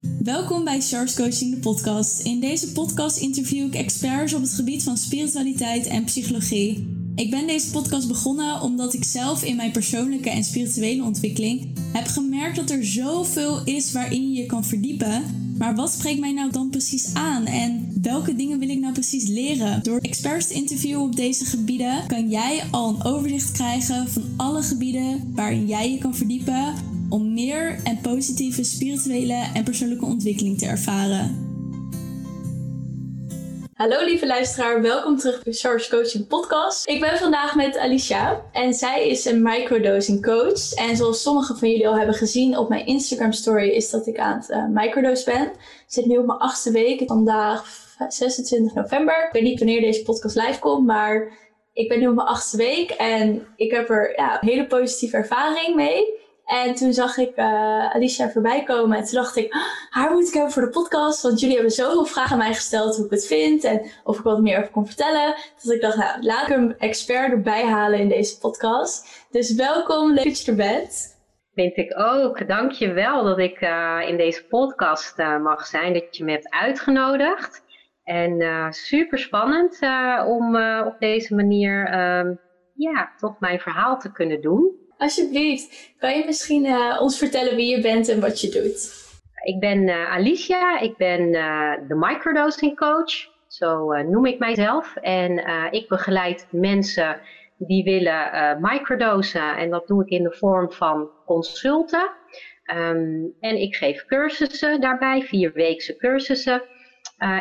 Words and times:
Welkom 0.00 0.64
bij 0.64 0.80
Stars 0.80 1.14
Coaching, 1.14 1.54
de 1.54 1.60
podcast. 1.60 2.20
In 2.20 2.40
deze 2.40 2.72
podcast 2.72 3.16
interview 3.16 3.66
ik 3.66 3.74
experts 3.74 4.34
op 4.34 4.40
het 4.40 4.52
gebied 4.52 4.82
van 4.82 4.96
spiritualiteit 4.96 5.86
en 5.86 6.04
psychologie. 6.04 6.96
Ik 7.14 7.30
ben 7.30 7.46
deze 7.46 7.70
podcast 7.70 8.08
begonnen 8.08 8.60
omdat 8.60 8.94
ik 8.94 9.04
zelf 9.04 9.42
in 9.42 9.56
mijn 9.56 9.72
persoonlijke 9.72 10.30
en 10.30 10.44
spirituele 10.44 11.02
ontwikkeling 11.02 11.68
heb 11.92 12.06
gemerkt 12.06 12.56
dat 12.56 12.70
er 12.70 12.84
zoveel 12.84 13.64
is 13.64 13.92
waarin 13.92 14.32
je 14.32 14.40
je 14.40 14.46
kan 14.46 14.64
verdiepen. 14.64 15.22
Maar 15.58 15.74
wat 15.74 15.92
spreekt 15.92 16.20
mij 16.20 16.32
nou 16.32 16.50
dan 16.50 16.70
precies 16.70 17.14
aan 17.14 17.46
en 17.46 17.98
welke 18.02 18.36
dingen 18.36 18.58
wil 18.58 18.68
ik 18.68 18.78
nou 18.78 18.92
precies 18.92 19.28
leren? 19.28 19.82
Door 19.82 19.98
experts 19.98 20.46
te 20.46 20.54
interviewen 20.54 21.02
op 21.02 21.16
deze 21.16 21.44
gebieden 21.44 22.06
kan 22.06 22.28
jij 22.28 22.62
al 22.70 22.88
een 22.88 23.04
overzicht 23.04 23.52
krijgen 23.52 24.08
van 24.08 24.22
alle 24.36 24.62
gebieden 24.62 25.32
waarin 25.34 25.66
jij 25.66 25.90
je 25.90 25.98
kan 25.98 26.14
verdiepen 26.14 26.74
om 27.08 27.34
meer 27.34 27.80
en 27.84 27.98
positieve 28.02 28.64
spirituele 28.64 29.50
en 29.54 29.64
persoonlijke 29.64 30.04
ontwikkeling 30.04 30.58
te 30.58 30.66
ervaren. 30.66 31.46
Hallo 33.74 34.04
lieve 34.04 34.26
luisteraar, 34.26 34.82
welkom 34.82 35.16
terug 35.16 35.42
bij 35.42 35.52
Source 35.52 35.90
Coaching 35.90 36.26
Podcast. 36.26 36.88
Ik 36.88 37.00
ben 37.00 37.18
vandaag 37.18 37.54
met 37.54 37.78
Alicia 37.78 38.42
en 38.52 38.74
zij 38.74 39.08
is 39.08 39.24
een 39.24 39.42
microdosing 39.42 40.22
coach. 40.22 40.74
En 40.74 40.96
zoals 40.96 41.22
sommigen 41.22 41.56
van 41.58 41.70
jullie 41.70 41.88
al 41.88 41.96
hebben 41.96 42.14
gezien 42.14 42.58
op 42.58 42.68
mijn 42.68 42.86
Instagram 42.86 43.32
story 43.32 43.68
is 43.68 43.90
dat 43.90 44.06
ik 44.06 44.18
aan 44.18 44.38
het 44.38 44.50
uh, 44.50 44.66
microdose 44.68 45.24
ben. 45.24 45.42
Ik 45.52 45.84
zit 45.86 46.06
nu 46.06 46.18
op 46.18 46.26
mijn 46.26 46.38
achtste 46.38 46.70
week, 46.70 47.02
vandaag 47.06 47.64
26 48.08 48.74
november. 48.74 49.26
Ik 49.26 49.32
weet 49.32 49.42
niet 49.42 49.58
wanneer 49.58 49.80
deze 49.80 50.02
podcast 50.02 50.36
live 50.36 50.58
komt, 50.58 50.86
maar 50.86 51.32
ik 51.72 51.88
ben 51.88 51.98
nu 51.98 52.08
op 52.08 52.14
mijn 52.14 52.28
achtste 52.28 52.56
week 52.56 52.90
en 52.90 53.46
ik 53.56 53.70
heb 53.70 53.90
er 53.90 54.12
ja, 54.16 54.42
een 54.42 54.48
hele 54.48 54.66
positieve 54.66 55.16
ervaring 55.16 55.74
mee. 55.74 56.26
En 56.48 56.74
toen 56.74 56.92
zag 56.92 57.16
ik 57.16 57.36
uh, 57.36 57.94
Alicia 57.94 58.30
voorbij 58.30 58.62
komen. 58.62 58.96
En 58.96 59.04
toen 59.04 59.14
dacht 59.14 59.36
ik, 59.36 59.52
ah, 59.52 59.62
haar 59.90 60.12
moet 60.12 60.28
ik 60.28 60.34
hebben 60.34 60.52
voor 60.52 60.62
de 60.62 60.68
podcast. 60.68 61.22
Want 61.22 61.40
jullie 61.40 61.54
hebben 61.54 61.72
zoveel 61.72 62.04
vragen 62.04 62.32
aan 62.32 62.38
mij 62.38 62.54
gesteld 62.54 62.96
hoe 62.96 63.04
ik 63.04 63.10
het 63.10 63.26
vind. 63.26 63.64
En 63.64 63.90
of 64.04 64.18
ik 64.18 64.24
wat 64.24 64.40
meer 64.40 64.58
over 64.58 64.70
kon 64.70 64.86
vertellen. 64.86 65.34
Dat 65.62 65.74
ik 65.74 65.80
dacht, 65.80 65.96
nou, 65.96 66.22
laat 66.22 66.48
ik 66.48 66.56
een 66.56 66.78
expert 66.78 67.32
erbij 67.32 67.64
halen 67.64 67.98
in 67.98 68.08
deze 68.08 68.38
podcast. 68.38 69.26
Dus 69.30 69.54
welkom, 69.54 70.12
leuk 70.12 70.24
dat 70.24 70.40
je 70.40 70.50
er 70.50 70.56
bent. 70.56 71.16
Vind 71.54 71.76
ik 71.76 71.98
ook. 71.98 72.48
Dank 72.48 72.72
je 72.72 72.92
wel 72.92 73.24
dat 73.24 73.38
ik 73.38 73.60
uh, 73.60 73.98
in 74.06 74.16
deze 74.16 74.46
podcast 74.46 75.18
uh, 75.18 75.42
mag 75.42 75.66
zijn. 75.66 75.92
Dat 75.92 76.16
je 76.16 76.24
me 76.24 76.30
hebt 76.30 76.50
uitgenodigd. 76.50 77.62
En 78.04 78.72
super 78.72 79.18
spannend 79.18 79.78
om 80.26 80.56
op 80.86 80.96
deze 80.98 81.34
manier 81.34 81.90
ja, 82.74 83.12
toch 83.16 83.40
mijn 83.40 83.60
verhaal 83.60 83.98
te 83.98 84.12
kunnen 84.12 84.40
doen. 84.40 84.87
Alsjeblieft, 84.98 85.94
kan 85.98 86.18
je 86.18 86.24
misschien 86.26 86.64
uh, 86.64 86.98
ons 87.00 87.18
vertellen 87.18 87.56
wie 87.56 87.76
je 87.76 87.82
bent 87.82 88.08
en 88.08 88.20
wat 88.20 88.40
je 88.40 88.48
doet? 88.48 89.06
Ik 89.44 89.60
ben 89.60 89.78
uh, 89.78 90.12
Alicia, 90.12 90.78
ik 90.78 90.96
ben 90.96 91.20
uh, 91.20 91.72
de 91.88 91.94
microdosing 91.94 92.76
coach, 92.76 93.12
zo 93.46 94.02
noem 94.02 94.26
ik 94.26 94.38
mijzelf. 94.38 94.96
En 94.96 95.44
ik 95.70 95.88
begeleid 95.88 96.46
mensen 96.50 97.20
die 97.56 97.84
willen 97.84 98.58
microdosen 98.60 99.56
en 99.56 99.70
dat 99.70 99.86
doe 99.86 100.02
ik 100.02 100.10
in 100.10 100.22
de 100.22 100.32
vorm 100.32 100.72
van 100.72 101.10
consulten. 101.26 102.10
Um, 102.74 103.34
en 103.40 103.60
ik 103.60 103.74
geef 103.74 104.04
cursussen 104.04 104.80
daarbij, 104.80 105.22
vierweekse 105.22 105.96
cursussen. 105.96 106.62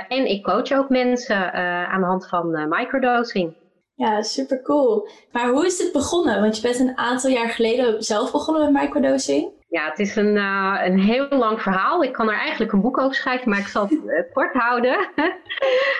en 0.08 0.26
ik 0.26 0.44
coach 0.44 0.72
ook 0.72 0.90
mensen 0.90 1.54
aan 1.88 2.02
de 2.02 2.08
hand 2.08 2.28
van 2.28 2.68
microdosing. 2.70 3.56
Ja, 3.98 4.22
super 4.22 4.62
cool. 4.62 5.08
Maar 5.32 5.50
hoe 5.50 5.66
is 5.66 5.78
dit 5.78 5.92
begonnen? 5.92 6.42
Want 6.42 6.56
je 6.56 6.62
bent 6.62 6.80
een 6.80 6.98
aantal 6.98 7.30
jaar 7.30 7.50
geleden 7.50 8.04
zelf 8.04 8.32
begonnen 8.32 8.74
met 8.74 8.82
microdosing. 8.82 9.56
Ja, 9.70 9.90
het 9.90 10.00
is 10.00 10.16
een, 10.16 10.36
uh, 10.36 10.82
een 10.84 11.00
heel 11.00 11.28
lang 11.30 11.62
verhaal. 11.62 12.04
Ik 12.04 12.14
kan 12.14 12.30
er 12.30 12.38
eigenlijk 12.38 12.72
een 12.72 12.82
boek 12.82 12.98
over 12.98 13.16
schrijven, 13.16 13.50
maar 13.50 13.60
ik 13.60 13.68
zal 13.68 13.84
het 13.84 13.92
uh, 13.92 14.34
kort 14.34 14.54
houden. 14.54 15.10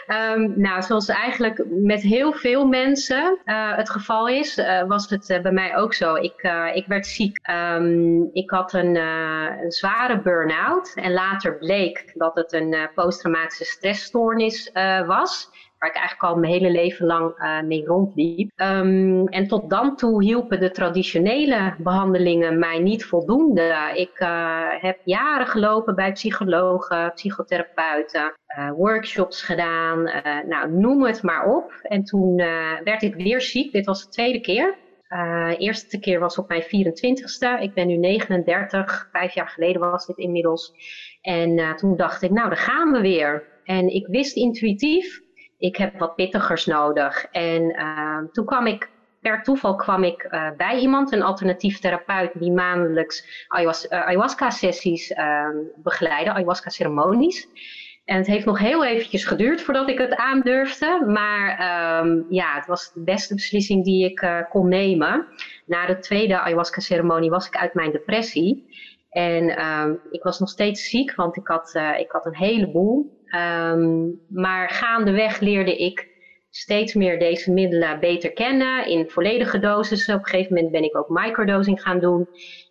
um, 0.08 0.54
nou, 0.68 0.82
zoals 0.82 1.08
eigenlijk 1.08 1.64
met 1.70 2.02
heel 2.02 2.32
veel 2.32 2.66
mensen 2.66 3.40
uh, 3.46 3.76
het 3.76 3.90
geval 3.90 4.28
is, 4.28 4.62
was 4.88 5.10
het 5.10 5.40
bij 5.42 5.52
mij 5.52 5.78
ook 5.78 5.94
zo. 5.94 6.16
Ik, 6.16 6.52
ik 6.74 6.88
werd 6.88 7.06
ziek. 7.06 7.40
Um, 7.50 8.30
ik 8.34 8.50
had 8.50 8.74
een, 8.74 8.96
een 8.96 9.72
zware 9.72 10.22
burn-out 10.22 10.92
en 10.96 11.14
later 11.14 11.58
bleek 11.58 12.12
dat 12.14 12.36
het 12.36 12.54
een 12.54 12.90
posttraumatische 12.96 13.66
stressstoornis 13.66 14.72
was 15.06 15.50
waar 15.80 15.90
ik 15.90 15.96
eigenlijk 15.96 16.34
al 16.34 16.40
mijn 16.40 16.54
hele 16.54 16.72
leven 16.72 17.06
lang 17.06 17.38
uh, 17.38 17.62
mee 17.62 17.86
rondliep. 17.86 18.52
Um, 18.56 19.28
en 19.28 19.48
tot 19.48 19.70
dan 19.70 19.96
toe 19.96 20.24
hielpen 20.24 20.60
de 20.60 20.72
traditionele 20.72 21.76
behandelingen 21.78 22.60
mij 22.60 22.80
niet 22.80 23.06
voldoende. 23.06 23.92
Ik 23.94 24.20
uh, 24.20 24.68
heb 24.70 25.00
jaren 25.04 25.48
gelopen 25.48 25.96
bij 25.96 26.12
psychologen, 26.12 27.12
psychotherapeuten, 27.14 28.34
uh, 28.58 28.72
workshops 28.72 29.42
gedaan, 29.42 30.04
nou 30.48 30.72
noem 30.72 31.04
het 31.04 31.24
maar 31.24 31.56
op. 31.56 31.72
En 31.82 32.04
toen 32.04 32.36
werd 32.84 33.02
ik 33.02 33.16
weer 33.16 33.42
ziek. 33.42 33.72
Dit 33.72 33.86
was 33.86 34.04
de 34.04 34.10
tweede 34.10 34.40
keer. 34.40 34.76
De 35.08 35.56
eerste 35.58 36.00
keer 36.00 36.20
was 36.20 36.38
op 36.38 36.48
mijn 36.48 36.64
24ste. 36.64 37.62
Ik 37.62 37.74
ben 37.74 37.88
nu 37.88 37.96
39. 37.96 39.10
Vijf 39.12 39.34
jaar 39.34 39.48
geleden 39.48 39.82
was 39.82 40.06
dit 40.06 40.18
inmiddels. 40.18 40.74
En 41.22 41.76
toen 41.76 41.96
dacht 41.96 42.22
ik, 42.22 42.32
nou, 42.32 42.48
daar 42.48 42.58
gaan 42.58 42.92
we 42.92 43.02
weer. 43.02 43.44
En 43.64 43.94
ik 43.94 44.08
wist 44.08 44.36
intuïtief 44.36 45.26
ik 45.58 45.76
heb 45.76 46.00
wat 46.00 46.16
pittigers 46.16 46.66
nodig. 46.66 47.26
En 47.32 47.62
uh, 47.62 48.18
toen 48.32 48.46
kwam 48.46 48.66
ik, 48.66 48.90
per 49.22 49.44
toeval 49.44 49.76
kwam 49.76 50.04
ik 50.04 50.28
uh, 50.32 50.50
bij 50.58 50.80
iemand, 50.80 51.12
een 51.12 51.24
alternatief 51.24 51.80
therapeut, 51.80 52.32
die 52.34 52.52
maandelijks 52.52 53.46
ayahuasca-sessies 53.90 55.12
uh, 55.12 55.50
begeleidde, 55.76 56.32
ayahuasca-ceremonies. 56.32 57.48
En 58.06 58.18
het 58.18 58.28
heeft 58.28 58.46
nog 58.46 58.60
heel 58.60 58.86
eventjes 58.86 59.26
geduurd 59.26 59.62
voordat 59.62 59.90
ik 59.90 59.98
het 59.98 60.16
aandurfde. 60.16 61.04
Maar 61.06 61.50
um, 62.06 62.26
ja, 62.30 62.56
het 62.56 62.66
was 62.66 62.94
de 62.94 63.04
beste 63.04 63.36
beslissing 63.36 63.84
die 63.84 64.06
ik 64.10 64.22
uh, 64.22 64.40
kon 64.50 64.68
nemen. 64.68 65.28
Na 65.66 65.86
de 65.86 66.00
tweede 66.00 66.40
ayahuasca-ceremonie 66.40 67.30
was 67.30 67.48
ik 67.48 67.58
uit 67.58 67.74
mijn 67.74 67.92
depressie. 67.92 68.76
En 69.10 69.50
ik 70.12 70.24
was 70.24 70.40
nog 70.40 70.50
steeds 70.50 70.90
ziek, 70.90 71.16
want 71.16 71.38
ik 71.38 71.48
had, 71.48 71.76
ik 71.98 72.12
had 72.12 72.26
een 72.26 72.36
heleboel. 72.36 73.17
Um, 73.36 74.22
maar 74.30 74.70
gaandeweg 74.70 75.40
leerde 75.40 75.78
ik 75.78 76.16
steeds 76.50 76.94
meer 76.94 77.20
deze 77.20 77.52
middelen 77.52 78.00
beter 78.00 78.32
kennen 78.32 78.88
in 78.88 79.10
volledige 79.10 79.60
dosissen. 79.60 80.16
Op 80.16 80.20
een 80.20 80.28
gegeven 80.28 80.54
moment 80.54 80.72
ben 80.72 80.84
ik 80.84 80.98
ook 80.98 81.10
microdosing 81.10 81.82
gaan 81.82 82.00
doen. 82.00 82.28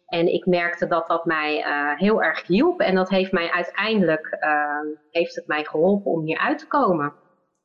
En 0.07 0.33
ik 0.33 0.47
merkte 0.47 0.87
dat 0.87 1.09
dat 1.09 1.25
mij 1.25 1.59
uh, 1.59 1.99
heel 1.99 2.23
erg 2.23 2.47
hielp. 2.47 2.81
En 2.81 2.95
dat 2.95 3.09
heeft 3.09 3.33
mij 3.33 3.51
uiteindelijk 3.51 4.37
uh, 4.41 4.95
heeft 5.11 5.35
het 5.35 5.47
mij 5.47 5.65
geholpen 5.65 6.11
om 6.11 6.25
hier 6.25 6.39
uit 6.39 6.59
te 6.59 6.67
komen. 6.67 7.15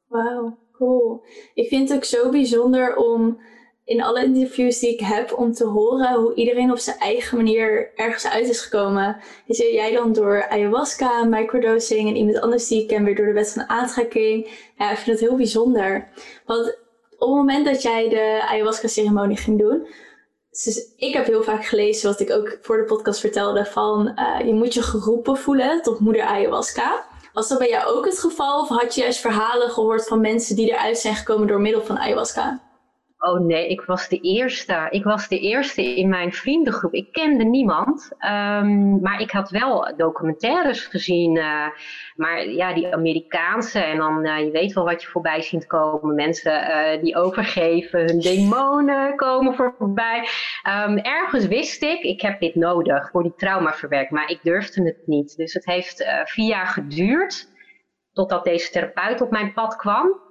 Wauw, 0.08 0.58
cool. 0.72 1.24
Ik 1.54 1.68
vind 1.68 1.90
het 1.90 1.98
ook 1.98 2.04
zo 2.04 2.30
bijzonder 2.30 2.96
om 2.96 3.42
in 3.92 4.04
alle 4.04 4.24
interviews 4.24 4.80
die 4.80 4.94
ik 4.94 5.00
heb 5.00 5.34
om 5.38 5.54
te 5.54 5.66
horen 5.66 6.14
hoe 6.14 6.34
iedereen 6.34 6.72
op 6.72 6.78
zijn 6.78 6.98
eigen 7.00 7.38
manier 7.38 7.92
ergens 7.96 8.28
uit 8.28 8.50
is 8.50 8.62
gekomen. 8.62 9.18
Is 9.46 9.58
jij 9.58 9.92
dan 9.92 10.14
door 10.14 10.48
ayahuasca, 10.50 11.24
microdosing 11.24 12.10
en 12.10 12.16
iemand 12.16 12.42
anders 12.42 12.68
die 12.68 12.82
ik 12.82 12.88
ken 12.88 13.04
weer 13.04 13.16
door 13.16 13.26
de 13.26 13.34
wet 13.34 13.52
van 13.52 13.70
aantrekking. 13.70 14.50
Ja, 14.78 14.92
ik 14.92 14.98
vind 14.98 15.20
het 15.20 15.30
heel 15.30 15.38
bijzonder. 15.38 16.08
Want 16.46 16.68
op 17.12 17.28
het 17.28 17.38
moment 17.38 17.66
dat 17.66 17.82
jij 17.82 18.10
de 18.10 18.42
ayahuasca 18.48 18.88
ceremonie 18.88 19.38
ging 19.38 19.60
doen, 19.60 19.88
dus 20.52 20.94
ik 20.96 21.14
heb 21.14 21.26
heel 21.26 21.44
vaak 21.44 21.66
gelezen, 21.66 22.10
wat 22.10 22.20
ik 22.20 22.32
ook 22.32 22.58
voor 22.62 22.78
de 22.78 22.84
podcast 22.84 23.20
vertelde, 23.20 23.66
van 23.66 24.12
uh, 24.16 24.48
je 24.48 24.54
moet 24.54 24.74
je 24.74 24.82
geroepen 24.82 25.38
voelen 25.38 25.82
tot 25.82 26.00
moeder 26.00 26.22
ayahuasca. 26.22 27.06
Was 27.34 27.48
dat 27.48 27.58
bij 27.58 27.70
jou 27.70 27.96
ook 27.96 28.06
het 28.06 28.20
geval? 28.20 28.62
Of 28.62 28.68
had 28.68 28.96
je 28.96 29.02
juist 29.02 29.20
verhalen 29.20 29.70
gehoord 29.70 30.08
van 30.08 30.22
mensen 30.22 30.56
die 30.56 30.70
eruit 30.70 30.98
zijn 30.98 31.16
gekomen 31.16 31.48
door 31.48 31.62
middel 31.62 31.82
van 31.82 32.00
ayahuasca? 32.00 32.71
Oh 33.24 33.40
nee, 33.40 33.68
ik 33.68 33.82
was 33.82 34.10
de 34.10 34.20
eerste. 34.20 34.88
Ik 34.90 35.04
was 35.04 35.28
de 35.28 35.40
eerste 35.40 35.96
in 35.96 36.10
mijn 36.10 36.34
vriendengroep. 36.34 36.94
Ik 36.94 37.12
kende 37.12 37.44
niemand. 37.44 38.12
Um, 38.20 39.00
maar 39.02 39.22
ik 39.22 39.32
had 39.32 39.50
wel 39.50 39.94
documentaires 39.98 40.86
gezien. 40.86 41.36
Uh, 41.36 41.68
maar 42.16 42.50
ja, 42.50 42.74
die 42.74 42.94
Amerikaanse. 42.94 43.80
En 43.80 43.98
dan, 43.98 44.26
uh, 44.26 44.40
je 44.40 44.52
weet 44.52 44.74
wel 44.74 44.84
wat 44.84 45.02
je 45.02 45.08
voorbij 45.08 45.42
ziet 45.42 45.68
komen. 45.68 46.16
Mensen 46.16 46.52
uh, 46.54 47.02
die 47.02 47.16
overgeven, 47.16 48.00
hun 48.00 48.20
demonen 48.20 49.16
komen 49.16 49.56
voorbij. 49.56 50.28
Um, 50.88 50.98
ergens 50.98 51.48
wist 51.48 51.84
ik, 51.84 52.02
ik 52.02 52.22
heb 52.22 52.40
dit 52.40 52.56
nodig 52.56 53.10
voor 53.10 53.24
die 53.24 53.36
traumaverwerking. 53.36 54.20
Maar 54.20 54.30
ik 54.30 54.40
durfde 54.44 54.84
het 54.84 55.02
niet. 55.06 55.38
Dus 55.38 55.54
het 55.54 55.66
heeft 55.66 56.06
vier 56.24 56.48
jaar 56.48 56.68
geduurd. 56.68 57.50
Totdat 58.14 58.44
deze 58.44 58.72
therapeut 58.72 59.22
op 59.22 59.32
mijn 59.32 59.54
pad 59.54 59.76
kwam. 59.76 60.30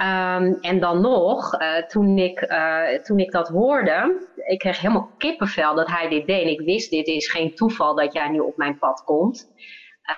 Um, 0.00 0.58
en 0.60 0.80
dan 0.80 1.00
nog, 1.00 1.60
uh, 1.60 1.76
toen, 1.76 2.18
ik, 2.18 2.40
uh, 2.40 2.88
toen 3.02 3.18
ik 3.18 3.30
dat 3.30 3.48
hoorde, 3.48 4.26
ik 4.46 4.58
kreeg 4.58 4.80
helemaal 4.80 5.10
kippenvel 5.18 5.74
dat 5.74 5.88
hij 5.88 6.08
dit 6.08 6.26
deed. 6.26 6.42
En 6.42 6.50
ik 6.50 6.60
wist, 6.60 6.90
dit 6.90 7.06
is 7.06 7.30
geen 7.30 7.54
toeval 7.54 7.94
dat 7.94 8.12
jij 8.12 8.28
nu 8.28 8.38
op 8.38 8.56
mijn 8.56 8.78
pad 8.78 9.04
komt. 9.04 9.52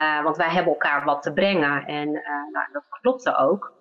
Uh, 0.02 0.22
want 0.22 0.36
wij 0.36 0.48
hebben 0.48 0.72
elkaar 0.72 1.04
wat 1.04 1.22
te 1.22 1.32
brengen. 1.32 1.86
En 1.86 2.10
nou, 2.52 2.66
dat 2.72 2.84
klopte 3.00 3.36
ook. 3.36 3.72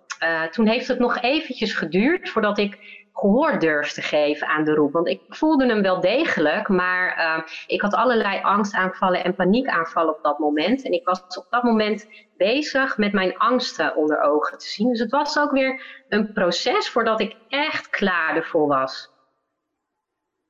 toen 0.52 0.68
heeft 0.68 0.88
het 0.88 1.00
nog 1.00 1.22
eventjes 1.22 1.74
geduurd 1.74 2.30
voordat 2.30 2.58
ik 2.58 3.06
gehoor 3.14 3.60
durf 3.60 3.92
te 3.92 4.02
geven 4.02 4.48
aan 4.48 4.64
de 4.64 4.74
roep. 4.74 4.92
Want 4.92 5.08
ik 5.08 5.22
voelde 5.28 5.66
hem 5.66 5.82
wel 5.82 6.02
degelijk, 6.02 6.68
maar 6.68 7.46
ik 7.68 7.82
had 7.82 7.94
allerlei 7.94 8.42
angstaanvallen 8.42 9.24
en 9.24 9.36
paniekaanvallen 9.36 10.16
op 10.16 10.24
dat 10.24 10.40
moment. 10.40 10.86
En 10.86 10.92
ik 10.92 11.06
was 11.06 11.38
op 11.38 11.48
dat 11.50 11.64
moment 11.64 12.08
bezig 12.38 12.98
met 12.98 13.14
mijn 13.14 13.38
angsten 13.38 13.96
onder 13.96 14.22
ogen 14.22 14.58
te 14.58 14.68
zien. 14.68 14.90
Dus 14.90 15.00
het 15.00 15.12
was 15.12 15.40
ook 15.40 15.52
weer 15.52 16.04
een 16.10 16.34
proces 16.34 16.90
voordat 16.90 17.20
ik 17.20 17.36
echt 17.50 17.90
klaar 17.90 18.36
ervoor 18.36 18.68
was. 18.68 19.16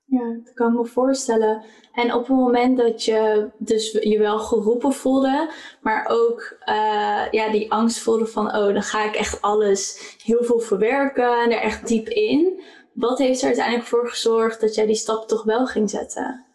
Ja, 0.10 0.40
dat 0.44 0.54
kan 0.54 0.72
ik 0.72 0.78
me 0.78 0.86
voorstellen. 0.86 1.64
En 1.94 2.14
op 2.14 2.28
het 2.28 2.38
moment 2.38 2.78
dat 2.78 3.04
je 3.04 3.50
dus 3.58 3.92
je 3.92 4.20
wel 4.20 4.40
geroepen 4.40 4.94
voelde, 4.94 5.52
maar 5.82 6.06
ook 6.10 6.58
uh, 6.66 7.32
ja, 7.32 7.50
die 7.52 7.72
angst 7.72 8.00
voelde 8.00 8.26
van, 8.26 8.46
oh, 8.46 8.74
dan 8.74 8.82
ga 8.82 9.06
ik 9.06 9.16
echt 9.16 9.42
alles 9.42 10.16
heel 10.24 10.44
veel 10.44 10.60
verwerken 10.60 11.44
en 11.44 11.52
er 11.52 11.62
echt 11.62 11.88
diep 11.88 12.08
in. 12.08 12.64
Wat 12.94 13.18
heeft 13.18 13.42
er 13.42 13.48
uiteindelijk 13.48 13.88
voor 13.88 14.10
gezorgd 14.10 14.62
dat 14.62 14.76
jij 14.76 14.86
die 14.86 14.96
stap 14.96 15.28
toch 15.28 15.44
wel 15.44 15.66
ging 15.66 15.90
zetten? 15.90 16.47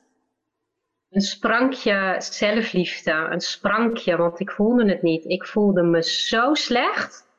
Een 1.12 1.20
sprankje 1.20 2.16
zelfliefde, 2.18 3.10
een 3.10 3.40
sprankje, 3.40 4.16
want 4.16 4.40
ik 4.40 4.50
voelde 4.50 4.88
het 4.88 5.02
niet. 5.02 5.24
Ik 5.24 5.46
voelde 5.46 5.82
me 5.82 6.02
zo 6.02 6.54
slecht. 6.54 7.30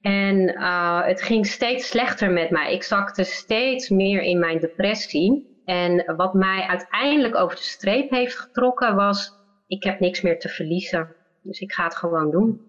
En 0.00 0.36
uh, 0.48 1.04
het 1.04 1.22
ging 1.22 1.46
steeds 1.46 1.88
slechter 1.88 2.30
met 2.30 2.50
mij. 2.50 2.72
Ik 2.72 2.82
zakte 2.82 3.24
steeds 3.24 3.88
meer 3.88 4.22
in 4.22 4.38
mijn 4.38 4.60
depressie. 4.60 5.62
En 5.64 6.16
wat 6.16 6.34
mij 6.34 6.66
uiteindelijk 6.66 7.36
over 7.36 7.56
de 7.56 7.62
streep 7.62 8.10
heeft 8.10 8.38
getrokken 8.38 8.94
was, 8.94 9.32
ik 9.66 9.82
heb 9.84 10.00
niks 10.00 10.20
meer 10.20 10.38
te 10.38 10.48
verliezen. 10.48 11.14
Dus 11.42 11.60
ik 11.60 11.72
ga 11.72 11.84
het 11.84 11.96
gewoon 11.96 12.30
doen. 12.30 12.60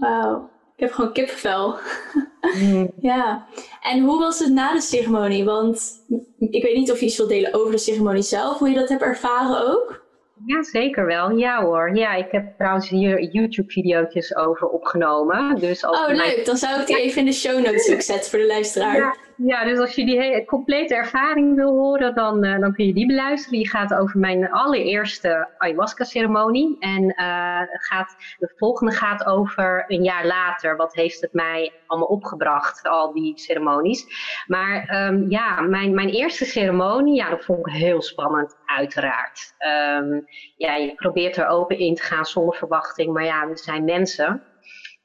Wauw, 0.00 0.50
ik 0.76 0.80
heb 0.80 0.92
gewoon 0.92 1.12
kippenvel. 1.12 1.74
Mm. 2.54 2.90
ja, 3.00 3.46
en 3.82 4.00
hoe 4.00 4.18
was 4.18 4.38
het 4.38 4.52
na 4.52 4.72
de 4.72 4.80
ceremonie? 4.80 5.44
Want 5.44 6.04
ik 6.38 6.62
weet 6.62 6.76
niet 6.76 6.90
of 6.90 7.00
je 7.00 7.06
iets 7.06 7.16
wilt 7.16 7.28
delen 7.28 7.54
over 7.54 7.70
de 7.70 7.78
ceremonie 7.78 8.22
zelf, 8.22 8.58
hoe 8.58 8.68
je 8.68 8.74
dat 8.74 8.88
hebt 8.88 9.02
ervaren 9.02 9.72
ook. 9.72 10.03
Ja, 10.46 10.62
zeker 10.62 11.06
wel. 11.06 11.30
Ja 11.30 11.62
hoor. 11.62 11.96
Ja, 11.96 12.14
ik 12.14 12.30
heb 12.30 12.56
trouwens 12.56 12.88
hier 12.88 13.22
YouTube-video's 13.22 14.36
over 14.36 14.68
opgenomen. 14.68 15.56
Dus 15.56 15.84
als 15.84 15.98
oh, 15.98 16.08
leuk. 16.08 16.42
Dan 16.44 16.56
zou 16.56 16.80
ik 16.80 16.86
die 16.86 17.00
even 17.00 17.18
in 17.18 17.26
de 17.26 17.32
show 17.32 17.64
notes 17.64 17.92
ook 17.92 18.00
zetten 18.00 18.30
voor 18.30 18.38
de 18.38 18.46
luisteraar. 18.46 18.96
Ja, 18.96 19.14
ja, 19.36 19.64
dus 19.64 19.78
als 19.78 19.94
je 19.94 20.06
die 20.06 20.20
hele, 20.20 20.44
complete 20.44 20.94
ervaring 20.94 21.54
wil 21.54 21.70
horen, 21.70 22.14
dan, 22.14 22.44
uh, 22.44 22.58
dan 22.58 22.72
kun 22.72 22.86
je 22.86 22.94
die 22.94 23.06
beluisteren. 23.06 23.58
Die 23.58 23.68
gaat 23.68 23.94
over 23.94 24.20
mijn 24.20 24.50
allereerste 24.50 25.48
ayahuasca-ceremonie. 25.58 26.76
En 26.78 27.02
uh, 27.02 27.60
gaat, 27.70 28.16
de 28.38 28.52
volgende 28.56 28.92
gaat 28.92 29.26
over 29.26 29.84
een 29.86 30.02
jaar 30.02 30.26
later. 30.26 30.76
Wat 30.76 30.94
heeft 30.94 31.20
het 31.20 31.32
mij 31.32 31.72
allemaal 31.86 32.08
opgebracht, 32.08 32.88
al 32.88 33.12
die 33.12 33.38
ceremonies. 33.38 34.06
Maar 34.46 35.06
um, 35.08 35.30
ja, 35.30 35.60
mijn, 35.60 35.94
mijn 35.94 36.08
eerste 36.08 36.44
ceremonie, 36.44 37.14
ja, 37.14 37.30
dat 37.30 37.44
vond 37.44 37.66
ik 37.66 37.72
heel 37.72 38.02
spannend, 38.02 38.56
uiteraard. 38.66 39.54
Um, 39.98 40.23
ja, 40.56 40.76
je 40.76 40.94
probeert 40.94 41.36
er 41.36 41.46
open 41.46 41.78
in 41.78 41.94
te 41.94 42.02
gaan 42.02 42.24
zonder 42.24 42.54
verwachting. 42.54 43.12
Maar 43.12 43.24
ja, 43.24 43.48
we 43.48 43.56
zijn 43.56 43.84
mensen. 43.84 44.42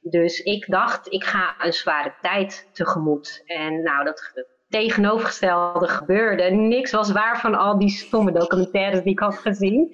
Dus 0.00 0.40
ik 0.40 0.70
dacht, 0.70 1.12
ik 1.12 1.24
ga 1.24 1.54
een 1.58 1.72
zware 1.72 2.14
tijd 2.20 2.68
tegemoet. 2.72 3.42
En 3.46 3.82
nou, 3.82 4.04
dat 4.04 4.44
tegenovergestelde 4.70 5.88
gebeurde. 5.88 6.50
Niks 6.50 6.90
was 6.90 7.12
waar 7.12 7.40
van 7.40 7.54
al 7.54 7.78
die 7.78 7.88
stomme 7.88 8.32
documentaires 8.32 9.02
die 9.02 9.12
ik 9.12 9.18
had 9.18 9.38
gezien. 9.38 9.88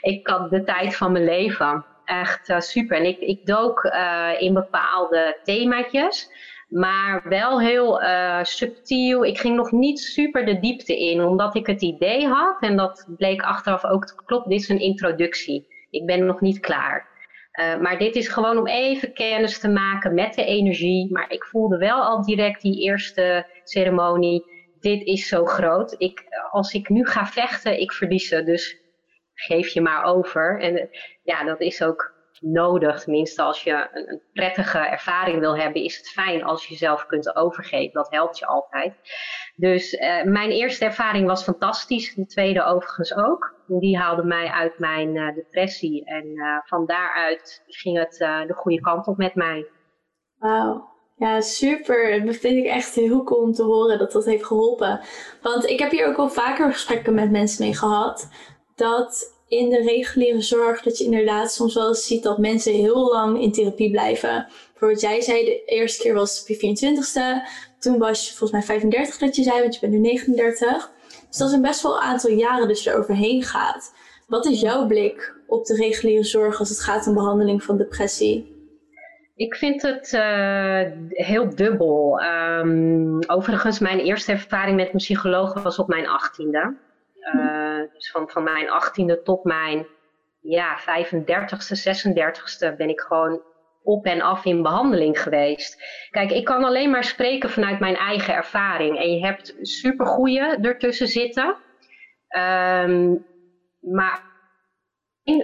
Ik 0.00 0.26
had 0.26 0.50
de 0.50 0.64
tijd 0.64 0.96
van 0.96 1.12
mijn 1.12 1.24
leven. 1.24 1.84
Echt 2.04 2.48
uh, 2.48 2.60
super. 2.60 2.96
En 2.96 3.04
ik, 3.04 3.18
ik 3.18 3.46
dook 3.46 3.84
uh, 3.84 4.30
in 4.38 4.54
bepaalde 4.54 5.38
themaatjes. 5.44 6.30
Maar 6.72 7.22
wel 7.28 7.60
heel 7.60 8.02
uh, 8.02 8.42
subtiel. 8.42 9.24
Ik 9.24 9.38
ging 9.38 9.56
nog 9.56 9.70
niet 9.70 10.00
super 10.00 10.44
de 10.44 10.58
diepte 10.58 10.98
in, 10.98 11.24
omdat 11.24 11.54
ik 11.54 11.66
het 11.66 11.82
idee 11.82 12.26
had, 12.26 12.62
en 12.62 12.76
dat 12.76 13.06
bleek 13.16 13.42
achteraf 13.42 13.84
ook 13.84 14.22
kloppen, 14.24 14.50
dit 14.50 14.60
is 14.60 14.68
een 14.68 14.80
introductie. 14.80 15.66
Ik 15.90 16.06
ben 16.06 16.26
nog 16.26 16.40
niet 16.40 16.60
klaar. 16.60 17.10
Uh, 17.60 17.80
maar 17.80 17.98
dit 17.98 18.16
is 18.16 18.28
gewoon 18.28 18.58
om 18.58 18.66
even 18.66 19.12
kennis 19.12 19.58
te 19.58 19.68
maken 19.68 20.14
met 20.14 20.34
de 20.34 20.44
energie. 20.44 21.12
Maar 21.12 21.30
ik 21.30 21.44
voelde 21.44 21.76
wel 21.76 22.02
al 22.02 22.22
direct 22.22 22.62
die 22.62 22.82
eerste 22.82 23.46
ceremonie. 23.64 24.44
Dit 24.80 25.02
is 25.02 25.28
zo 25.28 25.44
groot. 25.44 25.94
Ik, 25.98 26.24
als 26.50 26.72
ik 26.72 26.88
nu 26.88 27.06
ga 27.06 27.26
vechten, 27.26 27.80
ik 27.80 27.92
verlies 27.92 28.28
ze. 28.28 28.42
Dus 28.42 28.76
geef 29.34 29.68
je 29.68 29.80
maar 29.80 30.04
over. 30.04 30.60
En 30.60 30.88
ja, 31.22 31.44
dat 31.44 31.60
is 31.60 31.82
ook 31.82 32.12
nodig. 32.42 33.02
Tenminste, 33.02 33.42
als 33.42 33.62
je 33.62 33.88
een, 33.92 34.20
prettige 34.32 34.78
ervaring 34.78 35.38
wil 35.38 35.56
hebben, 35.56 35.82
is 35.82 35.96
het 35.96 36.08
fijn 36.08 36.44
als 36.44 36.64
je 36.64 36.72
jezelf 36.72 37.06
kunt 37.06 37.36
overgeven. 37.36 37.92
Dat 37.92 38.10
helpt 38.10 38.38
je 38.38 38.46
altijd. 38.46 38.94
Dus 39.56 39.92
uh, 39.92 40.22
mijn 40.22 40.50
eerste 40.50 40.84
ervaring 40.84 41.26
was 41.26 41.42
fantastisch. 41.42 42.14
De 42.14 42.26
tweede 42.26 42.64
overigens 42.64 43.14
ook. 43.16 43.54
Die 43.66 43.98
haalde 43.98 44.24
mij 44.24 44.46
uit 44.48 44.78
mijn 44.78 45.14
uh, 45.14 45.34
depressie. 45.34 46.04
En 46.04 46.26
uh, 46.26 46.58
van 46.64 46.86
daaruit 46.86 47.62
ging 47.66 47.98
het 47.98 48.16
de 48.48 48.54
goede 48.54 48.80
kant 48.80 49.06
op 49.06 49.16
met 49.16 49.34
mij. 49.34 49.66
Wauw. 50.38 50.90
Ja, 51.16 51.40
super. 51.40 52.24
Dat 52.26 52.36
vind 52.36 52.56
ik 52.56 52.66
echt 52.66 52.94
heel 52.94 53.24
cool 53.24 53.42
om 53.42 53.52
te 53.52 53.62
horen 53.62 53.98
dat 53.98 54.12
dat 54.12 54.24
heeft 54.24 54.46
geholpen. 54.46 55.00
Want 55.42 55.64
ik 55.66 55.78
heb 55.78 55.90
hier 55.90 56.06
ook 56.06 56.16
al 56.16 56.28
vaker 56.28 56.72
gesprekken 56.72 57.14
met 57.14 57.30
mensen 57.30 57.64
mee 57.64 57.76
gehad. 57.76 58.28
Dat 58.74 59.41
in 59.52 59.70
de 59.70 59.82
reguliere 59.82 60.40
zorg 60.40 60.82
dat 60.82 60.98
je 60.98 61.04
inderdaad 61.04 61.52
soms 61.52 61.74
wel 61.74 61.94
ziet 61.94 62.22
dat 62.22 62.38
mensen 62.38 62.72
heel 62.72 63.10
lang 63.12 63.40
in 63.40 63.52
therapie 63.52 63.90
blijven. 63.90 64.46
Bijvoorbeeld 64.70 65.00
jij 65.00 65.20
zei 65.20 65.44
de 65.44 65.64
eerste 65.64 66.02
keer 66.02 66.14
was 66.14 66.44
je 66.46 66.56
24ste. 66.56 67.48
Toen 67.78 67.98
was 67.98 68.26
je 68.26 68.34
volgens 68.34 68.50
mij 68.50 68.62
35 68.62 69.18
dat 69.18 69.36
je 69.36 69.42
zei, 69.42 69.60
want 69.60 69.74
je 69.74 69.80
bent 69.80 69.92
nu 69.92 69.98
39. 69.98 70.90
Dus 71.28 71.36
dat 71.36 71.48
is 71.48 71.54
een 71.54 71.62
best 71.62 71.82
wel 71.82 72.00
aantal 72.00 72.30
jaren 72.30 72.68
dat 72.68 72.82
je 72.82 72.90
er 72.90 72.98
overheen 72.98 73.42
gaat. 73.42 73.94
Wat 74.26 74.46
is 74.46 74.60
jouw 74.60 74.86
blik 74.86 75.34
op 75.46 75.64
de 75.64 75.74
reguliere 75.74 76.24
zorg 76.24 76.58
als 76.58 76.68
het 76.68 76.80
gaat 76.80 77.06
om 77.06 77.14
behandeling 77.14 77.62
van 77.62 77.76
depressie? 77.76 78.50
Ik 79.36 79.54
vind 79.54 79.82
het 79.82 80.12
uh, 80.14 80.80
heel 81.08 81.54
dubbel. 81.54 82.22
Um, 82.22 83.18
overigens, 83.26 83.78
mijn 83.78 83.98
eerste 83.98 84.32
ervaring 84.32 84.76
met 84.76 84.88
een 84.92 84.96
psycholoog 84.96 85.62
was 85.62 85.78
op 85.78 85.88
mijn 85.88 86.08
achttiende. 86.08 86.76
Uh, 87.34 87.92
dus 87.92 88.10
van, 88.10 88.30
van 88.30 88.42
mijn 88.42 88.70
achttiende 88.70 89.22
tot 89.22 89.44
mijn 89.44 89.86
ja, 90.40 90.80
35ste, 90.80 91.76
36ste 91.84 92.76
ben 92.76 92.88
ik 92.88 93.00
gewoon 93.00 93.42
op 93.82 94.04
en 94.06 94.20
af 94.20 94.44
in 94.44 94.62
behandeling 94.62 95.22
geweest. 95.22 95.82
Kijk, 96.10 96.30
ik 96.30 96.44
kan 96.44 96.64
alleen 96.64 96.90
maar 96.90 97.04
spreken 97.04 97.50
vanuit 97.50 97.80
mijn 97.80 97.96
eigen 97.96 98.34
ervaring. 98.34 98.98
En 98.98 99.10
je 99.10 99.24
hebt 99.24 99.54
supergoeie 99.60 100.40
ertussen 100.40 101.06
zitten. 101.06 101.56
Um, 102.36 103.26
maar 103.80 104.30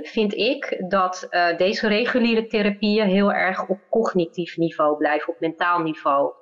vind 0.03 0.35
ik 0.35 0.85
dat 0.89 1.27
uh, 1.31 1.57
deze 1.57 1.89
reguliere 1.89 2.47
therapieën 2.47 3.09
heel 3.09 3.33
erg 3.33 3.69
op 3.69 3.79
cognitief 3.91 4.57
niveau 4.57 4.97
blijven, 4.97 5.33
op 5.33 5.41
mentaal 5.41 5.79
niveau. 5.79 6.33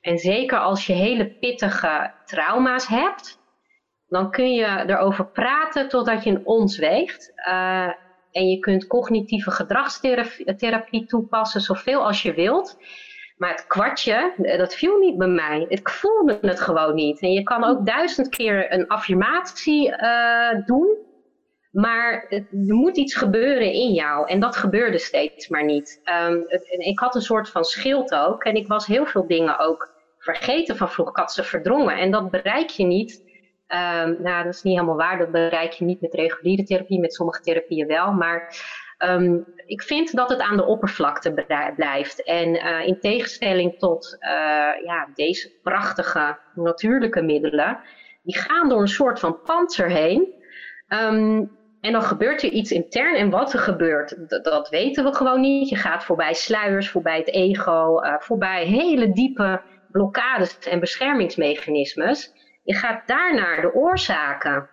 En 0.00 0.18
zeker 0.18 0.58
als 0.58 0.86
je 0.86 0.92
hele 0.92 1.26
pittige 1.26 2.12
trauma's 2.24 2.86
hebt, 2.86 3.38
dan 4.08 4.30
kun 4.30 4.52
je 4.52 4.84
erover 4.86 5.26
praten 5.26 5.88
totdat 5.88 6.24
je 6.24 6.30
een 6.30 6.46
ons 6.46 6.78
weegt. 6.78 7.32
Uh, 7.48 7.88
en 8.36 8.48
je 8.48 8.58
kunt 8.58 8.86
cognitieve 8.86 9.50
gedragstherapie 9.50 11.06
toepassen 11.06 11.60
zoveel 11.60 12.06
als 12.06 12.22
je 12.22 12.34
wilt. 12.34 12.78
Maar 13.36 13.50
het 13.50 13.66
kwartje, 13.66 14.34
eh, 14.42 14.58
dat 14.58 14.74
viel 14.74 14.98
niet 14.98 15.18
bij 15.18 15.28
mij. 15.28 15.66
Ik 15.68 15.88
voelde 15.88 16.38
het 16.40 16.60
gewoon 16.60 16.94
niet. 16.94 17.20
En 17.20 17.32
je 17.32 17.42
kan 17.42 17.64
ook 17.64 17.86
duizend 17.86 18.28
keer 18.28 18.72
een 18.72 18.86
affirmatie 18.86 19.90
uh, 19.90 20.66
doen. 20.66 21.04
Maar 21.70 22.26
er 22.28 22.46
moet 22.50 22.96
iets 22.96 23.14
gebeuren 23.14 23.72
in 23.72 23.92
jou. 23.92 24.28
En 24.28 24.40
dat 24.40 24.56
gebeurde 24.56 24.98
steeds 24.98 25.48
maar 25.48 25.64
niet. 25.64 26.00
Het, 26.46 26.64
ik 26.78 26.98
had 26.98 27.14
een 27.14 27.20
soort 27.20 27.48
van 27.48 27.64
schild 27.64 28.14
ook. 28.14 28.44
En 28.44 28.54
ik 28.54 28.66
was 28.66 28.86
heel 28.86 29.06
veel 29.06 29.26
dingen 29.26 29.58
ook 29.58 29.94
vergeten 30.18 30.76
van 30.76 30.90
vroeger. 30.90 31.14
Ik 31.14 31.20
had 31.20 31.32
ze 31.32 31.44
verdrongen. 31.44 31.98
En 31.98 32.10
dat 32.10 32.30
bereik 32.30 32.68
je 32.68 32.84
niet 32.84 33.25
Um, 33.68 34.22
nou, 34.22 34.44
dat 34.44 34.54
is 34.54 34.62
niet 34.62 34.74
helemaal 34.74 34.96
waar. 34.96 35.18
Dat 35.18 35.30
bereik 35.30 35.72
je 35.72 35.84
niet 35.84 36.00
met 36.00 36.14
reguliere 36.14 36.62
therapie, 36.62 37.00
met 37.00 37.14
sommige 37.14 37.40
therapieën 37.40 37.86
wel. 37.86 38.12
Maar 38.12 38.56
um, 38.98 39.46
ik 39.66 39.82
vind 39.82 40.16
dat 40.16 40.30
het 40.30 40.40
aan 40.40 40.56
de 40.56 40.64
oppervlakte 40.64 41.32
blijft. 41.76 42.22
En 42.22 42.54
uh, 42.54 42.86
in 42.86 43.00
tegenstelling 43.00 43.78
tot 43.78 44.16
uh, 44.20 44.28
ja, 44.84 45.08
deze 45.14 45.52
prachtige 45.62 46.38
natuurlijke 46.54 47.22
middelen, 47.22 47.78
die 48.22 48.36
gaan 48.36 48.68
door 48.68 48.80
een 48.80 48.88
soort 48.88 49.20
van 49.20 49.40
panzer 49.42 49.90
heen. 49.90 50.34
Um, 50.88 51.56
en 51.80 51.92
dan 51.92 52.02
gebeurt 52.02 52.42
er 52.42 52.50
iets 52.50 52.70
intern. 52.70 53.14
En 53.14 53.30
wat 53.30 53.52
er 53.52 53.58
gebeurt, 53.58 54.42
dat, 54.44 54.68
weten 54.68 55.04
we 55.04 55.14
gewoon 55.14 55.40
niet. 55.40 55.68
Je 55.68 55.76
gaat 55.76 56.04
voorbij 56.04 56.34
sluiers, 56.34 56.90
voorbij 56.90 57.18
het 57.18 57.28
ego, 57.28 58.02
uh, 58.02 58.14
voorbij 58.18 58.64
hele 58.64 59.12
diepe 59.12 59.60
blokkades 59.90 60.58
en 60.58 60.80
beschermingsmechanismes. 60.80 62.32
Je 62.66 62.74
gaat 62.74 63.06
daarnaar 63.06 63.60
de 63.60 63.74
oorzaken. 63.74 64.68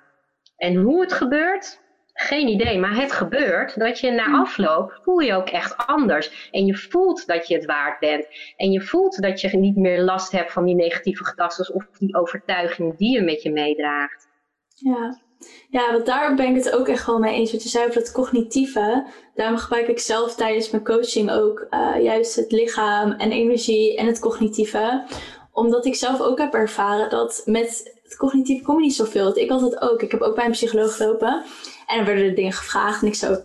En 0.58 0.76
hoe 0.76 1.02
het 1.02 1.14
gebeurt, 1.14 1.82
Geen 2.14 2.48
idee, 2.48 2.80
maar 2.80 2.96
het 2.96 3.12
gebeurt 3.12 3.80
dat 3.80 4.00
je 4.00 4.12
na 4.12 4.32
afloop 4.32 5.00
voel 5.04 5.20
je 5.20 5.34
ook 5.34 5.50
echt 5.50 5.78
anders. 5.78 6.50
En 6.52 6.66
je 6.66 6.76
voelt 6.76 7.28
dat 7.28 7.48
je 7.48 7.56
het 7.56 7.66
waard 7.66 8.00
bent. 8.00 8.28
En 8.58 8.72
je 8.72 8.82
voelt 8.82 9.22
dat 9.22 9.42
je 9.42 9.58
niet 9.58 9.76
meer 9.76 10.02
last 10.02 10.32
hebt 10.32 10.52
van 10.52 10.66
die 10.66 10.76
negatieve 10.76 11.26
gedachten 11.26 11.74
of 11.74 11.86
die 11.98 12.16
overtuiging 12.16 12.98
die 12.98 13.14
je 13.14 13.22
met 13.22 13.42
je 13.42 13.52
meedraagt. 13.52 14.28
Ja. 14.76 15.22
ja, 15.70 15.92
want 15.92 16.06
daar 16.06 16.36
ben 16.36 16.56
ik 16.56 16.64
het 16.64 16.76
ook 16.76 16.88
echt 16.88 17.06
wel 17.06 17.20
mee 17.20 17.34
eens. 17.34 17.52
Wat 17.52 17.64
je 17.64 17.70
zei 17.70 17.86
over 17.86 18.00
het 18.00 18.12
cognitieve. 18.12 19.08
Daarom 19.36 19.58
gebruik 19.58 19.88
ik 19.88 20.00
zelf 20.00 20.36
tijdens 20.36 20.70
mijn 20.70 20.84
coaching 20.84 21.32
ook 21.32 21.68
uh, 21.70 22.04
juist 22.04 22.36
het 22.36 22.52
lichaam 22.52 23.12
en 23.12 23.32
energie 23.32 23.98
en 23.98 24.06
het 24.06 24.20
cognitieve. 24.20 25.04
Omdat 25.54 25.86
ik 25.86 25.96
zelf 25.96 26.22
ook 26.22 26.38
heb 26.38 26.54
ervaren 26.54 27.10
dat 27.10 27.42
met 27.46 27.98
het 28.04 28.16
cognitief 28.16 28.62
kom 28.62 28.82
niet 28.82 28.96
zoveel. 28.96 29.38
Ik 29.38 29.50
had 29.50 29.62
het 29.62 29.82
ook. 29.82 30.02
Ik 30.02 30.12
heb 30.12 30.22
ook 30.22 30.36
bij 30.36 30.46
een 30.46 30.52
psycholoog 30.52 30.96
gelopen. 30.96 31.44
En 31.88 31.96
dan 31.96 32.06
werden 32.06 32.26
er 32.26 32.36
dingen 32.36 32.52
gevraagd. 32.52 33.02
En 33.02 33.08
ik 33.08 33.16
zo, 33.16 33.38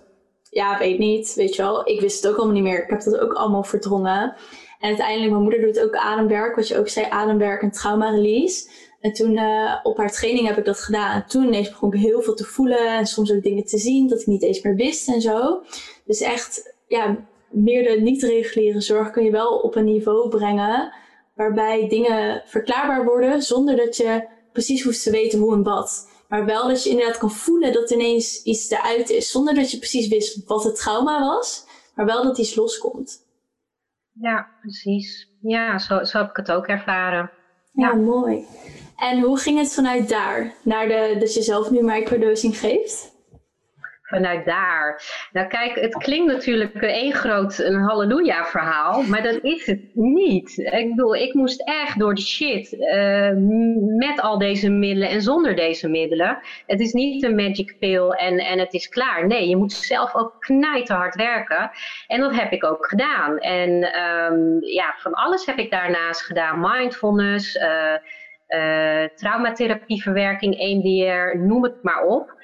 ja, 0.50 0.78
weet 0.78 0.98
niet. 0.98 1.34
Weet 1.34 1.54
je 1.54 1.62
wel. 1.62 1.88
Ik 1.88 2.00
wist 2.00 2.22
het 2.22 2.32
ook 2.32 2.36
allemaal 2.36 2.54
niet 2.54 2.62
meer. 2.62 2.82
Ik 2.82 2.90
heb 2.90 3.02
dat 3.02 3.18
ook 3.18 3.32
allemaal 3.32 3.64
verdrongen. 3.64 4.36
En 4.78 4.88
uiteindelijk, 4.88 5.30
mijn 5.30 5.42
moeder 5.42 5.60
doet 5.60 5.80
ook 5.80 5.96
ademwerk. 5.96 6.56
Wat 6.56 6.68
je 6.68 6.78
ook 6.78 6.88
zei, 6.88 7.06
ademwerk 7.10 7.62
en 7.62 7.70
trauma-release. 7.70 8.70
En 9.00 9.12
toen 9.12 9.32
uh, 9.32 9.74
op 9.82 9.96
haar 9.96 10.12
training 10.12 10.46
heb 10.46 10.58
ik 10.58 10.64
dat 10.64 10.80
gedaan. 10.80 11.14
En 11.14 11.24
toen 11.26 11.44
ineens 11.44 11.68
begon 11.68 11.92
ik 11.92 12.00
heel 12.00 12.22
veel 12.22 12.34
te 12.34 12.44
voelen. 12.44 12.96
En 12.96 13.06
soms 13.06 13.32
ook 13.32 13.42
dingen 13.42 13.64
te 13.64 13.78
zien 13.78 14.08
dat 14.08 14.20
ik 14.20 14.26
niet 14.26 14.42
eens 14.42 14.62
meer 14.62 14.74
wist 14.74 15.08
en 15.08 15.20
zo. 15.20 15.62
Dus 16.04 16.20
echt, 16.20 16.74
ja, 16.86 17.16
meer 17.50 17.82
de 17.82 18.00
niet-reguliere 18.00 18.80
zorg 18.80 19.10
kun 19.10 19.24
je 19.24 19.30
wel 19.30 19.58
op 19.58 19.76
een 19.76 19.84
niveau 19.84 20.28
brengen. 20.28 20.92
Waarbij 21.38 21.88
dingen 21.88 22.42
verklaarbaar 22.46 23.04
worden 23.04 23.42
zonder 23.42 23.76
dat 23.76 23.96
je 23.96 24.28
precies 24.52 24.82
hoeft 24.82 25.02
te 25.02 25.10
weten 25.10 25.38
hoe 25.38 25.54
en 25.54 25.62
wat. 25.62 26.10
Maar 26.28 26.44
wel 26.44 26.68
dat 26.68 26.84
je 26.84 26.90
inderdaad 26.90 27.18
kan 27.18 27.30
voelen 27.30 27.72
dat 27.72 27.90
ineens 27.90 28.42
iets 28.42 28.70
eruit 28.70 29.10
is. 29.10 29.30
Zonder 29.30 29.54
dat 29.54 29.70
je 29.70 29.78
precies 29.78 30.08
wist 30.08 30.46
wat 30.46 30.64
het 30.64 30.76
trauma 30.76 31.20
was. 31.20 31.66
Maar 31.94 32.06
wel 32.06 32.22
dat 32.22 32.38
iets 32.38 32.54
loskomt. 32.54 33.26
Ja, 34.12 34.48
precies. 34.60 35.28
Ja, 35.40 35.78
zo, 35.78 36.04
zo 36.04 36.18
heb 36.18 36.30
ik 36.30 36.36
het 36.36 36.50
ook 36.50 36.66
ervaren. 36.66 37.30
Ja, 37.72 37.94
mooi. 37.94 38.46
En 38.96 39.20
hoe 39.20 39.38
ging 39.38 39.58
het 39.58 39.74
vanuit 39.74 40.08
daar? 40.08 40.54
Naar 40.62 40.88
de, 40.88 41.16
dat 41.18 41.34
je 41.34 41.42
zelf 41.42 41.70
nu 41.70 41.82
microdosing 41.82 42.58
geeft? 42.58 43.12
Vanuit 44.08 44.44
daar. 44.44 45.02
Nou 45.32 45.46
kijk, 45.46 45.74
het 45.80 45.96
klinkt 45.96 46.32
natuurlijk 46.32 46.82
één 46.82 47.12
groot 47.12 47.58
een 47.58 47.80
halleluja 47.80 48.44
verhaal, 48.44 49.02
maar 49.02 49.22
dat 49.22 49.38
is 49.42 49.66
het 49.66 49.80
niet. 49.94 50.58
Ik 50.58 50.88
bedoel, 50.88 51.14
ik 51.14 51.34
moest 51.34 51.62
echt 51.64 51.98
door 51.98 52.14
de 52.14 52.20
shit 52.20 52.72
uh, 52.72 53.30
met 53.98 54.20
al 54.20 54.38
deze 54.38 54.70
middelen 54.70 55.08
en 55.08 55.22
zonder 55.22 55.56
deze 55.56 55.88
middelen. 55.88 56.38
Het 56.66 56.80
is 56.80 56.92
niet 56.92 57.22
een 57.22 57.34
magic 57.34 57.76
pill 57.78 58.08
en, 58.08 58.38
en 58.38 58.58
het 58.58 58.74
is 58.74 58.88
klaar. 58.88 59.26
Nee, 59.26 59.48
je 59.48 59.56
moet 59.56 59.72
zelf 59.72 60.14
ook 60.14 60.36
knijterhard 60.38 61.14
werken. 61.14 61.70
En 62.06 62.20
dat 62.20 62.34
heb 62.34 62.52
ik 62.52 62.64
ook 62.64 62.86
gedaan. 62.86 63.38
En 63.38 63.70
um, 64.02 64.64
ja, 64.64 64.94
van 64.98 65.12
alles 65.12 65.46
heb 65.46 65.58
ik 65.58 65.70
daarnaast 65.70 66.20
gedaan. 66.20 66.60
Mindfulness, 66.60 67.56
uh, 67.56 67.94
uh, 68.48 69.04
traumatherapieverwerking, 69.14 70.58
EMDR, 70.58 71.38
noem 71.38 71.62
het 71.62 71.82
maar 71.82 72.02
op. 72.02 72.36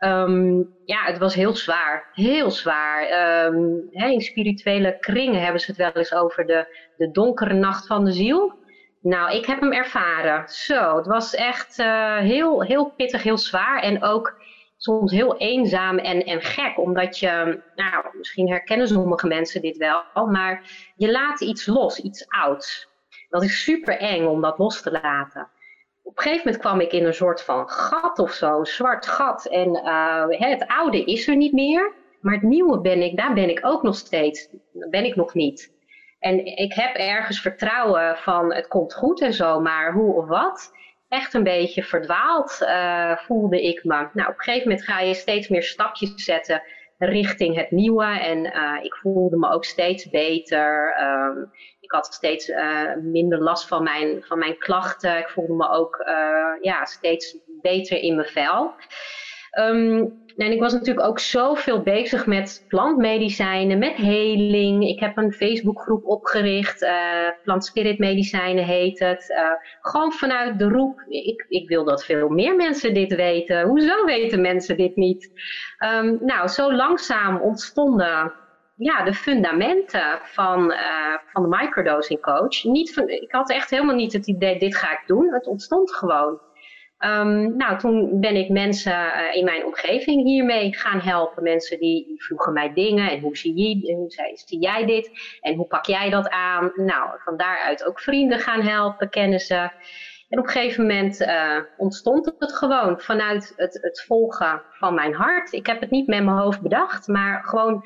Um, 0.00 0.74
ja, 0.84 1.04
het 1.04 1.18
was 1.18 1.34
heel 1.34 1.56
zwaar. 1.56 2.10
Heel 2.12 2.50
zwaar. 2.50 3.46
Um, 3.46 3.88
in 3.90 4.20
spirituele 4.20 4.98
kringen 4.98 5.42
hebben 5.42 5.60
ze 5.60 5.66
het 5.66 5.76
wel 5.76 5.92
eens 5.92 6.14
over 6.14 6.46
de, 6.46 6.66
de 6.96 7.10
donkere 7.10 7.54
nacht 7.54 7.86
van 7.86 8.04
de 8.04 8.12
ziel. 8.12 8.58
Nou, 9.00 9.36
ik 9.36 9.46
heb 9.46 9.60
hem 9.60 9.72
ervaren. 9.72 10.48
Zo, 10.48 10.96
het 10.96 11.06
was 11.06 11.34
echt 11.34 11.78
uh, 11.78 12.16
heel, 12.16 12.62
heel 12.62 12.90
pittig, 12.90 13.22
heel 13.22 13.38
zwaar. 13.38 13.82
En 13.82 14.02
ook 14.02 14.40
soms 14.76 15.12
heel 15.12 15.36
eenzaam 15.36 15.98
en, 15.98 16.24
en 16.24 16.42
gek. 16.42 16.78
Omdat 16.78 17.18
je, 17.18 17.62
nou, 17.74 18.04
misschien 18.12 18.48
herkennen 18.48 18.88
sommige 18.88 19.26
mensen 19.26 19.60
dit 19.60 19.76
wel. 19.76 20.26
Maar 20.26 20.62
je 20.96 21.10
laat 21.10 21.40
iets 21.40 21.66
los, 21.66 21.98
iets 21.98 22.28
ouds. 22.28 22.88
Dat 23.28 23.42
is 23.42 23.62
super 23.62 23.98
eng 23.98 24.26
om 24.26 24.40
dat 24.40 24.58
los 24.58 24.82
te 24.82 25.00
laten 25.02 25.48
op 26.08 26.16
een 26.16 26.22
gegeven 26.22 26.44
moment 26.44 26.62
kwam 26.62 26.80
ik 26.80 26.92
in 26.92 27.04
een 27.04 27.14
soort 27.14 27.42
van 27.42 27.68
gat 27.68 28.18
of 28.18 28.32
zo, 28.32 28.64
zwart 28.64 29.06
gat. 29.06 29.46
En 29.46 29.68
uh, 29.68 30.24
het 30.28 30.66
oude 30.66 31.04
is 31.04 31.28
er 31.28 31.36
niet 31.36 31.52
meer, 31.52 31.92
maar 32.20 32.34
het 32.34 32.42
nieuwe 32.42 32.80
ben 32.80 33.02
ik, 33.02 33.16
daar 33.16 33.34
ben 33.34 33.48
ik 33.48 33.60
ook 33.62 33.82
nog 33.82 33.96
steeds. 33.96 34.48
Ben 34.90 35.04
ik 35.04 35.16
nog 35.16 35.34
niet. 35.34 35.72
En 36.18 36.44
ik 36.44 36.72
heb 36.72 36.94
ergens 36.94 37.40
vertrouwen 37.40 38.16
van 38.16 38.54
het 38.54 38.68
komt 38.68 38.94
goed 38.94 39.20
en 39.20 39.32
zo, 39.32 39.60
maar 39.60 39.92
hoe 39.92 40.14
of 40.14 40.26
wat? 40.26 40.72
Echt 41.08 41.34
een 41.34 41.42
beetje 41.42 41.82
verdwaald 41.82 42.58
uh, 42.62 43.16
voelde 43.16 43.62
ik 43.62 43.84
me. 43.84 44.08
Nou, 44.12 44.28
op 44.28 44.34
een 44.38 44.42
gegeven 44.42 44.68
moment 44.68 44.86
ga 44.86 45.00
je 45.00 45.14
steeds 45.14 45.48
meer 45.48 45.62
stapjes 45.62 46.24
zetten 46.24 46.62
richting 46.98 47.56
het 47.56 47.70
nieuwe. 47.70 48.04
En 48.04 48.38
uh, 48.44 48.84
ik 48.84 48.94
voelde 48.94 49.36
me 49.36 49.50
ook 49.50 49.64
steeds 49.64 50.10
beter. 50.10 50.96
Um, 51.00 51.50
ik 51.88 51.94
had 51.94 52.14
steeds 52.14 52.48
uh, 52.48 52.94
minder 53.02 53.42
last 53.42 53.68
van 53.68 53.82
mijn, 53.82 54.22
van 54.22 54.38
mijn 54.38 54.58
klachten. 54.58 55.18
Ik 55.18 55.28
voelde 55.28 55.54
me 55.54 55.68
ook 55.68 56.04
uh, 56.08 56.62
ja, 56.62 56.84
steeds 56.84 57.36
beter 57.60 57.98
in 58.02 58.14
mijn 58.14 58.28
vel. 58.28 58.74
Um, 59.58 60.26
en 60.36 60.52
ik 60.52 60.60
was 60.60 60.72
natuurlijk 60.72 61.06
ook 61.06 61.18
zoveel 61.18 61.82
bezig 61.82 62.26
met 62.26 62.64
plantmedicijnen, 62.68 63.78
met 63.78 63.96
heling. 63.96 64.88
Ik 64.88 65.00
heb 65.00 65.16
een 65.16 65.32
Facebookgroep 65.32 66.04
opgericht, 66.04 66.82
uh, 66.82 66.90
Plant 67.42 67.64
Spirit 67.64 67.98
Medicijnen 67.98 68.64
heet 68.64 68.98
het. 68.98 69.34
Uh, 69.38 69.50
gewoon 69.80 70.12
vanuit 70.12 70.58
de 70.58 70.68
roep, 70.68 71.04
ik, 71.08 71.46
ik 71.48 71.68
wil 71.68 71.84
dat 71.84 72.04
veel 72.04 72.28
meer 72.28 72.56
mensen 72.56 72.94
dit 72.94 73.14
weten. 73.14 73.62
Hoezo 73.62 74.04
weten 74.04 74.40
mensen 74.40 74.76
dit 74.76 74.96
niet? 74.96 75.30
Um, 75.94 76.18
nou, 76.20 76.48
zo 76.48 76.72
langzaam 76.72 77.40
ontstonden 77.40 78.32
ja, 78.78 79.02
de 79.02 79.14
fundamenten 79.14 80.18
van, 80.22 80.70
uh, 80.70 81.14
van 81.32 81.42
de 81.42 81.56
microdosing 81.56 82.20
coach. 82.20 82.64
Niet 82.64 82.94
van, 82.94 83.08
ik 83.08 83.32
had 83.32 83.50
echt 83.50 83.70
helemaal 83.70 83.94
niet 83.94 84.12
het 84.12 84.26
idee, 84.26 84.58
dit 84.58 84.76
ga 84.76 84.92
ik 84.92 85.02
doen. 85.06 85.32
Het 85.32 85.46
ontstond 85.46 85.94
gewoon. 85.94 86.40
Um, 86.98 87.56
nou, 87.56 87.78
toen 87.78 88.20
ben 88.20 88.36
ik 88.36 88.48
mensen 88.48 88.92
uh, 88.92 89.36
in 89.36 89.44
mijn 89.44 89.64
omgeving 89.64 90.24
hiermee 90.24 90.74
gaan 90.74 91.00
helpen. 91.00 91.42
Mensen 91.42 91.78
die 91.78 92.14
vroegen 92.16 92.52
mij 92.52 92.72
dingen 92.72 93.10
en 93.10 93.20
hoe 93.20 93.36
zie, 93.36 93.56
je, 93.56 93.94
hoe 93.94 94.10
zie 94.34 94.58
jij 94.58 94.86
dit 94.86 95.10
en 95.40 95.54
hoe 95.54 95.66
pak 95.66 95.86
jij 95.86 96.10
dat 96.10 96.28
aan? 96.28 96.72
Nou, 96.74 97.10
van 97.24 97.36
daaruit 97.36 97.84
ook 97.84 98.00
vrienden 98.00 98.38
gaan 98.38 98.60
helpen, 98.60 99.10
kennissen. 99.10 99.72
En 100.28 100.38
op 100.38 100.44
een 100.44 100.50
gegeven 100.50 100.86
moment 100.86 101.20
uh, 101.20 101.58
ontstond 101.76 102.34
het 102.38 102.56
gewoon 102.56 103.00
vanuit 103.00 103.52
het, 103.56 103.78
het 103.82 104.04
volgen 104.06 104.62
van 104.70 104.94
mijn 104.94 105.14
hart. 105.14 105.52
Ik 105.52 105.66
heb 105.66 105.80
het 105.80 105.90
niet 105.90 106.06
met 106.06 106.24
mijn 106.24 106.36
hoofd 106.36 106.60
bedacht, 106.60 107.08
maar 107.08 107.44
gewoon 107.44 107.84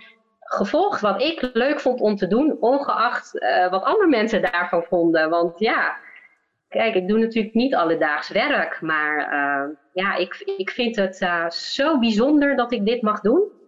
gevolgd 0.53 1.01
wat 1.01 1.23
ik 1.23 1.51
leuk 1.53 1.81
vond 1.81 2.01
om 2.01 2.17
te 2.17 2.27
doen, 2.27 2.57
ongeacht 2.61 3.35
uh, 3.35 3.71
wat 3.71 3.83
andere 3.83 4.09
mensen 4.09 4.43
daarvan 4.43 4.83
vonden. 4.83 5.31
Want 5.31 5.59
ja, 5.59 5.97
kijk, 6.69 6.95
ik 6.95 7.09
doe 7.09 7.19
natuurlijk 7.19 7.55
niet 7.55 7.75
alledaags 7.75 8.29
werk, 8.29 8.81
maar 8.81 9.33
uh, 9.33 9.77
ja, 9.93 10.15
ik, 10.15 10.53
ik 10.57 10.71
vind 10.71 10.97
het 10.97 11.21
uh, 11.21 11.51
zo 11.51 11.99
bijzonder 11.99 12.57
dat 12.57 12.73
ik 12.73 12.87
dit 12.87 13.03
mag 13.03 13.21
doen. 13.21 13.61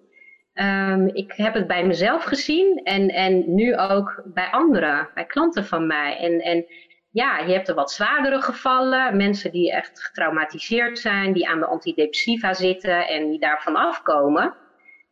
Um, 0.55 1.09
ik 1.09 1.33
heb 1.37 1.55
het 1.55 1.67
bij 1.67 1.87
mezelf 1.87 2.25
gezien 2.25 2.81
en, 2.85 3.09
en 3.09 3.55
nu 3.55 3.77
ook 3.77 4.23
bij 4.25 4.49
anderen, 4.51 5.09
bij 5.15 5.25
klanten 5.25 5.65
van 5.65 5.87
mij. 5.87 6.17
En, 6.17 6.41
en 6.41 6.67
ja, 7.11 7.39
je 7.39 7.53
hebt 7.53 7.69
er 7.69 7.75
wat 7.75 7.93
zwaardere 7.93 8.41
gevallen, 8.41 9.17
mensen 9.17 9.53
die 9.53 9.73
echt 9.73 10.05
getraumatiseerd 10.05 10.99
zijn, 10.99 11.33
die 11.33 11.49
aan 11.49 11.59
de 11.59 11.67
antidepressiva 11.67 12.55
zitten 12.55 13.09
en 13.09 13.29
die 13.29 13.39
daarvan 13.39 13.77
afkomen. 13.77 14.55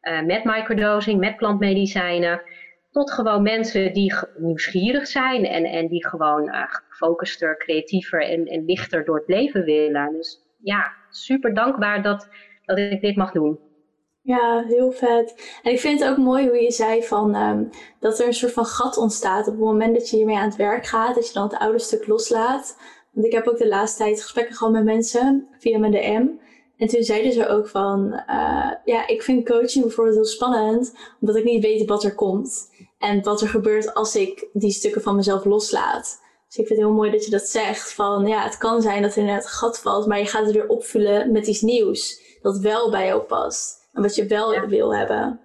Uh, 0.03 0.23
met 0.23 0.45
microdosing, 0.45 1.21
met 1.21 1.37
plantmedicijnen. 1.37 2.43
Tot 2.91 3.13
gewoon 3.13 3.43
mensen 3.43 3.93
die 3.93 4.15
nieuwsgierig 4.37 5.07
zijn 5.07 5.45
en, 5.47 5.65
en 5.65 5.89
die 5.89 6.07
gewoon 6.07 6.49
uh, 6.49 6.65
gefocuster, 6.69 7.57
creatiever 7.57 8.23
en, 8.23 8.47
en 8.47 8.65
lichter 8.65 9.05
door 9.05 9.17
het 9.17 9.29
leven 9.29 9.65
willen. 9.65 10.13
Dus 10.13 10.43
ja, 10.63 10.93
super 11.11 11.55
dankbaar 11.55 12.03
dat, 12.03 12.29
dat 12.65 12.79
ik 12.79 13.01
dit 13.01 13.17
mag 13.17 13.33
doen. 13.33 13.59
Ja, 14.23 14.65
heel 14.67 14.93
vet. 14.93 15.59
En 15.63 15.73
ik 15.73 15.81
vind 15.81 16.01
het 16.01 16.09
ook 16.09 16.17
mooi 16.17 16.49
hoe 16.49 16.63
je 16.63 16.71
zei 16.71 17.03
van, 17.03 17.35
um, 17.35 17.71
dat 18.01 18.21
er 18.21 18.27
een 18.27 18.35
soort 18.35 18.53
van 18.53 18.65
gat 18.65 18.97
ontstaat 18.97 19.47
op 19.47 19.53
het 19.53 19.63
moment 19.63 19.95
dat 19.95 20.11
je 20.11 20.17
hiermee 20.17 20.37
aan 20.37 20.49
het 20.49 20.57
werk 20.57 20.87
gaat. 20.87 21.15
Dat 21.15 21.27
je 21.27 21.33
dan 21.33 21.49
het 21.49 21.59
oude 21.59 21.79
stuk 21.79 22.07
loslaat. 22.07 22.79
Want 23.13 23.27
ik 23.27 23.33
heb 23.33 23.47
ook 23.47 23.59
de 23.59 23.69
laatste 23.69 24.03
tijd 24.03 24.23
gesprekken 24.23 24.55
gehad 24.55 24.73
met 24.73 24.85
mensen 24.85 25.49
via 25.59 25.79
mijn 25.79 25.93
DM. 25.93 26.27
En 26.77 26.89
toen 26.89 27.03
zeiden 27.03 27.33
ze 27.33 27.49
ook 27.49 27.69
van, 27.69 28.23
uh, 28.29 28.71
ja, 28.85 29.07
ik 29.07 29.23
vind 29.23 29.49
coaching 29.49 29.85
bijvoorbeeld 29.85 30.17
heel 30.17 30.25
spannend, 30.25 30.95
omdat 31.21 31.37
ik 31.37 31.45
niet 31.45 31.63
weet 31.63 31.89
wat 31.89 32.05
er 32.05 32.15
komt. 32.15 32.71
En 32.99 33.23
wat 33.23 33.41
er 33.41 33.49
gebeurt 33.49 33.95
als 33.95 34.17
ik 34.17 34.49
die 34.53 34.71
stukken 34.71 35.03
van 35.03 35.17
mezelf 35.17 35.45
loslaat. 35.45 36.21
Dus 36.47 36.57
ik 36.57 36.67
vind 36.67 36.79
het 36.79 36.89
heel 36.89 36.97
mooi 36.97 37.11
dat 37.11 37.25
je 37.25 37.31
dat 37.31 37.49
zegt. 37.49 37.93
Van 37.93 38.27
ja, 38.27 38.43
het 38.43 38.59
kan 38.59 38.83
zijn 38.83 39.03
dat 39.03 39.17
er 39.17 39.23
net 39.23 39.45
een 39.45 39.51
gat 39.51 39.81
valt, 39.81 40.07
maar 40.07 40.19
je 40.19 40.27
gaat 40.27 40.45
het 40.45 40.55
weer 40.55 40.69
opvullen 40.69 41.33
met 41.33 41.47
iets 41.47 41.61
nieuws. 41.61 42.21
Dat 42.43 42.59
wel 42.59 42.91
bij 42.91 43.07
jou 43.07 43.23
past. 43.23 43.89
En 43.93 44.03
wat 44.03 44.15
je 44.15 44.27
wel 44.27 44.67
wil 44.67 44.95
hebben. 44.95 45.41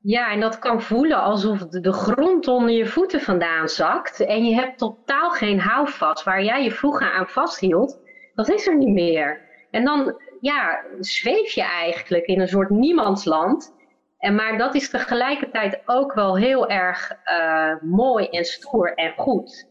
Ja, 0.00 0.30
en 0.30 0.40
dat 0.40 0.58
kan 0.58 0.82
voelen 0.82 1.22
alsof 1.22 1.58
de 1.58 1.92
grond 1.92 2.48
onder 2.48 2.70
je 2.70 2.86
voeten 2.86 3.20
vandaan 3.20 3.68
zakt. 3.68 4.20
En 4.20 4.44
je 4.44 4.54
hebt 4.54 4.78
totaal 4.78 5.30
geen 5.30 5.60
houvast 5.60 6.24
waar 6.24 6.44
jij 6.44 6.64
je 6.64 6.70
vroeger 6.70 7.12
aan 7.12 7.28
vasthield. 7.28 7.98
Dat 8.34 8.48
is 8.48 8.66
er 8.66 8.76
niet 8.76 8.94
meer 8.94 9.40
En 9.74 9.84
dan 9.84 10.20
ja, 10.40 10.84
zweef 11.00 11.50
je 11.50 11.62
eigenlijk 11.62 12.24
in 12.24 12.40
een 12.40 12.48
soort 12.48 12.70
niemandsland. 12.70 13.74
En, 14.18 14.34
maar 14.34 14.58
dat 14.58 14.74
is 14.74 14.90
tegelijkertijd 14.90 15.82
ook 15.86 16.12
wel 16.12 16.36
heel 16.36 16.68
erg 16.68 17.12
uh, 17.24 17.74
mooi 17.80 18.28
en 18.28 18.44
stoer 18.44 18.94
en 18.94 19.12
goed. 19.16 19.68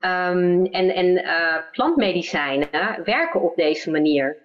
Um, 0.00 0.66
en 0.66 0.94
en 0.94 1.06
uh, 1.06 1.56
plantmedicijnen 1.72 3.02
werken 3.04 3.40
op 3.40 3.56
deze 3.56 3.90
manier. 3.90 4.36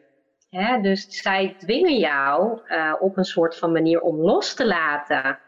Hè? 0.49 0.81
Dus 0.81 1.21
zij 1.21 1.55
dwingen 1.57 1.97
jou 1.97 2.59
uh, 2.67 2.93
op 2.99 3.17
een 3.17 3.23
soort 3.23 3.57
van 3.57 3.71
manier 3.71 4.01
om 4.01 4.15
los 4.15 4.53
te 4.53 4.65
laten. 4.65 5.39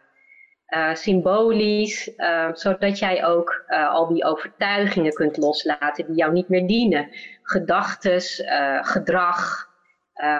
Uh, 0.75 0.93
symbolisch, 0.93 2.11
zodat 2.53 2.99
jij 2.99 3.25
ook 3.25 3.65
al 3.69 4.07
die 4.07 4.23
overtuigingen 4.23 5.13
kunt 5.13 5.37
loslaten 5.37 6.05
die 6.05 6.15
jou 6.15 6.31
niet 6.31 6.49
meer 6.49 6.67
dienen. 6.67 7.09
Gedachtes, 7.43 8.43
gedrag, 8.81 9.67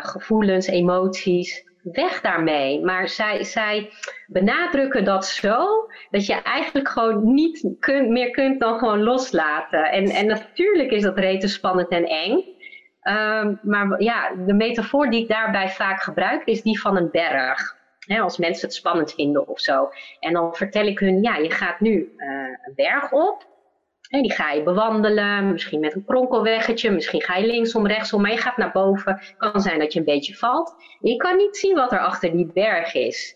gevoelens, 0.01 0.67
emoties 0.67 1.65
weg 1.91 2.21
daarmee. 2.21 2.83
Maar 2.83 3.09
zij, 3.09 3.43
zij 3.43 3.89
benadrukken 4.27 5.03
dat 5.03 5.25
zo 5.25 5.67
dat 6.09 6.25
je 6.25 6.41
eigenlijk 6.41 6.89
gewoon 6.89 7.33
niet 7.33 7.75
meer 8.07 8.31
kunt 8.31 8.59
dan 8.59 8.79
gewoon 8.79 9.03
loslaten. 9.03 9.83
En, 9.83 10.05
en 10.05 10.27
natuurlijk 10.27 10.91
is 10.91 11.01
dat 11.01 11.17
rete 11.17 11.47
spannend 11.47 11.89
en 11.89 12.05
eng. 12.05 12.55
Um, 13.03 13.59
maar 13.61 14.01
ja, 14.01 14.35
de 14.45 14.53
metafoor 14.53 15.09
die 15.09 15.21
ik 15.21 15.27
daarbij 15.27 15.69
vaak 15.69 16.01
gebruik 16.01 16.45
is 16.45 16.61
die 16.61 16.79
van 16.79 16.97
een 16.97 17.09
berg. 17.11 17.76
Als 18.07 18.37
mensen 18.37 18.67
het 18.67 18.75
spannend 18.75 19.13
vinden 19.13 19.47
of 19.47 19.59
zo. 19.59 19.89
En 20.19 20.33
dan 20.33 20.55
vertel 20.55 20.85
ik 20.85 20.99
hun, 20.99 21.21
ja, 21.21 21.37
je 21.37 21.51
gaat 21.51 21.79
nu 21.79 22.13
uh, 22.17 22.29
een 22.65 22.73
berg 22.75 23.11
op. 23.11 23.55
En 24.09 24.21
die 24.21 24.33
ga 24.33 24.51
je 24.51 24.63
bewandelen, 24.63 25.51
misschien 25.51 25.79
met 25.79 25.95
een 25.95 26.05
kronkelweggetje, 26.05 26.91
misschien 26.91 27.21
ga 27.21 27.35
je 27.35 27.47
linksom, 27.47 27.87
rechtsom, 27.87 28.21
maar 28.21 28.31
je 28.31 28.37
gaat 28.37 28.57
naar 28.57 28.71
boven. 28.71 29.21
Kan 29.37 29.61
zijn 29.61 29.79
dat 29.79 29.93
je 29.93 29.99
een 29.99 30.05
beetje 30.05 30.35
valt. 30.35 30.75
Je 30.99 31.15
kan 31.15 31.35
niet 31.35 31.57
zien 31.57 31.75
wat 31.75 31.91
er 31.91 31.99
achter 31.99 32.31
die 32.31 32.51
berg 32.53 32.93
is. 32.93 33.35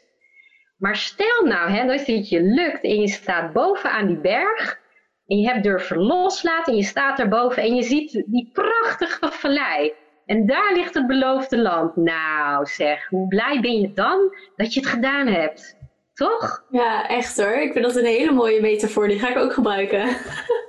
Maar 0.77 0.95
stel 0.95 1.45
nou 1.45 1.69
hè, 1.69 1.87
dat 1.87 2.05
het 2.05 2.29
je 2.29 2.41
lukt 2.41 2.83
en 2.83 3.01
je 3.01 3.07
staat 3.07 3.53
bovenaan 3.53 4.07
die 4.07 4.19
berg 4.19 4.79
en 5.27 5.37
je 5.37 5.47
hebt 5.47 5.63
durven 5.63 5.97
loslaten 5.97 6.73
en 6.73 6.79
je 6.79 6.85
staat 6.85 7.19
erboven 7.19 7.63
en 7.63 7.75
je 7.75 7.83
ziet 7.83 8.23
die 8.25 8.49
prachtige 8.53 9.31
vallei. 9.31 9.93
En 10.31 10.45
daar 10.45 10.73
ligt 10.73 10.93
het 10.93 11.07
beloofde 11.07 11.61
land. 11.61 11.95
Nou 11.95 12.65
zeg, 12.65 13.07
hoe 13.07 13.27
blij 13.27 13.59
ben 13.61 13.79
je 13.79 13.93
dan 13.93 14.35
dat 14.55 14.73
je 14.73 14.79
het 14.79 14.89
gedaan 14.89 15.27
hebt? 15.27 15.77
Toch? 16.13 16.63
Ja, 16.69 17.07
echt 17.07 17.37
hoor. 17.37 17.53
Ik 17.53 17.71
vind 17.71 17.85
dat 17.85 17.95
een 17.95 18.05
hele 18.05 18.31
mooie 18.31 18.61
metafoor. 18.61 19.07
Die 19.07 19.19
ga 19.19 19.29
ik 19.29 19.37
ook 19.37 19.53
gebruiken. 19.53 20.09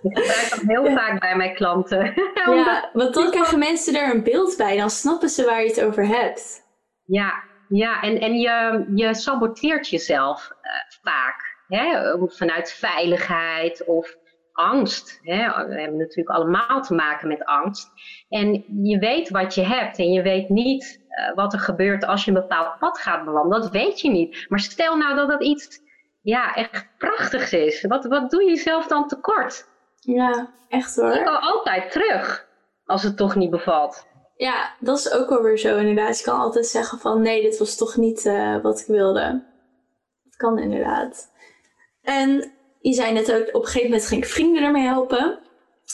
Ik 0.03 0.17
gebruik 0.17 0.51
dat 0.51 0.61
heel 0.67 0.85
vaak 0.85 1.21
bij 1.21 1.37
mijn 1.37 1.55
klanten. 1.55 2.15
ja, 2.35 2.91
want 2.93 3.15
dan 3.15 3.31
krijgen 3.31 3.59
mensen 3.59 3.95
er 3.95 4.15
een 4.15 4.23
beeld 4.23 4.57
bij. 4.57 4.77
Dan 4.77 4.91
snappen 4.91 5.29
ze 5.29 5.45
waar 5.45 5.63
je 5.63 5.69
het 5.69 5.83
over 5.83 6.07
hebt. 6.07 6.63
Ja, 7.05 7.43
ja 7.69 8.03
en, 8.03 8.21
en 8.21 8.39
je, 8.39 8.85
je 8.95 9.15
saboteert 9.15 9.89
jezelf 9.89 10.51
uh, 10.63 10.71
vaak. 11.03 11.57
Hè? 11.69 12.15
Vanuit 12.27 12.73
veiligheid 12.73 13.85
of 13.85 14.17
angst. 14.53 15.19
Hè? 15.23 15.67
We 15.67 15.81
hebben 15.81 15.99
natuurlijk 15.99 16.37
allemaal 16.37 16.83
te 16.83 16.95
maken 16.95 17.29
met 17.29 17.45
angst. 17.45 17.91
En 18.29 18.65
je 18.83 18.99
weet 18.99 19.29
wat 19.29 19.55
je 19.55 19.63
hebt 19.63 19.99
en 19.99 20.13
je 20.13 20.23
weet 20.23 20.49
niet 20.49 21.01
uh, 21.09 21.35
wat 21.35 21.53
er 21.53 21.59
gebeurt 21.59 22.05
als 22.05 22.25
je 22.25 22.31
een 22.31 22.41
bepaald 22.41 22.79
pad 22.79 22.99
gaat 22.99 23.25
bewandelen. 23.25 23.61
Dat 23.61 23.71
weet 23.71 24.01
je 24.01 24.11
niet. 24.11 24.47
Maar 24.49 24.61
stel 24.61 24.97
nou 24.97 25.15
dat 25.15 25.29
dat 25.29 25.43
iets 25.43 25.81
ja, 26.23 26.55
echt 26.55 26.89
prachtigs 26.99 27.53
is. 27.53 27.83
Wat, 27.83 28.05
wat 28.05 28.31
doe 28.31 28.43
je 28.43 28.51
jezelf 28.51 28.87
dan 28.87 29.09
tekort? 29.09 29.69
Ja, 30.01 30.51
echt 30.69 30.97
hoor. 30.97 31.15
Je 31.15 31.23
kan 31.23 31.41
altijd 31.41 31.91
terug 31.91 32.47
als 32.85 33.03
het 33.03 33.17
toch 33.17 33.35
niet 33.35 33.51
bevalt. 33.51 34.07
Ja, 34.37 34.75
dat 34.81 34.99
is 34.99 35.13
ook 35.13 35.31
alweer 35.31 35.59
zo 35.59 35.77
inderdaad. 35.77 36.19
Je 36.19 36.25
kan 36.25 36.41
altijd 36.41 36.67
zeggen 36.67 36.99
van 36.99 37.23
nee, 37.23 37.43
dit 37.43 37.59
was 37.59 37.77
toch 37.77 37.97
niet 37.97 38.25
uh, 38.25 38.63
wat 38.63 38.81
ik 38.81 38.87
wilde. 38.87 39.45
Dat 40.25 40.37
kan 40.37 40.59
inderdaad. 40.59 41.33
En 42.03 42.53
je 42.83 42.93
zei 42.93 43.13
net 43.13 43.33
ook, 43.33 43.49
op 43.49 43.63
een 43.63 43.67
gegeven 43.67 43.91
moment 43.91 44.07
ging 44.07 44.23
ik 44.23 44.29
vrienden 44.29 44.63
ermee 44.63 44.83
helpen. 44.83 45.39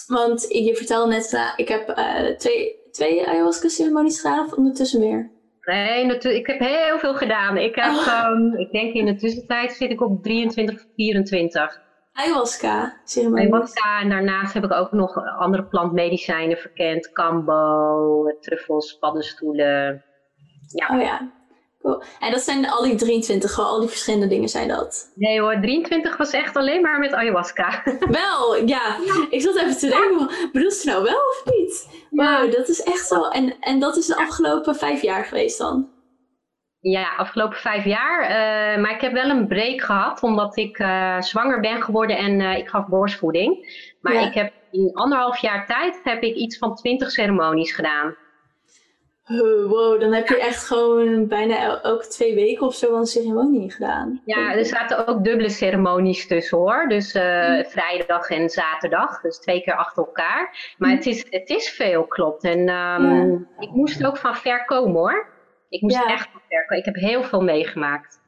Want 0.07 0.47
je 0.49 0.75
vertelde 0.75 1.13
net, 1.13 1.33
uh, 1.33 1.53
ik 1.57 1.69
heb 1.69 1.89
uh, 1.89 2.37
twee, 2.37 2.77
twee 2.91 3.29
ayahuasca-ceremonies 3.29 4.21
gedaan 4.21 4.45
of 4.45 4.53
ondertussen 4.53 5.01
meer? 5.01 5.31
Nee, 5.63 6.17
ik 6.17 6.47
heb 6.47 6.59
heel 6.59 6.99
veel 6.99 7.15
gedaan. 7.15 7.57
Ik, 7.57 7.75
heb, 7.75 7.93
oh. 7.93 8.31
um, 8.31 8.55
ik 8.55 8.73
denk 8.73 8.95
in 8.95 9.07
de 9.07 9.15
tussentijd 9.15 9.73
zit 9.73 9.91
ik 9.91 10.01
op 10.01 10.23
23, 10.23 10.85
24. 10.97 11.81
Ayahuasca-ceremonies? 12.13 13.45
Ayahuasca 13.45 14.01
en 14.01 14.09
daarnaast 14.09 14.55
heb 14.55 14.65
ik 14.65 14.73
ook 14.73 14.93
nog 14.93 15.17
andere 15.39 15.65
plantmedicijnen 15.65 16.57
verkend. 16.57 17.13
Kambo, 17.13 18.25
truffels, 18.41 18.99
paddenstoelen. 18.99 20.05
Ja. 20.69 20.95
Oh 20.95 21.01
ja, 21.03 21.33
en 22.19 22.31
dat 22.31 22.41
zijn 22.41 22.71
al 22.71 22.83
die 22.83 22.95
23, 22.95 23.53
gewoon 23.53 23.71
al 23.71 23.81
die 23.81 23.89
verschillende 23.89 24.27
dingen 24.27 24.49
zijn 24.49 24.69
dat? 24.69 25.13
Nee 25.15 25.41
hoor, 25.41 25.61
23 25.61 26.17
was 26.17 26.31
echt 26.31 26.57
alleen 26.57 26.81
maar 26.81 26.99
met 26.99 27.13
ayahuasca. 27.13 27.83
Wel, 28.11 28.67
ja. 28.67 28.97
Ik 29.31 29.41
zat 29.41 29.57
even 29.57 29.79
te 29.79 29.89
denken, 29.89 30.51
bedoel 30.53 30.71
ze 30.71 30.89
nou 30.89 31.03
wel 31.03 31.17
of 31.29 31.43
niet? 31.45 31.89
Wow, 32.11 32.53
dat 32.53 32.69
is 32.69 32.83
echt 32.83 33.07
zo. 33.07 33.29
En, 33.29 33.57
en 33.61 33.79
dat 33.79 33.97
is 33.97 34.07
de 34.07 34.17
afgelopen 34.17 34.77
vijf 34.77 35.03
jaar 35.03 35.25
geweest 35.25 35.59
dan? 35.59 35.89
Ja, 36.81 37.17
afgelopen 37.17 37.57
vijf 37.57 37.85
jaar. 37.85 38.23
Uh, 38.23 38.83
maar 38.83 38.95
ik 38.95 39.01
heb 39.01 39.13
wel 39.13 39.31
een 39.31 39.47
break 39.47 39.81
gehad, 39.81 40.23
omdat 40.23 40.57
ik 40.57 40.79
uh, 40.79 41.21
zwanger 41.21 41.61
ben 41.61 41.83
geworden 41.83 42.17
en 42.17 42.41
uh, 42.41 42.57
ik 42.57 42.69
gaf 42.69 42.87
borstvoeding. 42.87 43.57
Maar 44.01 44.23
ik 44.23 44.35
heb 44.35 44.53
in 44.71 44.91
anderhalf 44.95 45.39
jaar 45.39 45.67
tijd 45.67 46.01
heb 46.03 46.23
ik 46.23 46.37
iets 46.37 46.59
van 46.59 46.75
twintig 46.75 47.11
ceremonies 47.11 47.73
gedaan. 47.73 48.17
Wow, 49.67 50.01
dan 50.01 50.13
heb 50.13 50.29
je 50.29 50.41
echt 50.41 50.65
gewoon 50.65 51.27
bijna 51.27 51.83
elke 51.83 52.07
twee 52.07 52.35
weken 52.35 52.67
of 52.67 52.75
zo 52.75 52.97
een 52.97 53.07
ceremonie 53.07 53.71
gedaan. 53.71 54.23
Ja, 54.25 54.55
er 54.55 54.65
zaten 54.65 55.07
ook 55.07 55.25
dubbele 55.25 55.49
ceremonies 55.49 56.27
tussen 56.27 56.59
hoor. 56.59 56.87
Dus 56.89 57.15
uh, 57.15 57.65
vrijdag 57.65 58.31
en 58.31 58.49
zaterdag, 58.49 59.21
dus 59.21 59.39
twee 59.39 59.63
keer 59.63 59.77
achter 59.77 60.05
elkaar. 60.05 60.75
Maar 60.79 60.91
het, 60.91 61.07
is, 61.07 61.25
het 61.31 61.49
is 61.49 61.71
veel, 61.71 62.07
klopt. 62.07 62.45
En 62.45 62.69
um, 62.69 63.49
ik 63.59 63.71
moest 63.71 64.05
ook 64.05 64.17
van 64.17 64.37
ver 64.37 64.65
komen 64.65 64.97
hoor. 64.97 65.27
Ik 65.69 65.81
moest 65.81 66.05
echt 66.07 66.29
van 66.33 66.41
ver 66.49 66.61
komen. 66.67 66.79
Ik 66.79 66.85
heb 66.85 66.95
heel 66.95 67.23
veel 67.23 67.43
meegemaakt. 67.43 68.21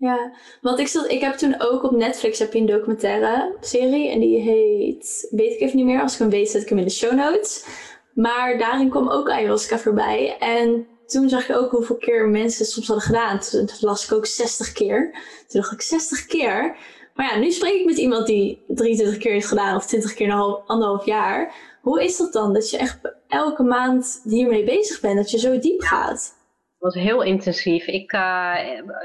Ja, 0.00 0.32
want 0.60 0.78
ik, 0.78 0.86
zat, 0.86 1.10
ik 1.10 1.20
heb 1.20 1.34
toen 1.34 1.54
ook 1.58 1.82
op 1.82 1.90
Netflix 1.90 2.38
heb 2.38 2.52
je 2.52 2.58
een 2.58 2.66
documentaire 2.66 3.56
serie 3.60 4.10
en 4.10 4.20
die 4.20 4.40
heet, 4.40 5.28
weet 5.30 5.52
ik 5.52 5.60
even 5.60 5.76
niet 5.76 5.86
meer, 5.86 6.00
als 6.00 6.12
ik 6.12 6.18
hem 6.18 6.30
weet 6.30 6.50
zet 6.50 6.62
ik 6.62 6.68
hem 6.68 6.78
in 6.78 6.84
de 6.84 6.90
show 6.90 7.12
notes. 7.12 7.66
Maar 8.14 8.58
daarin 8.58 8.90
kwam 8.90 9.08
ook 9.08 9.30
ayahuasca 9.30 9.78
voorbij. 9.78 10.36
En 10.38 10.86
toen 11.06 11.28
zag 11.28 11.46
je 11.46 11.56
ook 11.56 11.70
hoeveel 11.70 11.96
keer 11.96 12.28
mensen 12.28 12.66
soms 12.66 12.86
hadden 12.86 13.06
gedaan. 13.06 13.38
Toen 13.38 13.68
las 13.80 14.04
ik 14.04 14.12
ook 14.12 14.26
60 14.26 14.72
keer. 14.72 15.10
Toen 15.48 15.60
dacht 15.60 15.72
ik 15.72 15.82
60 15.82 16.26
keer. 16.26 16.76
Maar 17.14 17.26
ja, 17.26 17.38
nu 17.38 17.50
spreek 17.50 17.80
ik 17.80 17.86
met 17.86 17.98
iemand 17.98 18.26
die 18.26 18.64
23 18.68 19.18
keer 19.18 19.32
heeft 19.32 19.46
gedaan 19.46 19.76
of 19.76 19.86
20 19.86 20.14
keer 20.14 20.30
een 20.30 20.62
anderhalf 20.66 21.04
jaar. 21.04 21.54
Hoe 21.82 22.04
is 22.04 22.16
dat 22.16 22.32
dan? 22.32 22.52
Dat 22.52 22.70
je 22.70 22.78
echt 22.78 22.98
elke 23.28 23.62
maand 23.62 24.20
hiermee 24.24 24.64
bezig 24.64 25.00
bent, 25.00 25.16
dat 25.16 25.30
je 25.30 25.38
zo 25.38 25.58
diep 25.58 25.80
gaat? 25.80 26.38
Dat 26.78 26.94
was 26.94 27.02
heel 27.02 27.22
intensief. 27.22 27.86
Ik, 27.86 28.12
uh, 28.12 28.54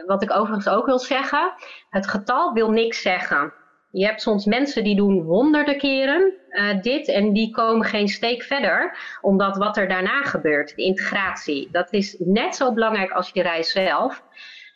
wat 0.06 0.24
ik 0.24 0.32
overigens 0.32 0.68
ook 0.68 0.86
wil 0.86 1.00
zeggen, 1.00 1.54
het 1.90 2.08
getal 2.08 2.54
wil 2.54 2.70
niks 2.70 3.02
zeggen. 3.02 3.54
Je 3.98 4.06
hebt 4.06 4.22
soms 4.22 4.46
mensen 4.46 4.84
die 4.84 4.96
doen 4.96 5.22
honderden 5.22 5.78
keren 5.78 6.34
uh, 6.50 6.82
dit 6.82 7.08
en 7.08 7.34
die 7.34 7.52
komen 7.52 7.86
geen 7.86 8.08
steek 8.08 8.44
verder, 8.44 8.98
omdat 9.22 9.58
wat 9.58 9.78
er 9.78 9.88
daarna 9.88 10.22
gebeurt, 10.22 10.76
de 10.76 10.84
integratie, 10.84 11.70
dat 11.72 11.94
is 11.94 12.16
net 12.20 12.56
zo 12.56 12.74
belangrijk 12.74 13.12
als 13.12 13.30
je 13.34 13.42
reis 13.42 13.72
zelf. 13.72 14.24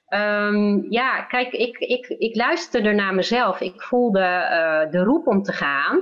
Um, 0.09 0.91
ja, 0.91 1.21
kijk, 1.21 1.53
ik, 1.53 1.77
ik, 1.77 2.07
ik 2.07 2.35
luisterde 2.35 2.91
naar 2.91 3.15
mezelf. 3.15 3.61
Ik 3.61 3.81
voelde 3.81 4.19
uh, 4.19 4.91
de 4.91 5.03
roep 5.03 5.27
om 5.27 5.43
te 5.43 5.53
gaan. 5.53 6.01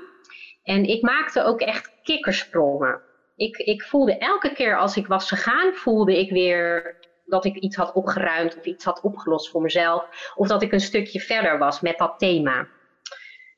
En 0.64 0.84
ik 0.84 1.02
maakte 1.02 1.44
ook 1.44 1.62
echt 1.62 1.92
kikkersprongen. 2.04 3.02
Ik, 3.36 3.58
ik 3.58 3.84
voelde 3.84 4.18
elke 4.18 4.54
keer 4.54 4.78
als 4.78 4.98
ik 4.98 5.08
was 5.08 5.28
gegaan, 5.28 5.74
voelde 5.74 6.20
ik 6.20 6.32
weer 6.32 6.96
dat 7.26 7.46
ik 7.46 7.56
iets 7.56 7.76
had 7.76 7.94
opgeruimd 7.94 8.58
of 8.58 8.66
iets 8.66 8.86
had 8.86 9.02
opgelost 9.02 9.50
voor 9.50 9.62
mezelf. 9.62 10.32
Of 10.36 10.48
dat 10.48 10.62
ik 10.62 10.72
een 10.72 10.80
stukje 10.80 11.20
verder 11.20 11.58
was 11.58 11.82
met 11.82 11.98
dat 11.98 12.14
thema. 12.18 12.68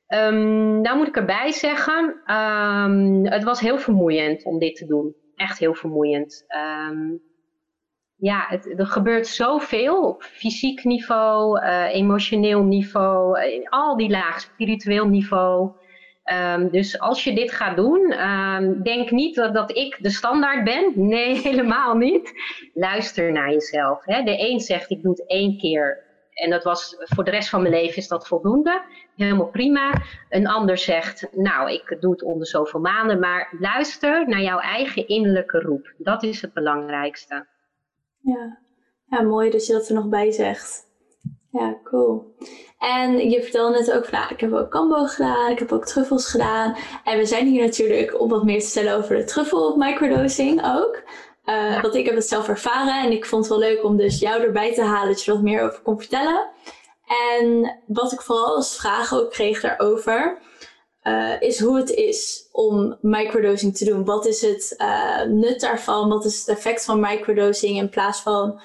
Um, 0.10 0.82
nou 0.82 0.98
moet 0.98 1.08
ik 1.08 1.16
erbij 1.16 1.52
zeggen, 1.52 2.22
um, 2.36 3.26
het 3.26 3.44
was 3.44 3.60
heel 3.60 3.78
vermoeiend 3.78 4.46
om 4.46 4.60
dit 4.60 4.76
te 4.76 4.86
doen. 4.86 5.16
Echt 5.36 5.60
heel 5.60 5.74
vermoeiend. 5.74 6.46
Um, 6.90 7.22
ja, 8.16 8.46
het, 8.48 8.80
er 8.80 8.86
gebeurt 8.86 9.28
zoveel 9.28 10.08
op 10.08 10.24
fysiek 10.24 10.84
niveau, 10.84 11.62
uh, 11.62 11.94
emotioneel 11.94 12.64
niveau, 12.64 13.40
al 13.70 13.98
die 13.98 14.10
lagen, 14.10 14.42
spiritueel 14.42 15.08
niveau. 15.08 15.72
Dus 16.72 17.00
als 17.00 17.24
je 17.24 17.34
dit 17.34 17.52
gaat 17.52 17.76
doen, 17.76 18.16
denk 18.84 19.12
niet 19.12 19.36
dat, 19.36 19.54
dat 19.54 19.78
ik 19.78 19.98
de 20.02 20.10
standaard 20.10 20.64
ben. 20.64 20.92
Nee, 20.96 21.36
helemaal 21.50 21.96
niet. 21.96 22.34
Luister 22.74 23.32
naar 23.32 23.52
jezelf. 23.52 24.06
Hè. 24.06 24.24
De 24.24 24.50
een 24.50 24.60
zegt 24.60 24.92
ik 24.92 25.02
doe 25.02 25.12
het 25.12 25.28
één 25.28 25.58
keer 25.58 26.09
en 26.40 26.50
dat 26.50 26.64
was 26.64 26.96
voor 27.00 27.24
de 27.24 27.32
rest 27.32 27.50
van 27.50 27.62
mijn 27.62 27.74
leven 27.74 27.98
is 27.98 28.08
dat 28.08 28.28
voldoende. 28.28 28.82
Helemaal 29.16 29.48
prima. 29.48 30.02
Een 30.30 30.48
ander 30.48 30.78
zegt, 30.78 31.28
nou, 31.32 31.72
ik 31.72 31.98
doe 32.00 32.12
het 32.12 32.24
onder 32.24 32.48
zoveel 32.48 32.80
maanden. 32.80 33.20
Maar 33.20 33.56
luister 33.60 34.28
naar 34.28 34.42
jouw 34.42 34.60
eigen 34.60 35.08
innerlijke 35.08 35.60
roep. 35.60 35.94
Dat 35.98 36.24
is 36.24 36.42
het 36.42 36.54
belangrijkste. 36.54 37.48
Ja, 38.22 38.58
ja 39.06 39.22
mooi 39.22 39.50
dat 39.50 39.66
je 39.66 39.74
dat 39.74 39.88
er 39.88 39.96
nog 39.96 40.08
bij 40.08 40.32
zegt. 40.32 40.88
Ja, 41.52 41.78
cool. 41.84 42.36
En 42.78 43.30
je 43.30 43.44
vertelde 43.44 43.78
net 43.78 43.92
ook 43.92 44.06
van, 44.06 44.20
nou, 44.20 44.34
ik 44.34 44.40
heb 44.40 44.54
ook 44.54 44.72
kambo 44.72 45.06
gedaan, 45.06 45.52
ik 45.52 45.60
heb 45.60 45.72
ook 45.72 45.86
truffels 45.86 46.28
gedaan. 46.28 46.76
En 47.04 47.18
we 47.18 47.26
zijn 47.26 47.48
hier 47.48 47.66
natuurlijk 47.66 48.20
om 48.20 48.30
wat 48.30 48.44
meer 48.44 48.60
te 48.60 48.66
stellen 48.66 48.96
over 48.96 49.16
de 49.16 49.24
truffel 49.24 49.78
microdosing 49.78 50.62
ook. 50.66 51.04
Uh, 51.50 51.82
Want 51.82 51.96
ik 51.96 52.06
heb 52.06 52.16
het 52.16 52.28
zelf 52.28 52.48
ervaren 52.48 53.04
en 53.04 53.12
ik 53.12 53.26
vond 53.26 53.50
het 53.50 53.60
wel 53.60 53.70
leuk 53.70 53.84
om 53.84 53.98
dus 53.98 54.20
jou 54.20 54.42
erbij 54.42 54.74
te 54.74 54.84
halen, 54.84 55.08
dat 55.08 55.24
je 55.24 55.32
wat 55.32 55.42
meer 55.42 55.62
over 55.62 55.82
kon 55.82 56.00
vertellen. 56.00 56.50
En 57.36 57.80
wat 57.88 58.12
ik 58.12 58.22
vooral 58.22 58.56
als 58.56 58.78
vraag 58.78 59.14
ook 59.14 59.32
kreeg 59.32 59.62
daarover, 59.62 60.38
uh, 61.04 61.42
is 61.42 61.60
hoe 61.60 61.78
het 61.78 61.90
is 61.90 62.50
om 62.52 62.98
microdosing 63.02 63.78
te 63.78 63.86
doen. 63.86 64.06
Wat 64.06 64.26
is 64.26 64.42
het 64.42 64.76
uh, 64.78 65.24
nut 65.24 65.62
daarvan? 65.62 66.10
Wat 66.10 66.26
is 66.26 66.40
het 66.40 66.58
effect 66.58 66.86
van 66.86 67.00
microdosing 67.00 67.78
in 67.78 67.90
plaats 67.90 68.22
van 68.22 68.62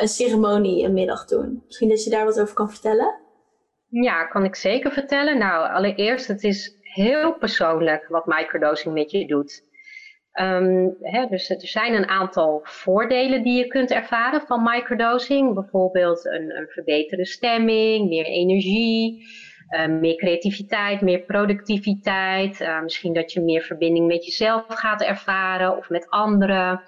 een 0.00 0.08
ceremonie 0.08 0.84
een 0.84 0.92
middag 0.92 1.24
doen? 1.24 1.62
Misschien 1.66 1.88
dat 1.88 2.04
je 2.04 2.10
daar 2.10 2.24
wat 2.24 2.40
over 2.40 2.54
kan 2.54 2.70
vertellen? 2.70 3.20
Ja, 3.88 4.24
kan 4.24 4.44
ik 4.44 4.54
zeker 4.54 4.92
vertellen. 4.92 5.38
Nou, 5.38 5.70
allereerst, 5.70 6.26
het 6.26 6.44
is 6.44 6.76
heel 6.80 7.34
persoonlijk 7.34 8.06
wat 8.08 8.26
microdosing 8.26 8.94
met 8.94 9.10
je 9.10 9.26
doet. 9.26 9.62
Um, 10.40 10.96
hè, 11.00 11.26
dus 11.26 11.50
er 11.50 11.66
zijn 11.66 11.94
een 11.94 12.08
aantal 12.08 12.60
voordelen 12.62 13.42
die 13.42 13.58
je 13.58 13.66
kunt 13.66 13.90
ervaren 13.90 14.40
van 14.40 14.62
microdosing. 14.62 15.54
Bijvoorbeeld 15.54 16.24
een, 16.24 16.56
een 16.56 16.68
verbeterde 16.68 17.26
stemming, 17.26 18.08
meer 18.08 18.24
energie, 18.24 19.26
uh, 19.70 19.86
meer 19.86 20.16
creativiteit, 20.16 21.00
meer 21.00 21.20
productiviteit. 21.20 22.60
Uh, 22.60 22.82
misschien 22.82 23.12
dat 23.12 23.32
je 23.32 23.40
meer 23.40 23.62
verbinding 23.62 24.06
met 24.06 24.24
jezelf 24.24 24.64
gaat 24.68 25.02
ervaren 25.02 25.76
of 25.76 25.88
met 25.88 26.08
anderen. 26.08 26.82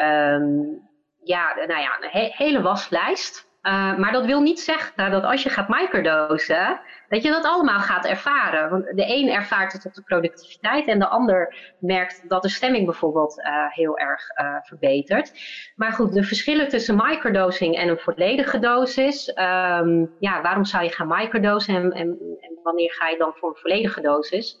Um, 0.00 0.82
ja, 1.22 1.54
nou 1.54 1.80
ja, 1.80 1.98
een 2.00 2.08
he 2.10 2.28
hele 2.32 2.62
waslijst. 2.62 3.52
Uh, 3.66 3.96
maar 3.96 4.12
dat 4.12 4.24
wil 4.24 4.40
niet 4.40 4.60
zeggen 4.60 5.10
dat 5.10 5.24
als 5.24 5.42
je 5.42 5.48
gaat 5.48 5.68
microdosen, 5.68 6.80
dat 7.08 7.22
je 7.22 7.30
dat 7.30 7.44
allemaal 7.44 7.78
gaat 7.78 8.04
ervaren. 8.04 8.70
Want 8.70 8.84
de 8.84 9.04
een 9.06 9.28
ervaart 9.28 9.72
het 9.72 9.86
op 9.86 9.94
de 9.94 10.02
productiviteit 10.02 10.86
en 10.86 10.98
de 10.98 11.08
ander 11.08 11.56
merkt 11.78 12.28
dat 12.28 12.42
de 12.42 12.48
stemming 12.48 12.84
bijvoorbeeld 12.84 13.38
uh, 13.38 13.44
heel 13.68 13.98
erg 13.98 14.22
uh, 14.40 14.56
verbetert. 14.62 15.32
Maar 15.76 15.92
goed, 15.92 16.12
de 16.12 16.24
verschillen 16.24 16.68
tussen 16.68 16.96
microdosing 16.96 17.76
en 17.76 17.88
een 17.88 17.98
volledige 17.98 18.58
dosis. 18.58 19.28
Um, 19.28 20.14
ja, 20.18 20.42
waarom 20.42 20.64
zou 20.64 20.84
je 20.84 20.90
gaan 20.90 21.08
microdosen 21.08 21.74
en, 21.74 21.92
en, 21.92 22.18
en 22.40 22.58
wanneer 22.62 22.92
ga 22.92 23.08
je 23.08 23.18
dan 23.18 23.32
voor 23.34 23.48
een 23.48 23.60
volledige 23.60 24.00
dosis? 24.00 24.60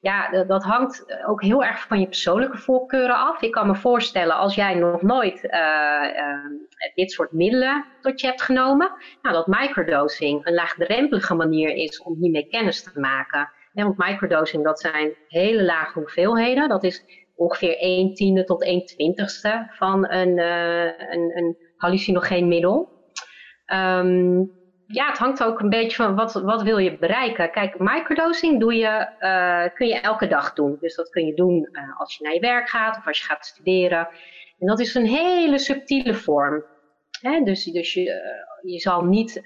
Ja, 0.00 0.44
dat 0.44 0.62
hangt 0.62 1.24
ook 1.26 1.42
heel 1.42 1.64
erg 1.64 1.86
van 1.86 2.00
je 2.00 2.06
persoonlijke 2.06 2.58
voorkeuren 2.58 3.16
af. 3.16 3.42
Ik 3.42 3.52
kan 3.52 3.66
me 3.66 3.74
voorstellen, 3.74 4.36
als 4.36 4.54
jij 4.54 4.74
nog 4.74 5.02
nooit 5.02 5.44
uh, 5.44 5.50
uh, 5.50 6.94
dit 6.94 7.12
soort 7.12 7.32
middelen 7.32 7.84
tot 8.00 8.20
je 8.20 8.26
hebt 8.26 8.42
genomen, 8.42 8.92
nou, 9.22 9.34
dat 9.34 9.46
microdosing 9.46 10.46
een 10.46 10.54
laagdrempelige 10.54 11.34
manier 11.34 11.74
is 11.74 12.02
om 12.02 12.16
hiermee 12.20 12.46
kennis 12.46 12.82
te 12.82 13.00
maken. 13.00 13.50
Want 13.72 13.96
microdosing, 13.96 14.64
dat 14.64 14.80
zijn 14.80 15.14
hele 15.28 15.64
lage 15.64 15.98
hoeveelheden. 15.98 16.68
Dat 16.68 16.84
is 16.84 17.04
ongeveer 17.36 17.78
1 17.78 18.14
tiende 18.14 18.44
tot 18.44 18.62
1 18.62 18.86
twintigste 18.86 19.66
van 19.70 20.10
een, 20.10 20.36
uh, 20.38 20.84
een, 20.84 21.36
een 21.36 21.56
hallucinogeen 21.76 22.48
middel. 22.48 22.88
Um, 23.66 24.59
ja, 24.92 25.06
het 25.08 25.18
hangt 25.18 25.42
ook 25.42 25.60
een 25.60 25.68
beetje 25.68 25.96
van 25.96 26.14
wat, 26.14 26.32
wat 26.32 26.62
wil 26.62 26.78
je 26.78 26.98
bereiken. 26.98 27.50
Kijk, 27.50 27.78
microdosing 27.78 28.60
doe 28.60 28.74
je, 28.74 29.08
uh, 29.20 29.74
kun 29.74 29.86
je 29.86 30.00
elke 30.00 30.26
dag 30.26 30.52
doen. 30.52 30.76
Dus 30.80 30.94
dat 30.94 31.10
kun 31.10 31.26
je 31.26 31.34
doen 31.34 31.68
uh, 31.72 32.00
als 32.00 32.16
je 32.16 32.24
naar 32.24 32.34
je 32.34 32.40
werk 32.40 32.68
gaat 32.68 32.96
of 32.96 33.06
als 33.06 33.18
je 33.18 33.24
gaat 33.24 33.46
studeren. 33.46 34.08
En 34.58 34.66
dat 34.66 34.80
is 34.80 34.94
een 34.94 35.06
hele 35.06 35.58
subtiele 35.58 36.14
vorm. 36.14 36.64
Hè? 37.20 37.40
Dus, 37.42 37.64
dus 37.64 37.94
je, 37.94 38.00
uh, 38.00 38.72
je 38.72 38.78
zal 38.78 39.04
niet 39.04 39.36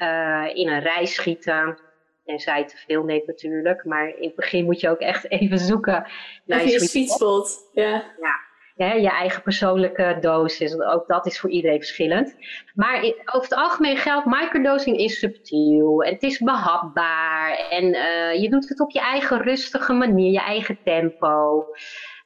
in 0.54 0.68
een 0.68 0.80
rij 0.80 1.06
schieten. 1.06 1.78
Tenzij 2.24 2.58
je 2.58 2.64
te 2.64 2.76
veel 2.76 3.02
neemt 3.02 3.26
natuurlijk. 3.26 3.84
Maar 3.84 4.08
in 4.08 4.26
het 4.26 4.34
begin 4.34 4.64
moet 4.64 4.80
je 4.80 4.88
ook 4.88 5.00
echt 5.00 5.30
even 5.30 5.58
zoeken 5.58 6.06
naar 6.44 6.64
je, 6.64 6.70
je 6.70 6.80
sweet 6.80 7.10
spot. 7.10 7.70
Ja. 7.72 7.90
ja 8.20 8.52
je 8.76 9.10
eigen 9.10 9.42
persoonlijke 9.42 10.16
dosis. 10.20 10.80
Ook 10.80 11.06
dat 11.06 11.26
is 11.26 11.40
voor 11.40 11.50
iedereen 11.50 11.78
verschillend. 11.78 12.36
Maar 12.74 13.02
over 13.24 13.48
het 13.48 13.54
algemeen 13.54 13.96
geldt, 13.96 14.26
microdosing 14.26 14.96
is 14.96 15.18
subtiel. 15.18 16.02
En 16.02 16.12
het 16.12 16.22
is 16.22 16.38
behapbaar. 16.38 17.66
En 17.70 17.84
uh, 17.84 18.42
je 18.42 18.48
doet 18.50 18.68
het 18.68 18.80
op 18.80 18.90
je 18.90 19.00
eigen 19.00 19.42
rustige 19.42 19.92
manier, 19.92 20.32
je 20.32 20.40
eigen 20.40 20.78
tempo. 20.84 21.64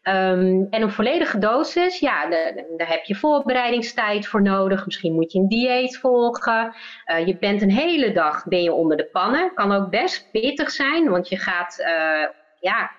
Um, 0.02 0.66
en 0.70 0.82
een 0.82 0.90
volledige 0.90 1.38
dosis, 1.38 1.98
ja, 1.98 2.28
daar 2.76 2.88
heb 2.88 3.04
je 3.04 3.14
voorbereidingstijd 3.14 4.26
voor 4.26 4.42
nodig. 4.42 4.84
Misschien 4.84 5.14
moet 5.14 5.32
je 5.32 5.38
een 5.38 5.48
dieet 5.48 5.98
volgen. 5.98 6.74
Uh, 7.06 7.26
je 7.26 7.36
bent 7.38 7.62
een 7.62 7.70
hele 7.70 8.12
dag 8.12 8.44
ben 8.44 8.62
je 8.62 8.72
onder 8.72 8.96
de 8.96 9.08
pannen. 9.12 9.54
Kan 9.54 9.72
ook 9.72 9.90
best 9.90 10.30
pittig 10.32 10.70
zijn, 10.70 11.08
want 11.08 11.28
je 11.28 11.36
gaat 11.36 11.78
uh, 11.80 12.26
ja, 12.60 12.90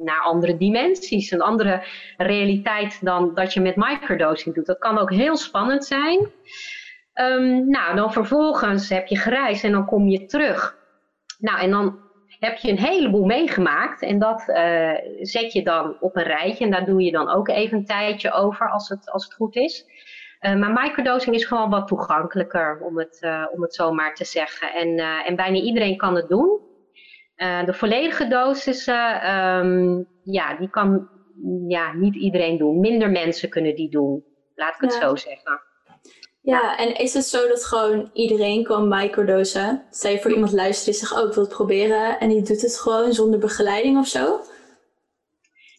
naar 0.00 0.20
andere 0.20 0.56
dimensies, 0.56 1.30
een 1.30 1.40
andere 1.40 1.84
realiteit 2.16 2.98
dan 3.04 3.34
dat 3.34 3.52
je 3.52 3.60
met 3.60 3.76
microdosing 3.76 4.54
doet. 4.54 4.66
Dat 4.66 4.78
kan 4.78 4.98
ook 4.98 5.12
heel 5.12 5.36
spannend 5.36 5.84
zijn. 5.84 6.30
Um, 7.14 7.68
nou, 7.68 7.96
dan 7.96 8.12
vervolgens 8.12 8.88
heb 8.88 9.06
je 9.06 9.16
gereisd 9.16 9.64
en 9.64 9.72
dan 9.72 9.86
kom 9.86 10.08
je 10.08 10.26
terug. 10.26 10.76
Nou, 11.38 11.60
en 11.60 11.70
dan 11.70 11.98
heb 12.38 12.56
je 12.56 12.70
een 12.70 12.78
heleboel 12.78 13.24
meegemaakt 13.24 14.02
en 14.02 14.18
dat 14.18 14.44
uh, 14.48 14.92
zet 15.20 15.52
je 15.52 15.62
dan 15.62 15.96
op 16.00 16.16
een 16.16 16.22
rijtje 16.22 16.64
en 16.64 16.70
daar 16.70 16.86
doe 16.86 17.02
je 17.02 17.10
dan 17.10 17.28
ook 17.28 17.48
even 17.48 17.78
een 17.78 17.84
tijdje 17.84 18.32
over 18.32 18.70
als 18.70 18.88
het, 18.88 19.10
als 19.10 19.24
het 19.24 19.34
goed 19.34 19.56
is. 19.56 19.86
Uh, 20.40 20.54
maar 20.54 20.72
microdosing 20.72 21.34
is 21.34 21.44
gewoon 21.44 21.70
wat 21.70 21.86
toegankelijker, 21.86 22.80
om 22.80 22.98
het, 22.98 23.18
uh, 23.20 23.46
om 23.52 23.62
het 23.62 23.74
zo 23.74 23.92
maar 23.92 24.14
te 24.14 24.24
zeggen. 24.24 24.72
En, 24.72 24.98
en 24.98 25.36
bijna 25.36 25.56
iedereen 25.56 25.96
kan 25.96 26.14
het 26.14 26.28
doen. 26.28 26.60
Uh, 27.42 27.64
de 27.64 27.74
volledige 27.74 28.28
dosissen, 28.28 29.34
um, 29.36 30.06
ja, 30.22 30.56
die 30.56 30.70
kan 30.70 31.08
ja, 31.68 31.92
niet 31.92 32.14
iedereen 32.14 32.58
doen. 32.58 32.80
Minder 32.80 33.10
mensen 33.10 33.48
kunnen 33.48 33.74
die 33.74 33.90
doen, 33.90 34.24
laat 34.54 34.74
ik 34.74 34.80
het 34.80 34.92
zo 34.92 35.16
zeggen. 35.16 35.60
Ja, 36.42 36.78
en 36.78 36.94
is 36.96 37.14
het 37.14 37.24
zo 37.24 37.48
dat 37.48 37.64
gewoon 37.64 38.10
iedereen 38.12 38.64
kan 38.64 38.88
microdosen? 38.88 39.84
Stel 39.90 40.10
je 40.10 40.20
voor 40.20 40.30
iemand 40.32 40.52
luistert 40.52 41.00
die 41.00 41.18
oh 41.18 41.28
ik 41.28 41.34
wil 41.34 41.48
proberen 41.48 42.18
en 42.20 42.28
die 42.28 42.42
doet 42.42 42.62
het 42.62 42.80
gewoon 42.80 43.12
zonder 43.12 43.38
begeleiding 43.38 43.98
of 43.98 44.06
zo? 44.06 44.40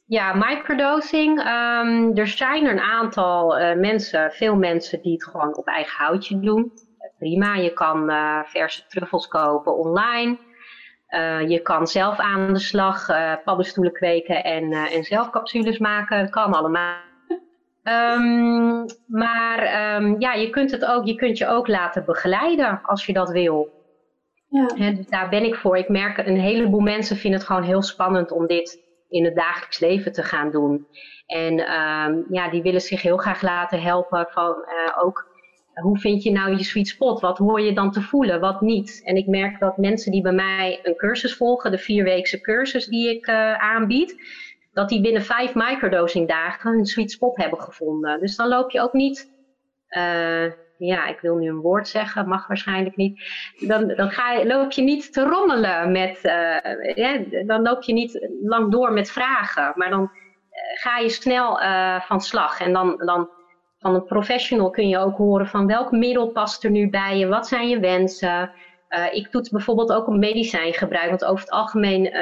Ja, 0.05 0.33
microdosing. 0.33 1.39
Um, 1.39 2.17
er 2.17 2.27
zijn 2.27 2.65
een 2.65 2.79
aantal 2.79 3.59
uh, 3.59 3.75
mensen, 3.75 4.31
veel 4.31 4.55
mensen 4.55 5.01
die 5.01 5.13
het 5.13 5.23
gewoon 5.23 5.57
op 5.57 5.67
eigen 5.67 6.03
houtje 6.05 6.39
doen. 6.39 6.71
Prima, 7.17 7.55
je 7.55 7.73
kan 7.73 8.09
uh, 8.09 8.39
verse 8.43 8.87
truffels 8.87 9.27
kopen 9.27 9.77
online. 9.77 10.37
Uh, 11.13 11.49
je 11.49 11.59
kan 11.59 11.87
zelf 11.87 12.19
aan 12.19 12.53
de 12.53 12.59
slag 12.59 13.09
uh, 13.09 13.33
paddenstoelen 13.43 13.93
kweken 13.93 14.43
en, 14.43 14.71
uh, 14.71 14.95
en 14.95 15.03
zelf 15.03 15.29
capsules 15.29 15.77
maken. 15.77 16.29
Kan 16.29 16.53
allemaal. 16.53 16.95
Um, 17.83 18.85
maar 19.07 19.95
um, 19.95 20.15
ja, 20.19 20.33
je 20.33 20.49
kunt, 20.49 20.71
het 20.71 20.85
ook, 20.85 21.05
je 21.05 21.15
kunt 21.15 21.37
je 21.37 21.47
ook 21.47 21.67
laten 21.67 22.05
begeleiden 22.05 22.81
als 22.83 23.05
je 23.05 23.13
dat 23.13 23.31
wil. 23.31 23.81
Ja. 24.47 24.91
dus 24.91 25.07
daar 25.07 25.29
ben 25.29 25.43
ik 25.43 25.55
voor. 25.55 25.77
Ik 25.77 25.89
merk 25.89 26.17
een 26.17 26.39
heleboel 26.39 26.79
mensen 26.79 27.17
vinden 27.17 27.39
het 27.39 27.47
gewoon 27.47 27.63
heel 27.63 27.81
spannend 27.81 28.31
om 28.31 28.47
dit 28.47 28.79
in 29.09 29.25
het 29.25 29.35
dagelijks 29.35 29.79
leven 29.79 30.11
te 30.11 30.23
gaan 30.23 30.51
doen. 30.51 30.87
En 31.25 31.59
um, 31.59 32.25
ja, 32.29 32.49
die 32.49 32.61
willen 32.61 32.81
zich 32.81 33.01
heel 33.01 33.17
graag 33.17 33.41
laten 33.41 33.81
helpen 33.81 34.27
van 34.29 34.55
ook 35.01 35.32
hoe 35.73 35.99
vind 35.99 36.23
je 36.23 36.31
nou 36.31 36.51
je 36.51 36.63
sweet 36.63 36.87
spot? 36.87 37.21
Wat 37.21 37.37
hoor 37.37 37.61
je 37.61 37.73
dan 37.73 37.91
te 37.91 38.01
voelen, 38.01 38.39
wat 38.39 38.61
niet? 38.61 39.01
En 39.05 39.15
ik 39.15 39.27
merk 39.27 39.59
dat 39.59 39.77
mensen 39.77 40.11
die 40.11 40.21
bij 40.21 40.31
mij 40.31 40.79
een 40.83 40.95
cursus 40.95 41.35
volgen, 41.35 41.71
de 41.71 41.77
vierweekse 41.77 42.41
cursus 42.41 42.85
die 42.85 43.09
ik 43.09 43.27
uh, 43.27 43.53
aanbied, 43.53 44.15
dat 44.73 44.89
die 44.89 45.01
binnen 45.01 45.21
vijf 45.21 45.55
microdosing 45.55 46.27
dagen 46.27 46.71
hun 46.71 46.85
sweet 46.85 47.11
spot 47.11 47.37
hebben 47.37 47.61
gevonden. 47.61 48.19
Dus 48.19 48.35
dan 48.35 48.47
loop 48.47 48.71
je 48.71 48.81
ook 48.81 48.93
niet, 48.93 49.31
uh, 49.89 50.51
ja, 50.77 51.07
ik 51.07 51.19
wil 51.21 51.35
nu 51.35 51.47
een 51.47 51.61
woord 51.61 51.87
zeggen, 51.87 52.27
mag 52.27 52.47
waarschijnlijk 52.47 52.95
niet. 52.95 53.23
Dan, 53.67 53.87
dan 53.87 54.09
ga 54.09 54.31
je, 54.31 54.47
loop 54.47 54.71
je 54.71 54.81
niet 54.81 55.13
te 55.13 55.23
rommelen 55.23 55.91
met, 55.91 56.19
ja, 56.95 57.17
dan 57.45 57.61
loop 57.61 57.83
je 57.83 57.93
niet 57.93 58.27
lang 58.41 58.71
door 58.71 58.93
met 58.93 59.11
vragen, 59.11 59.73
maar 59.75 59.89
dan 59.89 60.11
ga 60.73 60.97
je 60.97 61.09
snel 61.09 61.59
van 61.99 62.21
slag 62.21 62.59
en 62.59 62.73
dan, 62.73 62.97
dan 62.97 63.29
van 63.83 63.95
een 63.95 64.05
professional 64.05 64.69
kun 64.69 64.87
je 64.87 64.97
ook 64.97 65.17
horen 65.17 65.47
van 65.47 65.67
welk 65.67 65.91
middel 65.91 66.27
past 66.27 66.63
er 66.63 66.71
nu 66.71 66.89
bij 66.89 67.17
je, 67.17 67.27
wat 67.27 67.47
zijn 67.47 67.69
je 67.69 67.79
wensen. 67.79 68.51
Uh, 68.89 69.13
ik 69.13 69.27
toets 69.27 69.49
bijvoorbeeld 69.49 69.91
ook 69.91 70.07
een 70.07 70.19
medicijngebruik, 70.19 71.09
want 71.09 71.25
over 71.25 71.43
het 71.43 71.53
algemeen 71.53 72.05
uh, 72.05 72.13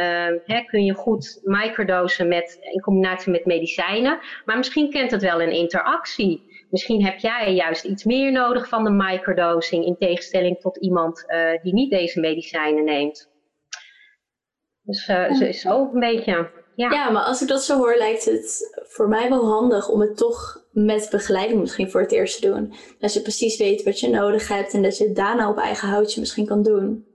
hè, 0.46 0.62
kun 0.66 0.84
je 0.84 0.94
goed 0.94 1.40
microdosen 1.44 2.28
met, 2.28 2.58
in 2.62 2.82
combinatie 2.82 3.32
met 3.32 3.46
medicijnen. 3.46 4.20
Maar 4.46 4.58
misschien 4.58 4.90
kent 4.90 5.12
het 5.12 5.22
wel 5.22 5.42
een 5.42 5.52
interactie 5.52 6.50
Misschien 6.72 7.06
heb 7.06 7.18
jij 7.18 7.54
juist 7.54 7.84
iets 7.84 8.04
meer 8.04 8.32
nodig 8.32 8.68
van 8.68 8.84
de 8.84 8.90
microdosing 8.90 9.86
in 9.86 9.98
tegenstelling 9.98 10.60
tot 10.60 10.78
iemand 10.78 11.24
uh, 11.28 11.62
die 11.62 11.74
niet 11.74 11.92
deze 11.92 12.20
medicijnen 12.20 12.84
neemt. 12.84 13.30
Dus 14.82 15.08
uh, 15.08 15.40
ja. 15.40 15.52
zo 15.52 15.90
een 15.94 16.00
beetje. 16.00 16.50
Ja. 16.76 16.92
ja, 16.92 17.10
maar 17.10 17.24
als 17.24 17.42
ik 17.42 17.48
dat 17.48 17.64
zo 17.64 17.78
hoor, 17.78 17.96
lijkt 17.96 18.26
het 18.26 18.78
voor 18.88 19.08
mij 19.08 19.30
wel 19.30 19.46
handig 19.46 19.90
om 19.90 20.02
het 20.02 20.18
toch 20.18 20.61
met 20.72 21.08
begeleiding 21.12 21.60
misschien 21.60 21.92
voor 21.92 22.02
het 22.02 22.12
eerst 22.12 22.42
doen. 22.42 22.74
Dat 23.00 23.14
je 23.14 23.22
precies 23.22 23.58
weet 23.58 23.84
wat 23.84 24.00
je 24.00 24.10
nodig 24.10 24.48
hebt 24.48 24.74
en 24.74 24.82
dat 24.82 24.98
je 24.98 25.04
het 25.04 25.16
daarna 25.16 25.50
op 25.50 25.58
eigen 25.58 25.88
houtje 25.88 26.20
misschien 26.20 26.46
kan 26.46 26.64
doen. 26.64 27.06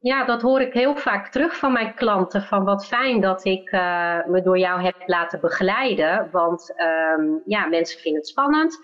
Ja, 0.00 0.24
dat 0.24 0.42
hoor 0.42 0.60
ik 0.60 0.72
heel 0.72 0.96
vaak 0.96 1.30
terug 1.32 1.56
van 1.56 1.72
mijn 1.72 1.94
klanten. 1.94 2.42
Van 2.42 2.64
wat 2.64 2.86
fijn 2.86 3.20
dat 3.20 3.44
ik 3.44 3.72
uh, 3.72 4.26
me 4.26 4.42
door 4.42 4.58
jou 4.58 4.82
heb 4.82 4.94
laten 5.06 5.40
begeleiden. 5.40 6.28
Want 6.32 6.74
um, 7.16 7.42
ja, 7.44 7.66
mensen 7.66 8.00
vinden 8.00 8.20
het 8.20 8.30
spannend. 8.30 8.78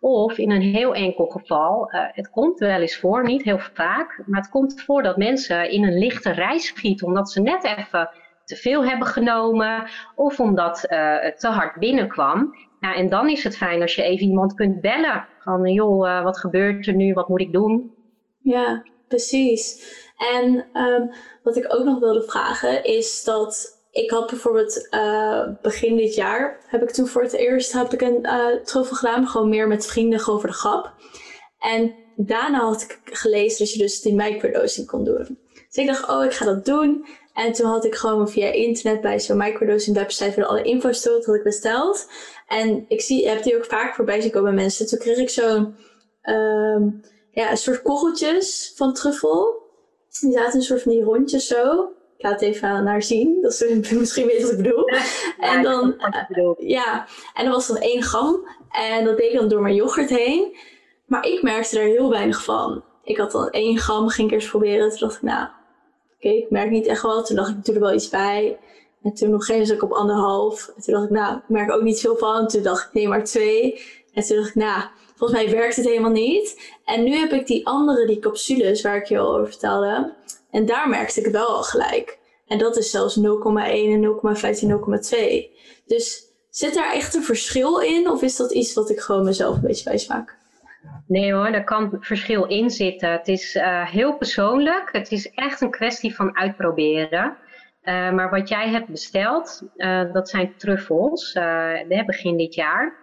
Of 0.00 0.38
in 0.38 0.50
een 0.50 0.60
heel 0.62 0.94
enkel 0.94 1.26
geval, 1.26 1.92
uh, 1.92 2.00
het 2.06 2.30
komt 2.30 2.58
wel 2.58 2.80
eens 2.80 2.98
voor, 2.98 3.24
niet 3.24 3.42
heel 3.42 3.58
vaak. 3.58 4.22
Maar 4.26 4.40
het 4.40 4.50
komt 4.50 4.82
voor 4.82 5.02
dat 5.02 5.16
mensen 5.16 5.70
in 5.70 5.84
een 5.84 5.98
lichte 5.98 6.30
reis 6.30 6.66
schieten. 6.66 7.06
Omdat 7.06 7.30
ze 7.30 7.40
net 7.40 7.64
even 7.64 8.10
te 8.44 8.56
veel 8.56 8.84
hebben 8.84 9.06
genomen. 9.06 9.88
Of 10.14 10.40
omdat 10.40 10.86
uh, 10.88 11.16
het 11.20 11.40
te 11.40 11.48
hard 11.48 11.78
binnenkwam. 11.78 12.54
Ja, 12.80 12.94
en 12.94 13.08
dan 13.08 13.28
is 13.28 13.44
het 13.44 13.56
fijn 13.56 13.82
als 13.82 13.94
je 13.94 14.02
even 14.02 14.26
iemand 14.26 14.54
kunt 14.54 14.80
bellen. 14.80 15.26
Van 15.38 15.72
joh, 15.72 16.22
wat 16.22 16.38
gebeurt 16.38 16.86
er 16.86 16.94
nu? 16.94 17.12
Wat 17.12 17.28
moet 17.28 17.40
ik 17.40 17.52
doen? 17.52 17.94
Ja, 18.42 18.84
precies. 19.08 19.82
En 20.34 20.66
um, 20.74 21.10
wat 21.42 21.56
ik 21.56 21.74
ook 21.74 21.84
nog 21.84 21.98
wilde 21.98 22.22
vragen 22.22 22.84
is 22.84 23.24
dat 23.24 23.78
ik 23.90 24.10
had 24.10 24.30
bijvoorbeeld 24.30 24.88
uh, 24.90 25.48
begin 25.62 25.96
dit 25.96 26.14
jaar, 26.14 26.60
heb 26.66 26.82
ik 26.82 26.90
toen 26.90 27.06
voor 27.06 27.22
het 27.22 27.32
eerst 27.32 27.72
heb 27.72 27.92
ik 27.92 28.00
een 28.00 28.18
uh, 28.22 28.84
gedaan, 28.84 29.26
gewoon 29.26 29.48
meer 29.48 29.68
met 29.68 29.86
vrienden, 29.86 30.20
voor 30.20 30.46
de 30.46 30.52
grap. 30.52 30.92
En 31.58 31.94
daarna 32.16 32.58
had 32.58 32.82
ik 32.82 33.00
gelezen 33.04 33.58
dat 33.58 33.72
je 33.72 33.78
dus 33.78 34.00
die 34.00 34.14
microdosing 34.14 34.86
kon 34.86 35.04
doen. 35.04 35.38
Dus 35.52 35.76
ik 35.76 35.86
dacht, 35.86 36.08
oh, 36.08 36.24
ik 36.24 36.32
ga 36.32 36.44
dat 36.44 36.64
doen. 36.64 37.06
En 37.44 37.52
toen 37.52 37.66
had 37.66 37.84
ik 37.84 37.94
gewoon 37.94 38.28
via 38.28 38.52
internet 38.52 39.00
bij 39.00 39.20
zo'n 39.20 39.36
microdosing 39.36 39.96
website 39.96 40.36
waar 40.36 40.44
alle 40.44 40.62
info 40.62 40.92
stond, 40.92 41.26
had 41.26 41.34
ik 41.34 41.42
besteld. 41.42 42.08
En 42.46 42.84
ik 42.88 43.00
zie, 43.00 43.28
heb 43.28 43.42
die 43.42 43.56
ook 43.56 43.64
vaak 43.64 43.94
voorbij 43.94 44.20
zien 44.20 44.30
komen 44.30 44.54
bij 44.54 44.62
mensen. 44.62 44.86
Toen 44.86 44.98
kreeg 44.98 45.16
ik 45.16 45.30
zo'n, 45.30 45.74
um, 46.22 47.00
ja, 47.30 47.50
een 47.50 47.56
soort 47.56 47.82
korreltjes 47.82 48.72
van 48.76 48.94
truffel. 48.94 49.62
Die 50.20 50.32
zaten 50.32 50.58
een 50.58 50.64
soort 50.64 50.82
van 50.82 50.92
die 50.92 51.02
rondjes 51.02 51.46
zo. 51.46 51.92
Ik 52.16 52.24
laat 52.24 52.40
het 52.40 52.42
even 52.42 52.84
naar 52.84 53.02
zien, 53.02 53.38
dat 53.42 53.54
ze 53.54 53.80
misschien 53.98 54.26
weten 54.26 54.42
wat 54.42 54.52
ik 54.52 54.62
bedoel. 54.62 54.84
en 55.38 55.62
dan, 55.62 55.94
ja, 56.58 57.06
en 57.34 57.44
er 57.46 57.52
was 57.52 57.66
dan 57.66 57.76
één 57.76 58.02
gram. 58.02 58.48
En 58.70 59.04
dat 59.04 59.16
deed 59.16 59.32
ik 59.32 59.38
dan 59.38 59.48
door 59.48 59.62
mijn 59.62 59.74
yoghurt 59.74 60.10
heen. 60.10 60.56
Maar 61.06 61.26
ik 61.26 61.42
merkte 61.42 61.78
er 61.78 61.86
heel 61.86 62.10
weinig 62.10 62.44
van. 62.44 62.84
Ik 63.02 63.16
had 63.16 63.32
dan 63.32 63.50
één 63.50 63.78
gram, 63.78 64.08
ging 64.08 64.28
ik 64.28 64.34
eerst 64.34 64.48
proberen. 64.48 64.90
Toen 64.90 64.98
dacht 64.98 65.14
ik, 65.14 65.22
nou, 65.22 65.48
oké, 66.20 66.34
ik 66.34 66.50
merk 66.50 66.70
niet 66.70 66.86
echt 66.86 67.02
wat. 67.02 67.26
Toen 67.26 67.36
dacht 67.36 67.50
ik, 67.50 67.64
doe 67.64 67.74
er 67.74 67.80
wel 67.80 67.92
iets 67.92 68.08
bij. 68.08 68.58
En 69.02 69.14
toen 69.14 69.30
nog 69.30 69.44
geen 69.44 69.70
ik 69.70 69.82
op 69.82 69.92
anderhalf. 69.92 70.72
En 70.76 70.82
toen 70.82 70.94
dacht 70.94 71.06
ik, 71.06 71.10
nou, 71.10 71.36
ik 71.36 71.48
merk 71.48 71.72
ook 71.72 71.82
niet 71.82 72.00
veel 72.00 72.16
van. 72.16 72.48
Toen 72.48 72.62
dacht 72.62 72.86
ik, 72.86 72.92
nee, 72.92 73.08
maar 73.08 73.24
twee. 73.24 73.82
En 74.14 74.22
toen 74.22 74.36
dacht 74.36 74.48
ik, 74.48 74.54
nou, 74.54 74.82
volgens 75.16 75.42
mij 75.42 75.50
werkt 75.50 75.76
het 75.76 75.84
helemaal 75.84 76.10
niet. 76.10 76.72
En 76.84 77.04
nu 77.04 77.14
heb 77.14 77.32
ik 77.32 77.46
die 77.46 77.66
andere, 77.66 78.06
die 78.06 78.18
capsules 78.18 78.82
waar 78.82 78.96
ik 78.96 79.06
je 79.06 79.18
al 79.18 79.34
over 79.34 79.46
vertelde. 79.46 80.14
En 80.50 80.66
daar 80.66 80.88
merkte 80.88 81.18
ik 81.18 81.24
het 81.24 81.34
wel 81.34 81.48
al 81.48 81.62
gelijk. 81.62 82.18
En 82.46 82.58
dat 82.58 82.76
is 82.76 82.90
zelfs 82.90 83.18
0,1 83.18 83.22
en 83.24 84.02
0,15, 84.02 84.68
0,2. 85.10 85.58
Dus 85.86 86.24
zit 86.50 86.74
daar 86.74 86.92
echt 86.92 87.14
een 87.14 87.22
verschil 87.22 87.78
in? 87.78 88.10
Of 88.10 88.22
is 88.22 88.36
dat 88.36 88.52
iets 88.52 88.74
wat 88.74 88.90
ik 88.90 89.00
gewoon 89.00 89.24
mezelf 89.24 89.54
een 89.54 89.60
beetje 89.60 89.84
wijs 89.84 90.06
maak? 90.06 90.38
Nee 91.06 91.32
hoor, 91.32 91.52
daar 91.52 91.64
kan 91.64 91.96
verschil 92.00 92.44
in 92.44 92.70
zitten. 92.70 93.10
Het 93.10 93.28
is 93.28 93.54
uh, 93.54 93.86
heel 93.86 94.16
persoonlijk. 94.16 94.88
Het 94.92 95.12
is 95.12 95.30
echt 95.30 95.60
een 95.60 95.70
kwestie 95.70 96.14
van 96.14 96.36
uitproberen. 96.36 97.36
Uh, 97.82 98.10
maar 98.10 98.30
wat 98.30 98.48
jij 98.48 98.68
hebt 98.68 98.88
besteld, 98.88 99.62
uh, 99.76 100.12
dat 100.12 100.28
zijn 100.28 100.56
truffels. 100.56 101.32
begin 102.06 102.36
dit 102.36 102.54
jaar. 102.54 102.98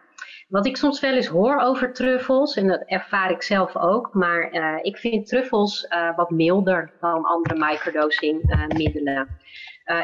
Wat 0.48 0.66
ik 0.66 0.78
soms 0.78 1.00
wel 1.00 1.14
eens 1.14 1.28
hoor 1.28 1.60
over 1.60 1.94
truffels, 1.94 2.56
en 2.56 2.68
dat 2.68 2.84
ervaar 2.86 3.32
ik 3.32 3.42
zelf 3.42 3.76
ook, 3.76 4.14
maar 4.14 4.52
ik 4.82 4.98
vind 4.98 5.28
truffels 5.28 5.88
wat 6.16 6.30
milder 6.30 6.92
dan 7.00 7.26
andere 7.26 7.56
microdosing 7.56 8.68
middelen. 8.68 9.28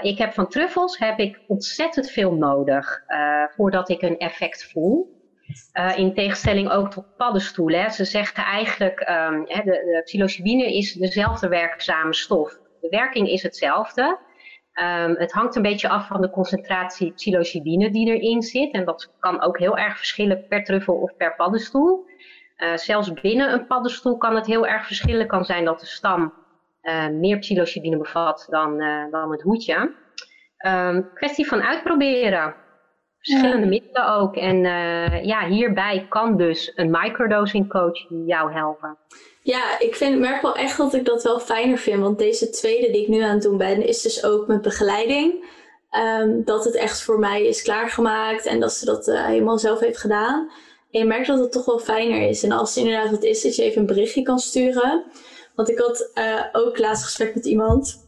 ik 0.01 0.17
heb 0.17 0.33
van 0.33 0.47
truffels 0.47 0.97
heb 0.97 1.19
ik 1.19 1.39
ontzettend 1.47 2.09
veel 2.09 2.33
nodig 2.33 3.03
voordat 3.55 3.89
ik 3.89 4.01
een 4.01 4.17
effect 4.17 4.71
voel. 4.71 5.12
In 5.95 6.13
tegenstelling 6.13 6.69
ook 6.71 6.91
tot 6.91 7.17
paddenstoelen. 7.17 7.81
Hè. 7.81 7.89
Ze 7.89 8.05
zeggen 8.05 8.43
eigenlijk, 8.43 8.99
um, 8.99 9.43
hè, 9.47 9.63
de, 9.63 10.01
psilocybine 10.03 10.73
is 10.75 10.93
dezelfde 10.93 11.47
werkzame 11.47 12.13
stof. 12.13 12.59
De 12.81 12.89
werking 12.89 13.29
is 13.29 13.43
hetzelfde. 13.43 14.19
Um, 14.73 15.15
het 15.17 15.31
hangt 15.31 15.55
een 15.55 15.61
beetje 15.61 15.89
af 15.89 16.07
van 16.07 16.21
de 16.21 16.29
concentratie 16.29 17.11
psilocybine 17.11 17.89
die 17.89 18.07
erin 18.07 18.41
zit. 18.41 18.73
En 18.73 18.85
dat 18.85 19.13
kan 19.19 19.41
ook 19.41 19.59
heel 19.59 19.77
erg 19.77 19.97
verschillen 19.97 20.47
per 20.47 20.63
truffel 20.63 20.95
of 20.95 21.15
per 21.17 21.35
paddenstoel. 21.35 22.05
Uh, 22.57 22.75
zelfs 22.75 23.13
binnen 23.13 23.53
een 23.53 23.67
paddenstoel 23.67 24.17
kan 24.17 24.35
het 24.35 24.45
heel 24.45 24.67
erg 24.67 24.85
verschillen. 24.85 25.27
kan 25.27 25.45
zijn 25.45 25.65
dat 25.65 25.79
de 25.79 25.85
stam 25.85 26.33
uh, 26.83 27.07
meer 27.07 27.37
psilocybine 27.37 27.97
bevat 27.97 28.47
dan, 28.49 28.77
dan 29.11 29.31
het 29.31 29.41
hoedje. 29.41 29.95
Um, 30.65 31.13
kwestie 31.13 31.47
van 31.47 31.61
uitproberen. 31.61 32.55
Verschillende 33.23 33.67
middelen 33.67 34.13
ook. 34.13 34.35
En 34.35 34.57
ja, 35.25 35.47
hierbij 35.47 36.05
kan 36.09 36.37
dus 36.37 36.71
een 36.75 36.91
microdosing 36.91 37.69
coach 37.69 38.05
jou 38.25 38.53
helpen. 38.53 38.97
Ja, 39.41 39.79
ik 39.79 39.95
vind, 39.95 40.19
merk 40.19 40.41
wel 40.41 40.55
echt 40.55 40.77
dat 40.77 40.93
ik 40.93 41.05
dat 41.05 41.23
wel 41.23 41.39
fijner 41.39 41.77
vind. 41.77 41.99
Want 41.99 42.17
deze 42.17 42.49
tweede 42.49 42.91
die 42.91 43.01
ik 43.01 43.07
nu 43.07 43.21
aan 43.21 43.33
het 43.33 43.41
doen 43.41 43.57
ben, 43.57 43.87
is 43.87 44.01
dus 44.01 44.25
ook 44.25 44.47
met 44.47 44.61
begeleiding. 44.61 45.51
Um, 46.21 46.43
dat 46.45 46.65
het 46.65 46.75
echt 46.75 47.03
voor 47.03 47.19
mij 47.19 47.45
is 47.45 47.61
klaargemaakt 47.61 48.45
en 48.45 48.59
dat 48.59 48.73
ze 48.73 48.85
dat 48.85 49.07
uh, 49.07 49.25
helemaal 49.25 49.57
zelf 49.57 49.79
heeft 49.79 49.97
gedaan. 49.97 50.51
En 50.91 50.99
je 50.99 51.05
merkt 51.05 51.27
dat 51.27 51.39
het 51.39 51.51
toch 51.51 51.65
wel 51.65 51.79
fijner 51.79 52.29
is. 52.29 52.43
En 52.43 52.51
als 52.51 52.75
het 52.75 52.85
inderdaad 52.85 53.11
wat 53.11 53.23
is, 53.23 53.41
dat 53.41 53.55
je 53.55 53.63
even 53.63 53.81
een 53.81 53.87
berichtje 53.87 54.21
kan 54.21 54.39
sturen. 54.39 55.03
Want 55.55 55.69
ik 55.69 55.77
had 55.77 56.11
uh, 56.15 56.43
ook 56.51 56.77
laatst 56.77 57.03
gesprek 57.03 57.35
met 57.35 57.45
iemand. 57.45 58.02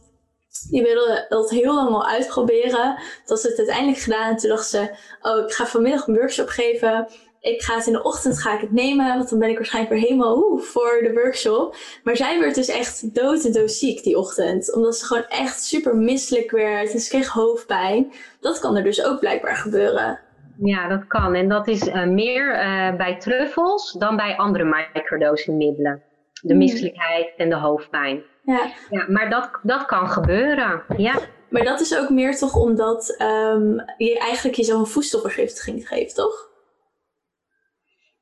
Die 0.60 0.82
wilde 0.82 1.26
dat 1.28 1.50
heel 1.50 1.74
lang 1.74 1.88
al 1.88 2.06
uitproberen. 2.06 2.98
Dat 3.24 3.40
ze 3.40 3.48
het 3.48 3.58
uiteindelijk 3.58 3.98
gedaan. 3.98 4.30
En 4.30 4.36
toen 4.36 4.48
dacht 4.48 4.68
ze, 4.68 4.90
oh, 5.20 5.44
ik 5.44 5.52
ga 5.52 5.66
vanmiddag 5.66 6.06
een 6.06 6.14
workshop 6.14 6.48
geven 6.48 7.06
ik 7.46 7.62
ga 7.62 7.74
het 7.74 7.86
in 7.86 7.92
de 7.92 8.02
ochtend 8.02 8.40
ga 8.40 8.54
ik 8.54 8.60
het 8.60 8.72
nemen, 8.72 9.16
want 9.16 9.30
dan 9.30 9.38
ben 9.38 9.48
ik 9.48 9.56
waarschijnlijk 9.56 9.94
weer 9.94 10.02
helemaal 10.02 10.36
oeh, 10.36 10.62
voor 10.62 11.00
de 11.02 11.12
workshop. 11.12 11.76
Maar 12.04 12.16
zij 12.16 12.40
werd 12.40 12.54
dus 12.54 12.68
echt 12.68 13.14
dood 13.14 13.44
en 13.44 13.52
doodziek 13.52 14.02
die 14.02 14.18
ochtend. 14.18 14.74
Omdat 14.74 14.96
ze 14.96 15.04
gewoon 15.04 15.26
echt 15.28 15.62
super 15.62 15.96
misselijk 15.96 16.50
werd 16.50 16.92
en 16.92 17.00
ze 17.00 17.08
kreeg 17.08 17.28
hoofdpijn. 17.28 18.12
Dat 18.40 18.58
kan 18.58 18.76
er 18.76 18.82
dus 18.82 19.04
ook 19.04 19.20
blijkbaar 19.20 19.56
gebeuren. 19.56 20.20
Ja, 20.58 20.88
dat 20.88 21.06
kan. 21.06 21.34
En 21.34 21.48
dat 21.48 21.68
is 21.68 21.86
uh, 21.86 22.04
meer 22.04 22.54
uh, 22.54 22.96
bij 22.96 23.16
truffels 23.18 23.92
dan 23.92 24.16
bij 24.16 24.36
andere 24.36 24.88
microdosingmiddelen. 24.94 26.02
De 26.42 26.52
mm. 26.52 26.58
misselijkheid 26.58 27.32
en 27.36 27.48
de 27.48 27.56
hoofdpijn. 27.56 28.22
Ja. 28.46 28.72
ja 28.90 29.04
maar 29.08 29.30
dat, 29.30 29.50
dat 29.62 29.84
kan 29.84 30.08
gebeuren, 30.08 30.82
ja. 30.96 31.18
Maar 31.50 31.64
dat 31.64 31.80
is 31.80 31.98
ook 31.98 32.10
meer 32.10 32.36
toch 32.36 32.54
omdat 32.54 33.16
um, 33.22 33.84
je 33.96 34.18
eigenlijk 34.18 34.56
jezelf 34.56 34.80
een 34.80 34.86
voedselvergiftiging 34.86 35.88
geeft, 35.88 36.14
toch? 36.14 36.48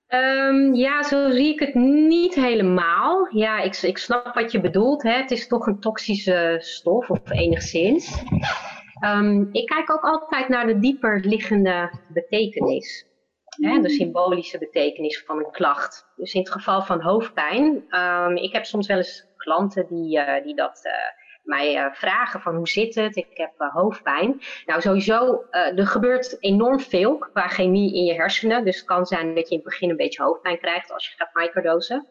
Um, 0.09 0.75
ja, 0.75 1.03
zo 1.03 1.31
zie 1.31 1.53
ik 1.53 1.61
het 1.61 1.75
niet 1.75 2.35
helemaal. 2.35 3.29
Ja, 3.31 3.61
ik, 3.61 3.77
ik 3.77 3.99
snap 3.99 4.35
wat 4.35 4.53
je 4.53 4.61
bedoelt. 4.61 5.03
Hè. 5.03 5.13
Het 5.13 5.31
is 5.31 5.47
toch 5.47 5.67
een 5.67 5.81
toxische 5.81 6.57
stof, 6.59 7.11
of 7.11 7.31
enigszins. 7.31 8.23
Um, 9.05 9.49
ik 9.53 9.67
kijk 9.67 9.93
ook 9.93 10.03
altijd 10.03 10.49
naar 10.49 10.67
de 10.67 10.79
dieper 10.79 11.21
liggende 11.25 11.91
betekenis. 12.09 13.07
Hè, 13.45 13.81
de 13.81 13.91
symbolische 13.91 14.59
betekenis 14.59 15.23
van 15.27 15.39
een 15.39 15.51
klacht. 15.51 16.07
Dus 16.17 16.33
in 16.35 16.41
het 16.41 16.51
geval 16.51 16.83
van 16.83 17.01
hoofdpijn. 17.01 17.85
Um, 17.91 18.37
ik 18.37 18.53
heb 18.53 18.65
soms 18.65 18.87
wel 18.87 18.97
eens 18.97 19.27
klanten 19.45 19.87
die, 19.89 20.19
uh, 20.19 20.43
die 20.43 20.55
dat... 20.55 20.81
Uh, 20.85 20.93
mij 21.45 21.77
uh, 21.77 21.93
vragen 21.93 22.41
van 22.41 22.55
hoe 22.55 22.69
zit 22.69 22.95
het, 22.95 23.17
ik 23.17 23.27
heb 23.31 23.53
hoofdpijn. 23.57 24.41
Nou 24.67 24.81
sowieso, 24.81 25.45
er 25.51 25.87
gebeurt 25.87 26.37
enorm 26.41 26.81
veel 26.81 27.19
qua 27.19 27.49
chemie 27.49 27.95
in 27.95 28.05
je 28.05 28.15
hersenen. 28.15 28.65
Dus 28.65 28.77
het 28.77 28.85
kan 28.85 29.07
zijn 29.07 29.35
dat 29.35 29.49
je 29.49 29.55
in 29.55 29.61
het 29.61 29.65
begin 29.65 29.91
een 29.91 29.97
beetje 29.97 30.23
hoofdpijn 30.23 30.59
krijgt 30.59 30.93
als 30.93 31.07
je 31.07 31.15
gaat 31.17 31.35
microdosen. 31.35 32.07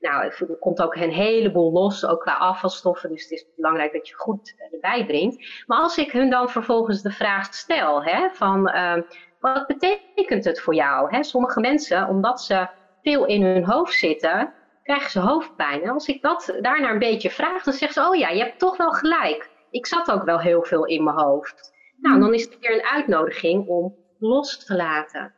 Nou, 0.00 0.24
er 0.24 0.56
komt 0.58 0.82
ook 0.82 0.94
een 0.94 1.10
heleboel 1.10 1.72
los, 1.72 2.06
ook 2.06 2.20
qua 2.20 2.34
afvalstoffen. 2.34 3.10
Dus 3.10 3.22
het 3.22 3.30
is 3.30 3.46
belangrijk 3.56 3.92
dat 3.92 4.08
je 4.08 4.14
goed 4.14 4.54
erbij 4.72 5.06
drinkt. 5.06 5.64
Maar 5.66 5.78
als 5.78 5.98
ik 5.98 6.12
hun 6.12 6.30
dan 6.30 6.48
vervolgens 6.48 7.02
de 7.02 7.10
vraag 7.10 7.54
stel, 7.54 8.04
hè, 8.04 8.28
van 8.32 8.68
ehm, 8.68 9.02
wat 9.40 9.66
betekent 9.66 10.44
het 10.44 10.60
voor 10.60 10.74
jou? 10.74 11.14
Hè? 11.14 11.22
Sommige 11.22 11.60
mensen, 11.60 12.08
omdat 12.08 12.40
ze 12.40 12.68
veel 13.02 13.26
in 13.26 13.42
hun 13.42 13.64
hoofd 13.64 13.94
zitten, 13.94 14.52
krijgen 14.90 15.10
ze 15.10 15.20
hoofdpijn. 15.20 15.82
En 15.82 15.90
als 15.90 16.06
ik 16.06 16.22
dat 16.22 16.54
daarna 16.60 16.90
een 16.90 16.98
beetje 16.98 17.30
vraag, 17.30 17.62
dan 17.62 17.72
zegt 17.72 17.92
ze, 17.92 18.08
oh 18.08 18.16
ja, 18.16 18.28
je 18.28 18.42
hebt 18.42 18.58
toch 18.58 18.76
wel 18.76 18.90
gelijk. 18.90 19.50
Ik 19.70 19.86
zat 19.86 20.10
ook 20.10 20.24
wel 20.24 20.40
heel 20.40 20.62
veel 20.62 20.84
in 20.84 21.04
mijn 21.04 21.16
hoofd. 21.16 21.72
Nou, 21.96 22.20
dan 22.20 22.34
is 22.34 22.42
het 22.42 22.58
weer 22.60 22.72
een 22.72 22.86
uitnodiging 22.86 23.66
om 23.66 23.94
los 24.18 24.64
te 24.64 24.76
laten. 24.76 25.34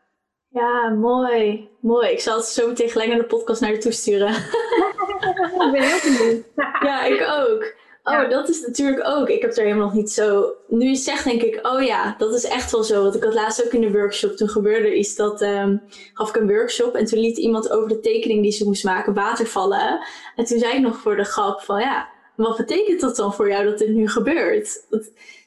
Ja, 0.49 0.89
mooi. 0.89 1.71
Mooi. 1.81 2.11
Ik 2.11 2.21
zal 2.21 2.37
het 2.37 2.45
zo 2.45 2.69
meteen 2.69 2.89
gelijk 2.89 3.11
naar 3.11 3.19
de 3.19 3.27
podcast 3.27 3.61
naar 3.61 3.71
je 3.71 3.79
toe 3.79 3.93
sturen. 3.93 4.29
ik 5.65 5.69
ben 5.73 5.83
heel 5.83 6.01
benieuwd. 6.03 6.45
ja, 6.89 7.05
ik 7.05 7.21
ook. 7.21 7.75
Oh, 8.05 8.31
dat 8.31 8.49
is 8.49 8.61
natuurlijk 8.61 9.07
ook. 9.07 9.29
Ik 9.29 9.43
heb 9.43 9.57
er 9.57 9.63
helemaal 9.63 9.87
nog 9.87 9.95
niet 9.95 10.11
zo. 10.11 10.55
Nu 10.69 10.89
je 10.89 10.95
zegt, 10.95 11.25
denk 11.25 11.43
ik, 11.43 11.67
oh 11.67 11.83
ja, 11.83 12.15
dat 12.19 12.35
is 12.35 12.45
echt 12.45 12.71
wel 12.71 12.83
zo. 12.83 13.03
Want 13.03 13.15
ik 13.15 13.25
had 13.25 13.35
laatst 13.35 13.65
ook 13.65 13.73
in 13.73 13.81
de 13.81 13.91
workshop. 13.91 14.37
Toen 14.37 14.49
gebeurde 14.49 14.95
iets 14.95 15.17
dat. 15.17 15.43
Um, 15.43 15.83
gaf 16.15 16.29
ik 16.29 16.37
een 16.37 16.49
workshop 16.49 16.95
en 16.95 17.05
toen 17.05 17.19
liet 17.19 17.39
iemand 17.39 17.71
over 17.71 17.89
de 17.89 18.01
tekening 18.01 18.43
die 18.43 18.53
ze 18.53 18.65
moest 18.65 18.85
maken 18.85 19.15
water 19.15 19.47
vallen. 19.47 20.01
En 20.37 20.45
toen 20.45 20.59
zei 20.59 20.75
ik 20.75 20.81
nog 20.81 20.97
voor 20.97 21.17
de 21.17 21.25
grap 21.25 21.61
van 21.61 21.81
ja, 21.81 22.09
wat 22.37 22.57
betekent 22.57 23.01
dat 23.01 23.17
dan 23.17 23.35
voor 23.35 23.49
jou 23.49 23.65
dat 23.65 23.79
dit 23.79 23.89
nu 23.89 24.09
gebeurt? 24.09 24.87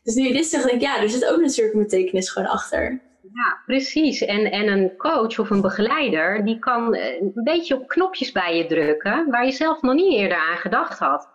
dus 0.03 0.15
nu 0.15 0.27
je 0.27 0.33
dit 0.33 0.45
zegt, 0.45 0.63
denk 0.63 0.75
ik, 0.75 0.81
ja, 0.81 1.01
er 1.01 1.09
zit 1.09 1.25
ook 1.25 1.41
natuurlijk 1.41 1.75
een 1.75 1.83
betekenis 1.83 2.29
gewoon 2.29 2.49
achter. 2.49 3.01
Ja, 3.21 3.61
precies. 3.65 4.21
En, 4.21 4.51
en 4.51 4.67
een 4.67 4.97
coach 4.97 5.39
of 5.39 5.49
een 5.49 5.61
begeleider, 5.61 6.45
die 6.45 6.59
kan 6.59 6.93
eh, 6.93 7.21
een 7.21 7.43
beetje 7.43 7.75
op 7.75 7.87
knopjes 7.87 8.31
bij 8.31 8.57
je 8.57 8.65
drukken, 8.65 9.29
waar 9.29 9.45
je 9.45 9.51
zelf 9.51 9.81
nog 9.81 9.93
niet 9.93 10.13
eerder 10.13 10.37
aan 10.37 10.57
gedacht 10.57 10.99
had. 10.99 11.34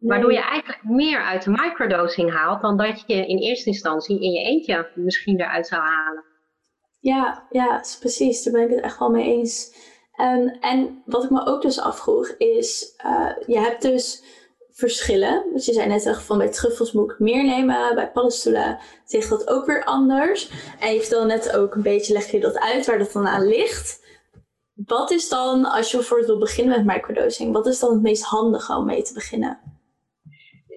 Waardoor 0.00 0.32
je 0.32 0.42
eigenlijk 0.42 0.84
meer 0.84 1.22
uit 1.22 1.42
de 1.42 1.50
microdosing 1.50 2.32
haalt 2.32 2.60
dan 2.60 2.76
dat 2.76 3.04
je 3.06 3.26
in 3.26 3.38
eerste 3.38 3.70
instantie 3.70 4.20
in 4.20 4.30
je 4.30 4.40
eentje 4.40 4.90
misschien 4.94 5.40
eruit 5.40 5.66
zou 5.66 5.82
halen. 5.82 6.24
Ja, 7.00 7.46
ja, 7.50 7.84
precies. 8.00 8.42
Daar 8.42 8.52
ben 8.52 8.62
ik 8.62 8.70
het 8.70 8.84
echt 8.84 8.98
wel 8.98 9.10
mee 9.10 9.24
eens. 9.24 9.74
En, 10.12 10.58
en 10.60 11.02
wat 11.06 11.24
ik 11.24 11.30
me 11.30 11.46
ook 11.46 11.62
dus 11.62 11.80
afvroeg 11.80 12.28
is, 12.28 12.94
uh, 13.04 13.30
je 13.46 13.58
hebt 13.58 13.82
dus 13.82 14.22
verschillen. 14.70 15.44
Dus 15.52 15.66
je 15.66 15.72
zei 15.72 15.88
net 15.88 16.18
van 16.18 16.38
bij 16.38 16.48
truffels 16.48 16.92
moet 16.92 17.10
ik 17.10 17.18
meer 17.18 17.44
nemen, 17.44 17.94
bij 17.94 18.10
paddenstoelen 18.10 18.78
zegt 19.04 19.28
dat 19.28 19.48
ook 19.48 19.66
weer 19.66 19.84
anders. 19.84 20.50
En 20.80 20.94
je 20.94 21.00
vertelde 21.00 21.26
net 21.26 21.56
ook 21.56 21.74
een 21.74 21.82
beetje, 21.82 22.12
leg 22.12 22.30
je 22.30 22.40
dat 22.40 22.58
uit 22.58 22.86
waar 22.86 22.98
dat 22.98 23.12
dan 23.12 23.26
aan 23.26 23.46
ligt. 23.46 24.00
Wat 24.86 25.10
is 25.10 25.28
dan, 25.28 25.64
als 25.64 25.90
je 25.90 25.96
bijvoorbeeld 25.96 26.28
wil 26.28 26.38
beginnen 26.38 26.76
met 26.76 26.96
microdosing, 26.96 27.52
wat 27.52 27.66
is 27.66 27.78
dan 27.78 27.92
het 27.92 28.02
meest 28.02 28.22
handige 28.22 28.76
om 28.76 28.84
mee 28.84 29.02
te 29.02 29.12
beginnen? 29.12 29.69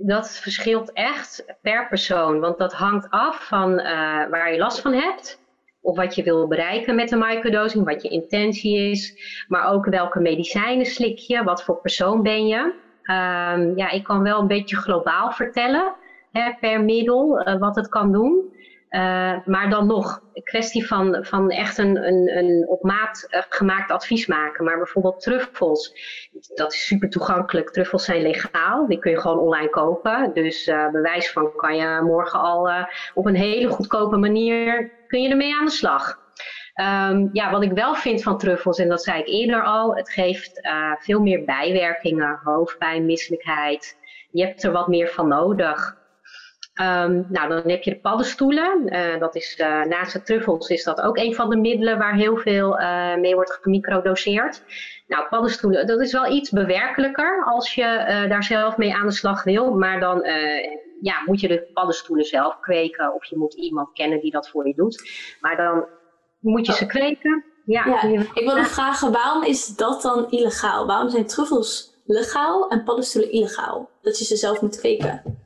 Dat 0.06 0.30
verschilt 0.30 0.94
echt 0.94 1.46
per 1.62 1.88
persoon, 1.88 2.40
want 2.40 2.58
dat 2.58 2.74
hangt 2.74 3.10
af 3.10 3.48
van 3.48 3.72
uh, 3.72 3.86
waar 4.30 4.52
je 4.52 4.58
last 4.58 4.82
van 4.82 4.94
hebt 4.94 5.42
of 5.82 5.96
wat 5.96 6.16
je 6.16 6.24
wil 6.24 6.48
bereiken 6.48 6.96
met 6.96 7.10
de 7.10 7.16
microdosing, 7.16 7.86
wat 7.86 8.02
je 8.02 8.10
intentie 8.10 8.90
is, 8.90 9.16
maar 9.48 9.72
ook 9.72 9.86
welke 9.86 10.20
medicijnen 10.20 10.86
slik 10.86 11.18
je, 11.18 11.44
wat 11.44 11.64
voor 11.64 11.82
persoon 11.82 12.22
ben 12.22 12.48
je. 12.48 12.58
Um, 13.06 13.78
ja, 13.78 13.90
ik 13.90 14.04
kan 14.04 14.24
wel 14.24 14.40
een 14.40 14.48
beetje 14.48 14.76
globaal 14.76 15.32
vertellen 15.32 15.94
hè, 16.32 16.54
per 16.60 16.84
middel 16.84 17.48
uh, 17.48 17.60
wat 17.60 17.76
het 17.76 17.90
kan 17.90 18.12
doen. 18.12 18.53
Uh, 18.96 19.36
maar 19.46 19.70
dan 19.70 19.88
nog, 19.88 20.22
een 20.34 20.44
kwestie 20.44 20.88
van, 20.88 21.26
van 21.26 21.50
echt 21.50 21.78
een, 21.78 22.08
een, 22.08 22.38
een 22.38 22.68
op 22.68 22.84
maat 22.84 23.28
uh, 23.30 23.42
gemaakt 23.50 23.92
advies 23.92 24.26
maken. 24.26 24.66
Maar 24.66 24.78
bijvoorbeeld 24.78 25.22
truffels, 25.22 25.94
dat 26.56 26.74
is 26.74 26.86
super 26.86 27.10
toegankelijk. 27.10 27.70
Truffels 27.70 28.06
zijn 28.06 28.22
legaal, 28.22 28.88
die 28.88 29.00
kun 29.00 29.12
je 29.12 29.20
gewoon 29.20 29.40
online 29.40 29.70
kopen. 29.70 30.32
Dus 30.34 30.68
uh, 30.68 30.92
bewijs 30.92 31.32
van 31.32 31.56
kan 31.56 31.76
je 31.76 32.02
morgen 32.04 32.40
al 32.40 32.70
op 33.14 33.26
een 33.26 33.36
hele 33.36 33.70
goedkope 33.70 34.18
manier, 34.18 34.92
kun 35.08 35.22
je 35.22 35.30
ermee 35.30 35.56
aan 35.56 35.66
de 35.66 35.72
slag. 35.72 36.22
Um, 36.82 37.30
ja, 37.32 37.52
wat 37.52 37.64
ik 37.64 37.72
wel 37.72 37.96
vind 37.96 38.24
van 38.24 38.38
truffels, 38.38 38.80
en 38.80 38.90
dat 38.90 39.04
zei 39.04 39.20
ik 39.20 39.28
eerder 39.28 39.64
al, 39.64 39.96
het 39.96 40.10
geeft 40.10 40.62
veel 41.00 41.20
meer 41.22 41.46
bijwerkingen, 41.46 42.40
hoofdpijn, 42.44 43.06
misselijkheid. 43.06 43.98
Je 44.32 44.46
hebt 44.46 44.64
er 44.64 44.72
wat 44.72 44.88
meer 44.88 45.08
van 45.08 45.28
nodig. 45.28 46.02
Um, 46.82 47.26
nou, 47.30 47.50
dan 47.50 47.62
heb 47.66 47.84
je 47.84 47.92
de 47.92 48.00
paddenstoelen. 48.00 48.94
Uh, 48.94 49.20
dat 49.20 49.36
is, 49.36 49.60
uh, 49.62 49.84
naast 49.84 50.14
de 50.14 50.22
truffels 50.22 50.70
is 50.70 50.84
dat 50.84 51.02
ook 51.02 51.18
een 51.18 51.36
van 51.36 51.50
de 51.50 51.56
middelen 51.56 51.98
waar 51.98 52.16
heel 52.16 52.38
veel 52.38 52.78
mee 53.20 53.36
wordt 53.36 53.60
gemicrodoseerd. 53.62 54.64
Nou, 55.08 55.28
paddenstoelen, 55.28 55.88
dat 55.88 56.02
is 56.02 56.12
wel 56.12 56.32
iets 56.32 56.50
bewerkelijker 56.50 57.44
als 57.46 57.74
je 57.74 58.26
daar 58.30 58.44
zelf 58.44 58.78
mee 58.78 58.96
aan 58.96 59.08
de 59.08 59.14
slag 59.14 59.44
wil. 59.44 59.74
Maar 59.74 60.00
dan 60.00 60.26
ja, 61.02 61.22
moet 61.26 61.40
je 61.40 61.48
de 61.48 61.70
paddenstoelen 61.74 62.26
zelf 62.26 62.60
kweken 62.60 63.14
of 63.14 63.26
je 63.26 63.38
moet 63.38 63.54
iemand 63.54 63.94
kennen 63.94 64.20
die 64.20 64.32
dat 64.32 64.50
voor 64.50 64.68
je 64.68 64.74
doet. 64.76 65.10
Maar 65.42 65.58
dan 65.58 65.86
moet 66.40 66.66
je 66.66 66.74
ze 66.74 66.86
kweken. 66.86 67.44
Ja, 67.66 68.04
ik 68.04 68.44
wilde 68.46 68.66
vragen, 68.66 69.12
waarom 69.12 69.44
is 69.44 69.68
dat 69.68 70.02
dan 70.02 70.30
illegaal? 70.30 70.86
Waarom 70.86 71.10
zijn 71.10 71.26
truffels 71.26 72.02
legaal 72.06 72.70
en 72.70 72.84
paddenstoelen 72.84 73.32
illegaal? 73.32 73.90
Dat 74.02 74.20
je 74.20 74.26
ze 74.26 74.36
zelf 74.36 74.62
moet 74.62 74.80
kweken? 74.80 75.42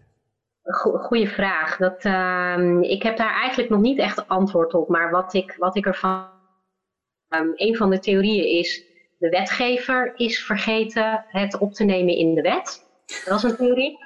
Goeie 0.74 1.30
vraag. 1.30 1.78
Dat, 1.78 2.06
uh, 2.06 2.78
ik 2.82 3.04
heb 3.04 3.18
daar 3.18 3.34
eigenlijk 3.34 3.70
nog 3.70 3.82
niet 3.82 3.98
echt 4.00 4.28
antwoord 4.28 4.74
op. 4.74 4.90
Maar 4.90 5.12
wat 5.12 5.34
ik, 5.34 5.56
wat 5.58 5.76
ik 5.76 5.86
ervan. 5.86 6.36
Um, 7.30 7.52
een 7.56 7.76
van 7.76 7.90
de 7.90 8.00
theorieën 8.00 8.60
is. 8.60 8.84
De 9.18 9.30
wetgever 9.30 10.14
is 10.16 10.46
vergeten 10.46 11.26
het 11.28 11.58
op 11.58 11.74
te 11.74 11.84
nemen 11.84 12.16
in 12.16 12.34
de 12.34 12.42
wet. 12.42 12.84
Dat 13.26 13.38
is 13.38 13.44
een 13.44 13.56
theorie. 13.56 13.98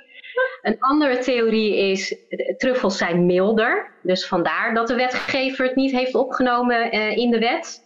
Een 0.62 0.80
andere 0.80 1.18
theorie 1.18 1.76
is, 1.78 2.16
truffels 2.58 2.98
zijn 2.98 3.26
milder. 3.26 3.92
Dus 4.02 4.28
vandaar 4.28 4.74
dat 4.74 4.88
de 4.88 4.96
wetgever 4.96 5.66
het 5.66 5.76
niet 5.76 5.92
heeft 5.92 6.16
opgenomen 6.16 6.96
uh, 6.96 7.18
in 7.18 7.32
de 7.32 7.40
wet. 7.40 7.84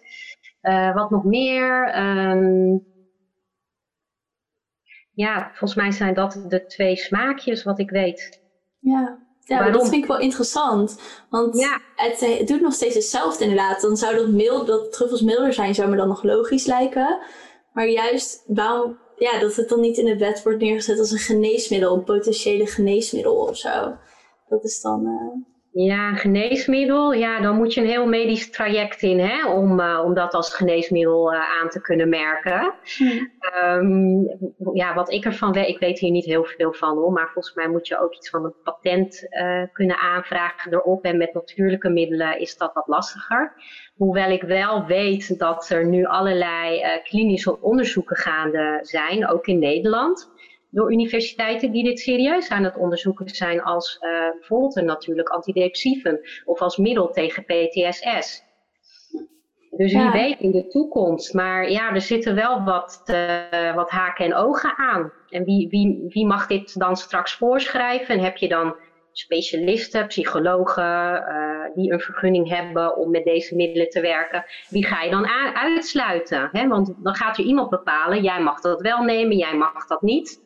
Uh, 0.61 0.93
wat 0.93 1.09
nog 1.09 1.23
meer? 1.23 1.97
Um, 1.99 2.85
ja, 5.13 5.47
volgens 5.49 5.75
mij 5.75 5.91
zijn 5.91 6.13
dat 6.13 6.45
de 6.47 6.65
twee 6.65 6.95
smaakjes 6.95 7.63
wat 7.63 7.79
ik 7.79 7.89
weet. 7.89 8.44
Ja, 8.93 9.17
ja 9.39 9.71
dat 9.71 9.81
vind 9.89 10.03
ik 10.03 10.05
wel 10.05 10.19
interessant. 10.19 10.99
Want 11.29 11.57
ja. 11.57 11.81
het, 11.95 12.19
het, 12.19 12.47
doet 12.47 12.61
nog 12.61 12.73
steeds 12.73 12.95
hetzelfde 12.95 13.43
inderdaad. 13.43 13.81
Dan 13.81 13.97
zou 13.97 14.15
dat, 14.15 14.27
mild, 14.27 14.67
dat 14.67 14.91
truffels 14.91 15.21
milder 15.21 15.53
zijn, 15.53 15.75
zou 15.75 15.89
me 15.89 15.95
dan 15.95 16.07
nog 16.07 16.23
logisch 16.23 16.65
lijken. 16.65 17.19
Maar 17.73 17.87
juist, 17.87 18.43
waarom 18.47 18.97
ja, 19.17 19.39
dat 19.39 19.55
het 19.55 19.69
dan 19.69 19.79
niet 19.79 19.97
in 19.97 20.05
de 20.05 20.17
wet 20.17 20.43
wordt 20.43 20.59
neergezet 20.59 20.99
als 20.99 21.11
een 21.11 21.17
geneesmiddel, 21.17 21.95
een 21.95 22.03
potentiële 22.03 22.65
geneesmiddel 22.67 23.35
of 23.35 23.57
zo. 23.57 23.95
Dat 24.49 24.63
is 24.63 24.81
dan. 24.81 25.05
Uh... 25.05 25.54
Ja, 25.77 26.13
geneesmiddel, 26.13 27.13
ja, 27.13 27.39
dan 27.41 27.55
moet 27.55 27.73
je 27.73 27.81
een 27.81 27.87
heel 27.87 28.05
medisch 28.05 28.51
traject 28.51 29.01
in 29.01 29.19
hè, 29.19 29.47
om, 29.47 29.79
uh, 29.79 30.01
om 30.05 30.13
dat 30.13 30.33
als 30.33 30.55
geneesmiddel 30.55 31.33
uh, 31.33 31.39
aan 31.61 31.69
te 31.69 31.81
kunnen 31.81 32.09
merken. 32.09 32.73
Hmm. 32.97 33.31
Um, 33.63 34.27
ja, 34.73 34.93
wat 34.93 35.11
ik 35.11 35.25
ervan 35.25 35.51
weet, 35.51 35.67
ik 35.67 35.79
weet 35.79 35.99
hier 35.99 36.11
niet 36.11 36.25
heel 36.25 36.43
veel 36.43 36.73
van 36.73 36.97
hoor, 36.97 37.11
maar 37.11 37.29
volgens 37.33 37.55
mij 37.55 37.67
moet 37.67 37.87
je 37.87 37.99
ook 37.99 38.13
iets 38.13 38.29
van 38.29 38.45
een 38.45 38.53
patent 38.63 39.27
uh, 39.29 39.63
kunnen 39.71 39.97
aanvragen 39.97 40.73
erop. 40.73 41.03
En 41.03 41.17
met 41.17 41.33
natuurlijke 41.33 41.89
middelen 41.89 42.39
is 42.39 42.57
dat 42.57 42.73
wat 42.73 42.87
lastiger. 42.87 43.53
Hoewel 43.95 44.29
ik 44.29 44.41
wel 44.41 44.85
weet 44.85 45.39
dat 45.39 45.69
er 45.69 45.85
nu 45.85 46.05
allerlei 46.05 46.83
klinische 47.03 47.61
onderzoeken 47.61 48.15
gaande 48.15 48.79
zijn, 48.81 49.29
ook 49.29 49.45
in 49.47 49.59
Nederland, 49.59 50.31
door 50.75 50.91
universiteiten 50.91 51.71
die 51.71 51.83
dit 51.83 51.99
serieus 51.99 52.49
aan 52.49 52.63
het 52.63 52.77
onderzoeken 52.77 53.29
zijn 53.29 53.61
als 53.61 53.99
uh, 54.01 54.09
bijvoorbeeld 54.39 54.75
natuurlijk 54.75 55.29
antidepressiefum 55.29 56.19
of 56.45 56.59
als 56.59 56.77
middel 56.77 57.11
tegen 57.11 57.43
PTSS. 57.43 58.43
Dus 59.69 59.93
wie 59.93 60.11
weet 60.11 60.39
in 60.39 60.51
de 60.51 60.67
toekomst. 60.67 61.33
Maar 61.33 61.71
ja, 61.71 61.93
er 61.93 62.01
zitten 62.01 62.35
wel 62.35 62.63
wat, 62.63 63.03
uh, 63.05 63.75
wat 63.75 63.89
haken 63.89 64.25
en 64.25 64.35
ogen 64.35 64.77
aan. 64.77 65.11
En 65.29 65.43
wie, 65.43 65.69
wie, 65.69 66.05
wie 66.07 66.25
mag 66.25 66.47
dit 66.47 66.79
dan 66.79 66.95
straks 66.95 67.35
voorschrijven? 67.35 68.15
En 68.15 68.23
heb 68.23 68.37
je 68.37 68.47
dan 68.47 68.75
specialisten, 69.11 70.07
psychologen, 70.07 70.83
uh, 70.83 71.75
die 71.75 71.91
een 71.91 71.99
vergunning 71.99 72.49
hebben 72.49 72.97
om 72.97 73.11
met 73.11 73.23
deze 73.23 73.55
middelen 73.55 73.89
te 73.89 74.01
werken, 74.01 74.45
wie 74.69 74.85
ga 74.85 75.01
je 75.01 75.11
dan 75.11 75.27
uitsluiten? 75.53 76.49
Hè? 76.51 76.67
Want 76.67 76.93
dan 76.97 77.15
gaat 77.15 77.37
er 77.37 77.43
iemand 77.43 77.69
bepalen, 77.69 78.21
jij 78.21 78.41
mag 78.41 78.61
dat 78.61 78.81
wel 78.81 79.03
nemen, 79.03 79.37
jij 79.37 79.55
mag 79.55 79.87
dat 79.87 80.01
niet. 80.01 80.44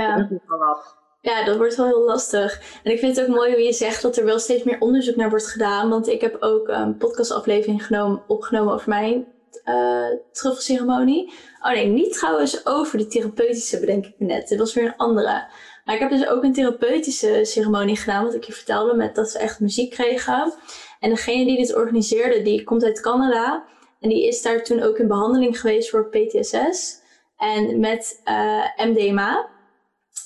Ja. 0.00 0.16
Dat 0.16 0.96
ja, 1.20 1.44
dat 1.44 1.56
wordt 1.56 1.76
wel 1.76 1.86
heel 1.86 2.04
lastig. 2.04 2.60
En 2.82 2.92
ik 2.92 2.98
vind 2.98 3.16
het 3.16 3.28
ook 3.28 3.34
mooi 3.34 3.52
hoe 3.52 3.62
je 3.62 3.72
zegt 3.72 4.02
dat 4.02 4.16
er 4.16 4.24
wel 4.24 4.38
steeds 4.38 4.62
meer 4.62 4.80
onderzoek 4.80 5.16
naar 5.16 5.30
wordt 5.30 5.46
gedaan. 5.46 5.88
Want 5.88 6.08
ik 6.08 6.20
heb 6.20 6.36
ook 6.40 6.68
een 6.68 6.96
podcastaflevering 6.96 7.86
genomen, 7.86 8.22
opgenomen 8.26 8.74
over 8.74 8.88
mijn 8.88 9.26
uh, 9.64 10.06
truffelceremonie. 10.32 11.32
Oh 11.60 11.72
nee, 11.72 11.86
niet 11.86 12.12
trouwens 12.12 12.66
over 12.66 12.98
de 12.98 13.06
therapeutische, 13.06 13.80
bedenk 13.80 14.06
ik 14.06 14.14
me 14.18 14.26
net. 14.26 14.48
Dit 14.48 14.58
was 14.58 14.74
weer 14.74 14.84
een 14.84 14.96
andere. 14.96 15.46
Maar 15.84 15.94
ik 15.94 16.00
heb 16.00 16.10
dus 16.10 16.28
ook 16.28 16.42
een 16.42 16.52
therapeutische 16.52 17.40
ceremonie 17.44 17.96
gedaan, 17.96 18.24
wat 18.24 18.34
ik 18.34 18.44
je 18.44 18.52
vertelde, 18.52 18.94
met 18.94 19.14
dat 19.14 19.30
ze 19.30 19.38
echt 19.38 19.60
muziek 19.60 19.90
kregen. 19.90 20.52
En 21.00 21.10
degene 21.10 21.44
die 21.44 21.56
dit 21.56 21.74
organiseerde, 21.74 22.42
die 22.42 22.64
komt 22.64 22.84
uit 22.84 23.00
Canada. 23.00 23.64
En 24.00 24.08
die 24.08 24.26
is 24.26 24.42
daar 24.42 24.62
toen 24.62 24.82
ook 24.82 24.98
in 24.98 25.08
behandeling 25.08 25.60
geweest 25.60 25.90
voor 25.90 26.08
PTSS. 26.08 27.00
En 27.36 27.80
met 27.80 28.20
uh, 28.24 28.64
MDMA, 28.76 29.48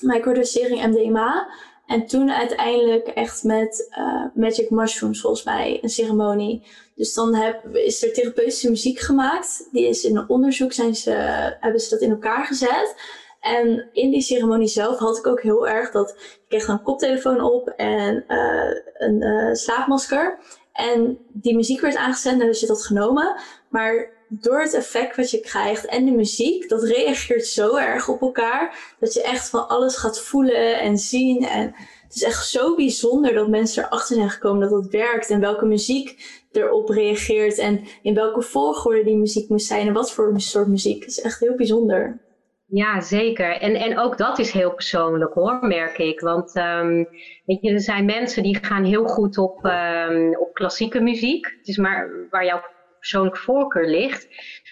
microdosering 0.01 0.85
MDMA. 0.85 1.47
En 1.85 2.05
toen 2.05 2.31
uiteindelijk 2.31 3.07
echt 3.07 3.43
met 3.43 3.89
uh, 3.97 4.25
Magic 4.33 4.69
Mushrooms, 4.69 5.21
volgens 5.21 5.43
mij, 5.43 5.79
een 5.81 5.89
ceremonie. 5.89 6.63
Dus 6.95 7.13
dan 7.13 7.35
heb, 7.35 7.75
is 7.75 8.03
er 8.03 8.13
therapeutische 8.13 8.69
muziek 8.69 8.99
gemaakt. 8.99 9.67
Die 9.71 9.87
is 9.87 10.03
in 10.03 10.17
een 10.17 10.29
onderzoek, 10.29 10.73
zijn 10.73 10.95
ze, 10.95 11.11
hebben 11.59 11.81
ze 11.81 11.89
dat 11.89 12.01
in 12.01 12.11
elkaar 12.11 12.45
gezet. 12.45 12.95
En 13.39 13.89
in 13.91 14.11
die 14.11 14.21
ceremonie 14.21 14.67
zelf 14.67 14.97
had 14.97 15.17
ik 15.17 15.27
ook 15.27 15.41
heel 15.41 15.67
erg 15.67 15.91
dat 15.91 16.09
ik 16.09 16.41
kreeg 16.47 16.67
een 16.67 16.81
koptelefoon 16.81 17.41
op 17.41 17.67
en 17.67 18.23
uh, 18.27 18.75
een 18.93 19.21
uh, 19.21 19.53
slaapmasker. 19.53 20.39
En 20.73 21.17
die 21.27 21.55
muziek 21.55 21.81
werd 21.81 21.95
aangezet 21.95 22.39
en 22.39 22.39
dus 22.39 22.59
je 22.59 22.67
dat 22.67 22.85
genomen. 22.85 23.35
Maar 23.69 24.09
door 24.39 24.61
het 24.61 24.73
effect 24.73 25.15
wat 25.15 25.31
je 25.31 25.39
krijgt 25.39 25.85
en 25.85 26.05
de 26.05 26.11
muziek, 26.11 26.69
dat 26.69 26.83
reageert 26.83 27.45
zo 27.45 27.75
erg 27.75 28.07
op 28.07 28.21
elkaar. 28.21 28.95
Dat 28.99 29.13
je 29.13 29.23
echt 29.23 29.49
van 29.49 29.67
alles 29.67 29.95
gaat 29.95 30.21
voelen 30.21 30.79
en 30.79 30.97
zien. 30.97 31.45
En 31.45 31.75
het 32.03 32.15
is 32.15 32.23
echt 32.23 32.47
zo 32.47 32.75
bijzonder 32.75 33.33
dat 33.33 33.47
mensen 33.47 33.83
erachter 33.83 34.15
zijn 34.15 34.29
gekomen 34.29 34.69
dat 34.69 34.83
het 34.83 34.91
werkt. 34.91 35.29
En 35.29 35.39
welke 35.39 35.65
muziek 35.65 36.39
erop 36.51 36.89
reageert. 36.89 37.57
En 37.57 37.83
in 38.01 38.13
welke 38.13 38.41
volgorde 38.41 39.03
die 39.03 39.17
muziek 39.17 39.49
moet 39.49 39.63
zijn. 39.63 39.87
En 39.87 39.93
wat 39.93 40.11
voor 40.11 40.33
soort 40.35 40.67
muziek. 40.67 40.99
Het 40.99 41.11
is 41.11 41.21
echt 41.21 41.39
heel 41.39 41.55
bijzonder. 41.55 42.19
Ja, 42.65 43.01
zeker. 43.01 43.57
En, 43.57 43.75
en 43.75 43.99
ook 43.99 44.17
dat 44.17 44.39
is 44.39 44.51
heel 44.51 44.73
persoonlijk 44.73 45.33
hoor, 45.33 45.59
merk 45.61 45.97
ik. 45.97 46.19
Want 46.19 46.55
um, 46.55 47.07
weet 47.45 47.61
je, 47.61 47.71
er 47.71 47.81
zijn 47.81 48.05
mensen 48.05 48.43
die 48.43 48.57
gaan 48.61 48.83
heel 48.83 49.05
goed 49.05 49.37
op, 49.37 49.65
um, 49.65 50.35
op 50.37 50.53
klassieke 50.53 50.99
muziek. 50.99 51.45
Het 51.45 51.67
is 51.67 51.77
maar 51.77 52.09
waar 52.29 52.45
jouw 52.45 52.61
persoonlijke 53.01 53.39
voorkeur 53.39 53.87
ligt. 53.87 54.27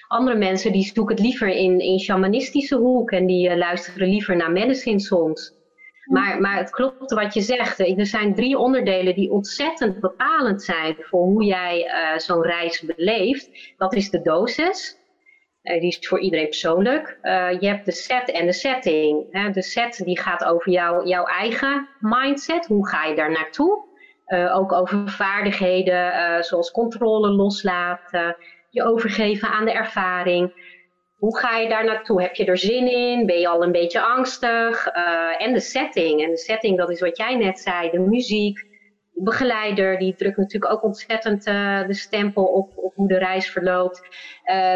Andere 0.08 0.38
mensen 0.38 0.72
die 0.72 0.92
zoeken 0.94 1.16
het 1.16 1.26
liever 1.26 1.48
in, 1.48 1.80
in 1.80 2.00
shamanistische 2.00 2.76
hoek 2.76 3.12
en 3.12 3.26
die 3.26 3.50
uh, 3.50 3.56
luisteren 3.56 4.08
liever 4.08 4.36
naar 4.36 4.52
medicine 4.52 5.00
songs. 5.00 5.58
Maar, 6.06 6.42
maar 6.42 6.58
het 6.58 6.70
klopt 6.70 7.14
wat 7.14 7.34
je 7.34 7.42
zegt. 7.42 7.80
Er 7.80 8.06
zijn 8.06 8.36
drie 8.36 8.58
onderdelen 8.58 9.16
die 9.16 9.32
ontzettend 9.32 10.00
bepalend 10.00 10.62
zijn 10.62 10.96
voor 11.00 11.22
hoe 11.22 11.44
jij 11.44 11.86
uh, 11.86 12.18
zo'n 12.18 12.44
reis 12.44 12.82
beleeft. 12.82 13.74
Dat 13.78 13.94
is 13.94 14.10
de 14.10 14.22
dosis. 14.22 14.98
Uh, 15.64 15.80
die 15.80 15.90
is 15.90 16.08
voor 16.08 16.20
iedereen 16.20 16.48
persoonlijk. 16.48 17.18
Je 17.60 17.68
hebt 17.68 17.86
de 17.86 17.92
set 17.92 18.32
en 18.32 18.46
de 18.46 18.54
setting. 18.54 19.32
De 19.54 19.62
set 19.62 20.02
die 20.06 20.20
gaat 20.20 20.44
over 20.44 20.72
jou, 20.72 21.08
jouw 21.08 21.26
eigen 21.26 21.88
mindset. 22.00 22.66
Hoe 22.66 22.88
ga 22.88 23.06
je 23.06 23.16
daar 23.16 23.32
naartoe? 23.32 23.89
Uh, 24.30 24.58
ook 24.58 24.72
over 24.72 25.10
vaardigheden 25.10 26.44
zoals 26.44 26.72
controle 26.72 27.30
loslaten. 27.30 28.36
Je 28.70 28.84
overgeven 28.84 29.50
aan 29.50 29.66
de 29.66 29.72
ervaring. 29.72 30.68
Hoe 31.18 31.38
ga 31.38 31.58
je 31.58 31.70
daar 31.70 31.86
naartoe? 31.86 32.22
Heb 32.22 32.36
je 32.36 32.46
er 32.46 32.58
zin 32.58 32.92
in? 32.92 33.26
Ben 33.26 33.40
je 33.40 33.48
al 33.48 33.64
een 33.64 33.72
beetje 33.72 34.02
angstig? 34.02 34.88
en 35.38 35.54
de 35.54 35.60
setting. 35.60 36.24
En 36.24 36.30
de 36.30 36.38
setting, 36.38 36.78
dat 36.78 36.90
is 36.90 37.00
wat 37.00 37.18
jij 37.18 37.36
net 37.36 37.60
zei. 37.60 37.90
De 37.90 38.00
muziek, 38.00 38.66
begeleider, 39.14 39.98
die 39.98 40.16
drukt 40.16 40.38
natuurlijk 40.38 40.72
ook 40.72 40.84
ontzettend 40.84 41.44
de 41.44 41.94
stempel 41.94 42.44
op, 42.44 42.72
op 42.76 42.96
hoe 42.96 43.08
de 43.08 43.18
reis 43.18 43.50
verloopt. 43.50 44.02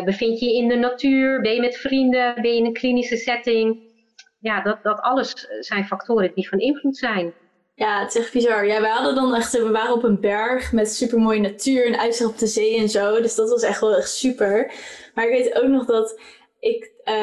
Bevind 0.06 0.40
je 0.40 0.46
je 0.46 0.56
in 0.56 0.68
de 0.68 0.76
natuur? 0.76 1.42
Ben 1.42 1.54
je 1.54 1.62
met 1.62 1.78
vrienden? 1.78 2.36
Ben 2.36 2.52
je 2.52 2.58
in 2.58 2.66
een 2.66 2.74
klinische 2.74 3.18
setting? 3.18 3.92
Ja, 4.40 4.62
dat, 4.62 4.84
dat 4.84 5.00
alles 5.00 5.48
zijn 5.60 5.86
factoren 5.86 6.32
die 6.36 6.50
van 6.50 6.60
invloed 6.60 6.98
zijn. 6.98 7.34
Ja, 7.76 8.00
het 8.00 8.16
is 8.16 8.22
echt 8.22 8.34
bizar. 8.34 8.66
Ja, 8.66 8.82
wij 8.82 8.90
hadden 8.90 9.16
dan 9.16 9.36
echt, 9.36 9.52
we 9.52 9.72
waren 9.72 9.94
op 9.94 10.04
een 10.04 10.20
berg 10.20 10.72
met 10.72 10.94
super 10.94 11.20
mooie 11.20 11.40
natuur 11.40 11.86
en 11.86 12.00
uitzicht 12.00 12.30
op 12.30 12.38
de 12.38 12.48
zee 12.48 12.78
en 12.78 12.90
zo. 12.90 13.22
Dus 13.22 13.36
dat 13.36 13.50
was 13.50 13.62
echt 13.62 13.82
wel 13.82 13.96
echt 13.96 14.10
super. 14.10 14.74
Maar 15.14 15.26
ik 15.28 15.32
weet 15.32 15.64
ook 15.64 15.70
nog 15.70 15.86
dat 15.86 16.20
ik, 16.60 16.92
uh, 17.06 17.14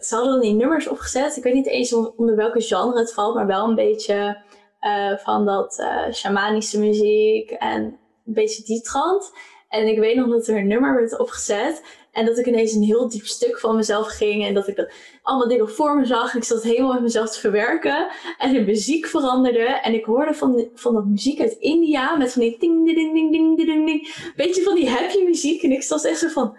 ze 0.00 0.06
hadden 0.08 0.32
dan 0.32 0.40
die 0.40 0.54
nummers 0.54 0.88
opgezet. 0.88 1.36
Ik 1.36 1.42
weet 1.42 1.54
niet 1.54 1.66
eens 1.66 1.92
onder 1.92 2.36
welke 2.36 2.60
genre 2.60 2.98
het 2.98 3.12
valt, 3.12 3.34
maar 3.34 3.46
wel 3.46 3.68
een 3.68 3.74
beetje 3.74 4.42
uh, 4.80 5.16
van 5.16 5.44
dat 5.44 5.78
uh, 5.78 6.12
shamanische 6.12 6.78
muziek 6.78 7.50
en 7.50 7.82
een 8.26 8.32
beetje 8.34 8.62
die 8.62 8.80
trant. 8.80 9.32
En 9.68 9.86
ik 9.86 9.98
weet 9.98 10.16
nog 10.16 10.28
dat 10.28 10.46
er 10.46 10.56
een 10.56 10.66
nummer 10.66 10.94
werd 10.94 11.18
opgezet. 11.18 11.82
En 12.14 12.26
dat 12.26 12.38
ik 12.38 12.46
ineens 12.46 12.72
een 12.72 12.82
heel 12.82 13.08
diep 13.08 13.26
stuk 13.26 13.58
van 13.58 13.76
mezelf 13.76 14.06
ging. 14.08 14.46
En 14.46 14.54
dat 14.54 14.68
ik 14.68 14.76
dat 14.76 14.92
allemaal 15.22 15.48
dingen 15.48 15.70
voor 15.70 15.96
me 15.96 16.06
zag. 16.06 16.32
En 16.32 16.38
ik 16.38 16.44
zat 16.44 16.62
helemaal 16.62 16.92
met 16.92 17.02
mezelf 17.02 17.30
te 17.30 17.40
verwerken. 17.40 18.08
En 18.38 18.52
de 18.52 18.60
muziek 18.60 19.06
veranderde. 19.06 19.64
En 19.64 19.94
ik 19.94 20.04
hoorde 20.04 20.34
van, 20.34 20.68
van 20.74 20.94
dat 20.94 21.04
muziek 21.04 21.40
uit 21.40 21.56
India. 21.58 22.16
Met 22.16 22.32
van 22.32 22.42
die 22.42 22.58
ding, 22.58 22.86
ding, 22.86 23.12
ding, 23.12 23.32
ding, 23.32 23.56
ding, 23.56 23.86
ding. 23.86 24.32
Beetje 24.36 24.62
van 24.62 24.74
die 24.74 24.88
happy 24.88 25.22
muziek. 25.22 25.62
En 25.62 25.70
ik 25.70 25.82
zat 25.82 26.04
echt 26.04 26.18
zo 26.18 26.28
van... 26.28 26.56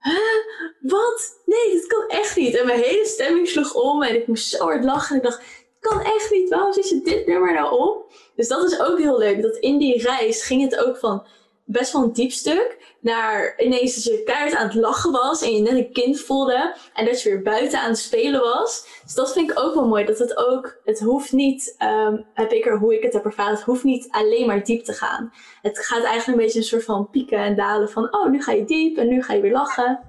Huh? 0.00 0.92
Wat? 0.92 1.40
Nee, 1.44 1.72
dit 1.72 1.86
kan 1.86 2.04
echt 2.08 2.36
niet. 2.36 2.56
En 2.56 2.66
mijn 2.66 2.80
hele 2.80 3.06
stemming 3.06 3.48
sloeg 3.48 3.74
om. 3.74 4.02
En 4.02 4.14
ik 4.14 4.26
moest 4.26 4.48
zo 4.48 4.64
hard 4.64 4.84
lachen. 4.84 5.10
En 5.10 5.16
ik 5.16 5.28
dacht, 5.30 5.42
kan 5.80 6.00
echt 6.00 6.30
niet. 6.30 6.48
Waarom 6.48 6.72
zit 6.72 6.88
je 6.88 7.00
dit 7.00 7.26
nummer 7.26 7.54
nou 7.54 7.78
op? 7.78 8.12
Dus 8.36 8.48
dat 8.48 8.64
is 8.64 8.80
ook 8.80 8.98
heel 8.98 9.18
leuk. 9.18 9.42
Dat 9.42 9.56
in 9.56 9.78
die 9.78 10.02
reis 10.02 10.42
ging 10.42 10.62
het 10.62 10.84
ook 10.86 10.96
van 10.96 11.26
best 11.66 11.92
wel 11.92 12.02
een 12.02 12.12
diep 12.12 12.30
stuk. 12.30 12.94
Naar 13.00 13.54
ineens 13.58 13.94
dat 13.94 14.04
je 14.04 14.22
keihard 14.22 14.54
aan 14.54 14.66
het 14.66 14.74
lachen 14.74 15.12
was. 15.12 15.42
En 15.42 15.54
je 15.54 15.60
net 15.60 15.72
een 15.72 15.92
kind 15.92 16.20
voelde. 16.20 16.76
En 16.94 17.04
dat 17.04 17.22
je 17.22 17.28
weer 17.28 17.42
buiten 17.42 17.80
aan 17.80 17.88
het 17.88 17.98
spelen 17.98 18.40
was. 18.40 19.00
Dus 19.04 19.14
dat 19.14 19.32
vind 19.32 19.50
ik 19.50 19.58
ook 19.58 19.74
wel 19.74 19.86
mooi. 19.86 20.04
Dat 20.04 20.18
het 20.18 20.36
ook, 20.36 20.80
het 20.84 21.00
hoeft 21.00 21.32
niet, 21.32 21.76
um, 21.82 22.26
heb 22.34 22.52
ik 22.52 22.66
er 22.66 22.78
hoe 22.78 22.94
ik 22.94 23.02
het 23.02 23.12
heb 23.12 23.24
ervaren. 23.24 23.54
Het 23.54 23.64
hoeft 23.64 23.84
niet 23.84 24.08
alleen 24.10 24.46
maar 24.46 24.64
diep 24.64 24.84
te 24.84 24.92
gaan. 24.92 25.32
Het 25.62 25.78
gaat 25.78 26.04
eigenlijk 26.04 26.38
een 26.38 26.44
beetje 26.44 26.58
een 26.58 26.64
soort 26.64 26.84
van 26.84 27.10
pieken 27.10 27.38
en 27.38 27.56
dalen. 27.56 27.90
Van 27.90 28.14
oh, 28.14 28.30
nu 28.30 28.42
ga 28.42 28.52
je 28.52 28.64
diep 28.64 28.96
en 28.96 29.08
nu 29.08 29.22
ga 29.22 29.32
je 29.32 29.40
weer 29.40 29.52
lachen. 29.52 30.00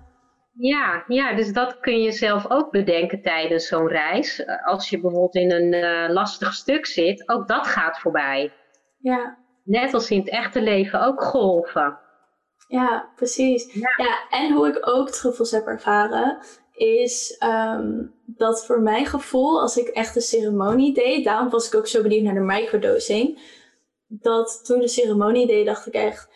Ja, 0.59 1.03
ja, 1.07 1.35
dus 1.35 1.53
dat 1.53 1.79
kun 1.79 2.01
je 2.01 2.11
zelf 2.11 2.51
ook 2.51 2.71
bedenken 2.71 3.21
tijdens 3.21 3.67
zo'n 3.67 3.87
reis. 3.87 4.43
Als 4.63 4.89
je 4.89 4.99
bijvoorbeeld 4.99 5.35
in 5.35 5.51
een 5.51 5.73
uh, 5.73 6.13
lastig 6.13 6.53
stuk 6.53 6.85
zit, 6.85 7.29
ook 7.29 7.47
dat 7.47 7.67
gaat 7.67 7.99
voorbij. 7.99 8.53
Ja. 8.99 9.37
Net 9.67 9.93
als 9.93 10.09
in 10.09 10.19
het 10.19 10.29
echte 10.29 10.61
leven 10.61 11.01
ook 11.05 11.23
golven. 11.23 11.99
Ja, 12.67 13.11
precies. 13.15 13.73
Ja, 13.73 13.93
ja 13.97 14.37
en 14.37 14.53
hoe 14.53 14.67
ik 14.67 14.87
ook 14.87 15.09
truffels 15.09 15.51
heb 15.51 15.65
ervaren, 15.65 16.37
is 16.73 17.41
um, 17.43 18.13
dat 18.25 18.65
voor 18.65 18.81
mijn 18.81 19.05
gevoel, 19.05 19.61
als 19.61 19.77
ik 19.77 19.87
echt 19.87 20.13
de 20.13 20.21
ceremonie 20.21 20.93
deed, 20.93 21.23
daarom 21.25 21.49
was 21.49 21.67
ik 21.67 21.75
ook 21.75 21.87
zo 21.87 22.01
benieuwd 22.01 22.23
naar 22.23 22.33
de 22.33 22.39
microdosing, 22.39 23.39
dat 24.07 24.65
toen 24.65 24.79
de 24.79 24.87
ceremonie 24.87 25.47
deed, 25.47 25.65
dacht 25.65 25.87
ik 25.87 25.93
echt, 25.93 26.29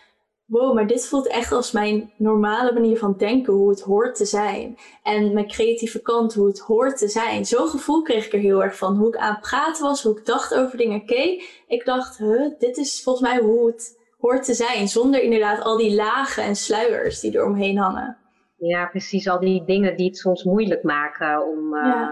wow, 0.52 0.74
maar 0.74 0.88
dit 0.88 1.08
voelt 1.08 1.28
echt 1.28 1.52
als 1.52 1.72
mijn 1.72 2.12
normale 2.18 2.74
manier 2.74 2.97
van 2.97 3.16
denken, 3.18 3.54
hoe 3.54 3.70
het 3.70 3.82
hoort 3.82 4.16
te 4.16 4.26
zijn. 4.26 4.78
En 5.04 5.34
mijn 5.34 5.47
creatieve 5.47 6.02
kant, 6.02 6.34
hoe 6.34 6.47
het 6.47 6.60
hoort 6.60 6.97
te 6.97 7.08
zijn. 7.08 7.45
Zo'n 7.45 7.68
gevoel 7.68 8.02
kreeg 8.02 8.26
ik 8.26 8.34
er 8.34 8.39
heel 8.39 8.64
erg 8.64 8.78
van. 8.78 8.95
Hoe 8.95 9.08
ik 9.08 9.18
aan 9.18 9.34
het 9.34 9.41
praten 9.41 9.84
was, 9.84 10.04
hoe 10.04 10.18
ik 10.18 10.26
dacht 10.26 10.56
over 10.56 10.78
dingen 10.78 11.06
keek. 11.06 11.64
Ik 11.68 11.86
dacht, 11.86 12.18
huh, 12.18 12.60
dit 12.60 12.78
is 12.78 13.04
volgens 13.04 13.30
mij 13.30 13.41
hoe 13.41 13.68
het 13.68 13.99
hoort 14.18 14.43
te 14.43 14.54
zijn. 14.54 14.88
Zonder 14.88 15.22
inderdaad 15.22 15.62
al 15.62 15.78
die 15.78 15.95
lagen 15.95 16.43
en 16.43 16.56
sluiers 16.56 17.20
die 17.20 17.38
er 17.38 17.45
omheen 17.45 17.78
hangen. 17.78 18.18
Ja, 18.58 18.86
precies. 18.86 19.28
Al 19.28 19.39
die 19.39 19.64
dingen 19.66 19.95
die 19.95 20.08
het 20.08 20.18
soms 20.18 20.43
moeilijk 20.43 20.84
maken 20.84 21.47
om... 21.47 21.76
Uh 21.76 22.10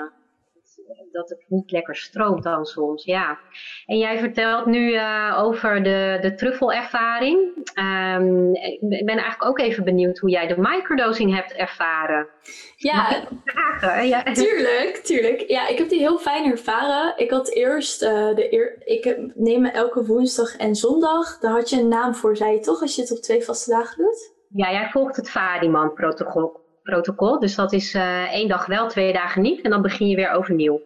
dat 1.11 1.29
het 1.29 1.45
niet 1.47 1.71
lekker 1.71 1.95
stroomt 1.95 2.43
dan 2.43 2.65
soms, 2.65 3.03
ja. 3.03 3.39
En 3.85 3.97
jij 3.97 4.19
vertelt 4.19 4.65
nu 4.65 4.93
uh, 4.93 5.39
over 5.43 5.83
de, 5.83 6.17
de 6.21 6.35
truffelervaring. 6.35 7.37
Um, 7.79 8.55
ik 8.55 9.05
ben 9.05 9.17
eigenlijk 9.17 9.45
ook 9.45 9.59
even 9.59 9.83
benieuwd 9.83 10.17
hoe 10.17 10.29
jij 10.29 10.47
de 10.47 10.57
microdosing 10.57 11.35
hebt 11.35 11.53
ervaren. 11.53 12.27
Ja, 12.75 13.23
vragen? 13.45 14.07
ja, 14.07 14.23
tuurlijk, 14.23 14.99
tuurlijk. 15.03 15.43
Ja, 15.47 15.67
ik 15.67 15.77
heb 15.77 15.89
die 15.89 15.99
heel 15.99 16.17
fijn 16.17 16.51
ervaren. 16.51 17.13
Ik 17.17 17.31
had 17.31 17.49
eerst, 17.49 18.03
uh, 18.03 18.35
de 18.35 18.53
eer, 18.53 18.75
ik 18.79 19.17
neem 19.35 19.61
me 19.61 19.69
elke 19.69 20.05
woensdag 20.05 20.57
en 20.57 20.75
zondag. 20.75 21.39
Daar 21.39 21.51
had 21.51 21.69
je 21.69 21.79
een 21.79 21.87
naam 21.87 22.15
voor, 22.15 22.37
zei 22.37 22.53
je 22.53 22.59
toch, 22.59 22.81
als 22.81 22.95
je 22.95 23.01
het 23.01 23.11
op 23.11 23.17
twee 23.17 23.43
vaste 23.43 23.69
dagen 23.69 23.97
doet? 23.97 24.33
Ja, 24.49 24.71
jij 24.71 24.89
volgt 24.89 25.15
het 25.15 25.29
Fadiman-protocol. 25.29 26.67
Protocol. 26.89 27.39
Dus 27.39 27.55
dat 27.55 27.73
is 27.73 27.93
uh, 27.93 28.33
één 28.33 28.47
dag 28.47 28.65
wel, 28.65 28.87
twee 28.87 29.13
dagen 29.13 29.41
niet. 29.41 29.61
En 29.61 29.69
dan 29.69 29.81
begin 29.81 30.07
je 30.07 30.15
weer 30.15 30.31
overnieuw. 30.31 30.81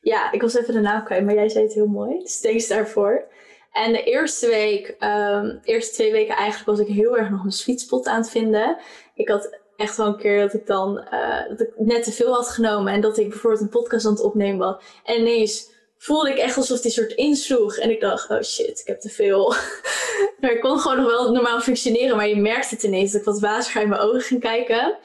Ja, 0.00 0.32
ik 0.32 0.40
was 0.40 0.54
even 0.54 0.74
de 0.74 0.80
naam 0.80 1.04
kwijt, 1.04 1.24
maar 1.24 1.34
jij 1.34 1.48
zei 1.48 1.64
het 1.64 1.74
heel 1.74 1.86
mooi. 1.86 2.22
Thanks 2.42 2.68
daarvoor. 2.68 3.24
En 3.72 3.92
de 3.92 4.02
eerste 4.02 4.46
week, 4.46 4.96
um, 5.00 5.60
eerste 5.64 5.94
twee 5.94 6.12
weken 6.12 6.36
eigenlijk, 6.36 6.78
was 6.78 6.88
ik 6.88 6.94
heel 6.94 7.16
erg 7.16 7.30
nog 7.30 7.44
een 7.44 7.52
sweet 7.52 7.80
spot 7.80 8.06
aan 8.06 8.20
het 8.20 8.30
vinden. 8.30 8.76
Ik 9.14 9.28
had 9.28 9.58
echt 9.76 9.96
wel 9.96 10.06
een 10.06 10.16
keer 10.16 10.40
dat 10.40 10.54
ik 10.54 10.66
dan 10.66 11.06
uh, 11.12 11.48
dat 11.48 11.60
ik 11.60 11.72
net 11.76 12.04
te 12.04 12.12
veel 12.12 12.34
had 12.34 12.48
genomen 12.48 12.92
en 12.92 13.00
dat 13.00 13.18
ik 13.18 13.28
bijvoorbeeld 13.28 13.62
een 13.62 13.68
podcast 13.68 14.06
aan 14.06 14.12
het 14.12 14.22
opnemen 14.22 14.58
was. 14.58 14.82
En 15.04 15.20
ineens 15.20 15.70
voelde 15.98 16.30
ik 16.30 16.38
echt 16.38 16.56
alsof 16.56 16.80
die 16.80 16.90
soort 16.90 17.12
insloeg. 17.12 17.76
En 17.76 17.90
ik 17.90 18.00
dacht, 18.00 18.30
oh 18.30 18.42
shit, 18.42 18.80
ik 18.80 18.86
heb 18.86 19.00
te 19.00 19.08
veel. 19.08 19.54
maar 20.40 20.52
ik 20.52 20.60
kon 20.60 20.78
gewoon 20.78 20.96
nog 20.96 21.10
wel 21.10 21.32
normaal 21.32 21.60
functioneren, 21.60 22.16
maar 22.16 22.28
je 22.28 22.36
merkte 22.36 22.74
het 22.74 22.84
ineens 22.84 23.12
dat 23.12 23.20
ik 23.20 23.26
wat 23.26 23.40
waziger 23.40 23.82
in 23.82 23.88
mijn 23.88 24.00
ogen 24.00 24.20
ging 24.20 24.40
kijken. 24.40 24.98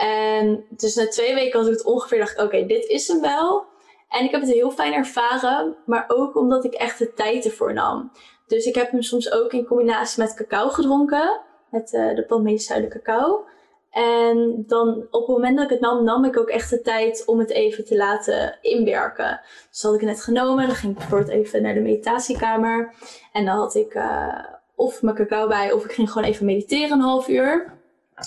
En 0.00 0.64
dus 0.68 0.94
na 0.94 1.08
twee 1.08 1.34
weken 1.34 1.58
had 1.58 1.68
ik 1.68 1.74
het 1.74 1.84
ongeveer, 1.84 2.18
dacht 2.18 2.38
oké, 2.38 2.66
dit 2.66 2.86
is 2.86 3.08
hem 3.08 3.20
wel. 3.20 3.64
En 4.08 4.24
ik 4.24 4.30
heb 4.30 4.40
het 4.40 4.52
heel 4.52 4.70
fijn 4.70 4.92
ervaren, 4.92 5.76
maar 5.86 6.04
ook 6.08 6.36
omdat 6.36 6.64
ik 6.64 6.74
echt 6.74 6.98
de 6.98 7.12
tijd 7.12 7.44
ervoor 7.44 7.72
nam. 7.72 8.12
Dus 8.46 8.64
ik 8.64 8.74
heb 8.74 8.90
hem 8.90 9.02
soms 9.02 9.32
ook 9.32 9.52
in 9.52 9.66
combinatie 9.66 10.22
met 10.22 10.34
cacao 10.34 10.68
gedronken, 10.68 11.40
met 11.70 11.92
uh, 11.92 12.14
de 12.14 12.24
palmedische 12.24 12.86
cacao. 12.88 13.44
En 13.90 14.64
dan 14.66 15.06
op 15.10 15.26
het 15.26 15.36
moment 15.36 15.56
dat 15.56 15.64
ik 15.64 15.70
het 15.70 15.80
nam, 15.80 16.04
nam 16.04 16.24
ik 16.24 16.38
ook 16.38 16.48
echt 16.48 16.70
de 16.70 16.80
tijd 16.80 17.22
om 17.26 17.38
het 17.38 17.50
even 17.50 17.84
te 17.84 17.96
laten 17.96 18.58
inwerken. 18.60 19.40
Dus 19.70 19.82
had 19.82 19.94
ik 19.94 20.00
het 20.00 20.08
net 20.08 20.22
genomen, 20.22 20.66
dan 20.66 20.76
ging 20.76 20.92
ik 20.92 20.98
bijvoorbeeld 20.98 21.30
even 21.30 21.62
naar 21.62 21.74
de 21.74 21.80
meditatiekamer. 21.80 22.94
En 23.32 23.44
dan 23.44 23.56
had 23.56 23.74
ik 23.74 23.94
uh, 23.94 24.44
of 24.74 25.02
mijn 25.02 25.16
cacao 25.16 25.48
bij, 25.48 25.72
of 25.72 25.84
ik 25.84 25.92
ging 25.92 26.10
gewoon 26.10 26.28
even 26.28 26.46
mediteren 26.46 26.90
een 26.90 27.04
half 27.04 27.28
uur. 27.28 27.78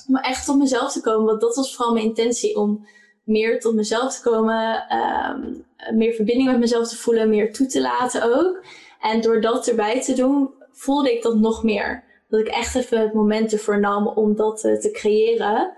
Om 0.08 0.16
echt 0.16 0.46
tot 0.46 0.58
mezelf 0.58 0.92
te 0.92 1.02
komen, 1.02 1.26
want 1.26 1.42
dat 1.42 1.56
was 1.56 1.76
vooral 1.76 1.94
mijn 1.94 2.06
intentie 2.06 2.56
om 2.56 2.88
meer 3.24 3.60
tot 3.60 3.74
mezelf 3.74 4.16
te 4.16 4.30
komen, 4.30 4.86
um, 4.98 5.66
meer 5.98 6.14
verbinding 6.14 6.50
met 6.50 6.60
mezelf 6.60 6.88
te 6.88 6.98
voelen, 6.98 7.30
meer 7.30 7.54
toe 7.54 7.68
te 7.68 7.82
laten 7.82 8.38
ook. 8.38 8.64
En 9.02 9.22
door 9.22 9.42
dat 9.42 9.68
erbij 9.68 10.02
te 10.02 10.14
doen, 10.14 10.50
voelde 10.72 11.14
ik 11.14 11.22
dat 11.22 11.36
nog 11.36 11.64
meer. 11.64 12.04
Dat 12.30 12.40
ik 12.40 12.48
echt 12.48 12.76
even 12.76 13.00
het 13.00 13.14
moment 13.14 13.52
ervoor 13.52 13.80
nam 13.80 14.08
om 14.08 14.36
dat 14.36 14.60
te 14.60 14.90
creëren. 14.94 15.74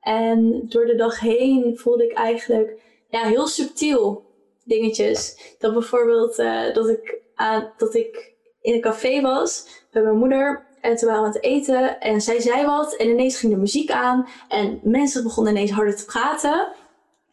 En 0.00 0.62
door 0.68 0.86
de 0.86 0.94
dag 0.94 1.20
heen 1.20 1.78
voelde 1.78 2.04
ik 2.04 2.12
eigenlijk 2.12 2.80
ja, 3.08 3.22
heel 3.22 3.46
subtiel 3.46 4.24
dingetjes. 4.64 5.36
Dat 5.58 5.72
bijvoorbeeld 5.72 6.36
dat, 6.74 6.88
ik 6.88 7.18
dat 7.76 7.94
ik 7.94 8.34
in 8.60 8.74
een 8.74 8.80
café 8.80 9.20
was 9.20 9.66
bij 9.90 10.02
mijn 10.02 10.18
moeder. 10.18 10.66
En 10.80 10.96
toen 10.96 11.08
waren 11.08 11.22
we 11.22 11.28
aan 11.28 11.34
het 11.34 11.42
eten 11.42 12.00
en 12.00 12.20
zij 12.20 12.40
zei 12.40 12.66
wat 12.66 12.94
en 12.94 13.08
ineens 13.08 13.38
ging 13.38 13.52
de 13.52 13.58
muziek 13.58 13.90
aan 13.90 14.28
en 14.48 14.80
mensen 14.82 15.22
begonnen 15.22 15.52
ineens 15.52 15.70
harder 15.70 15.96
te 15.96 16.04
praten. 16.04 16.72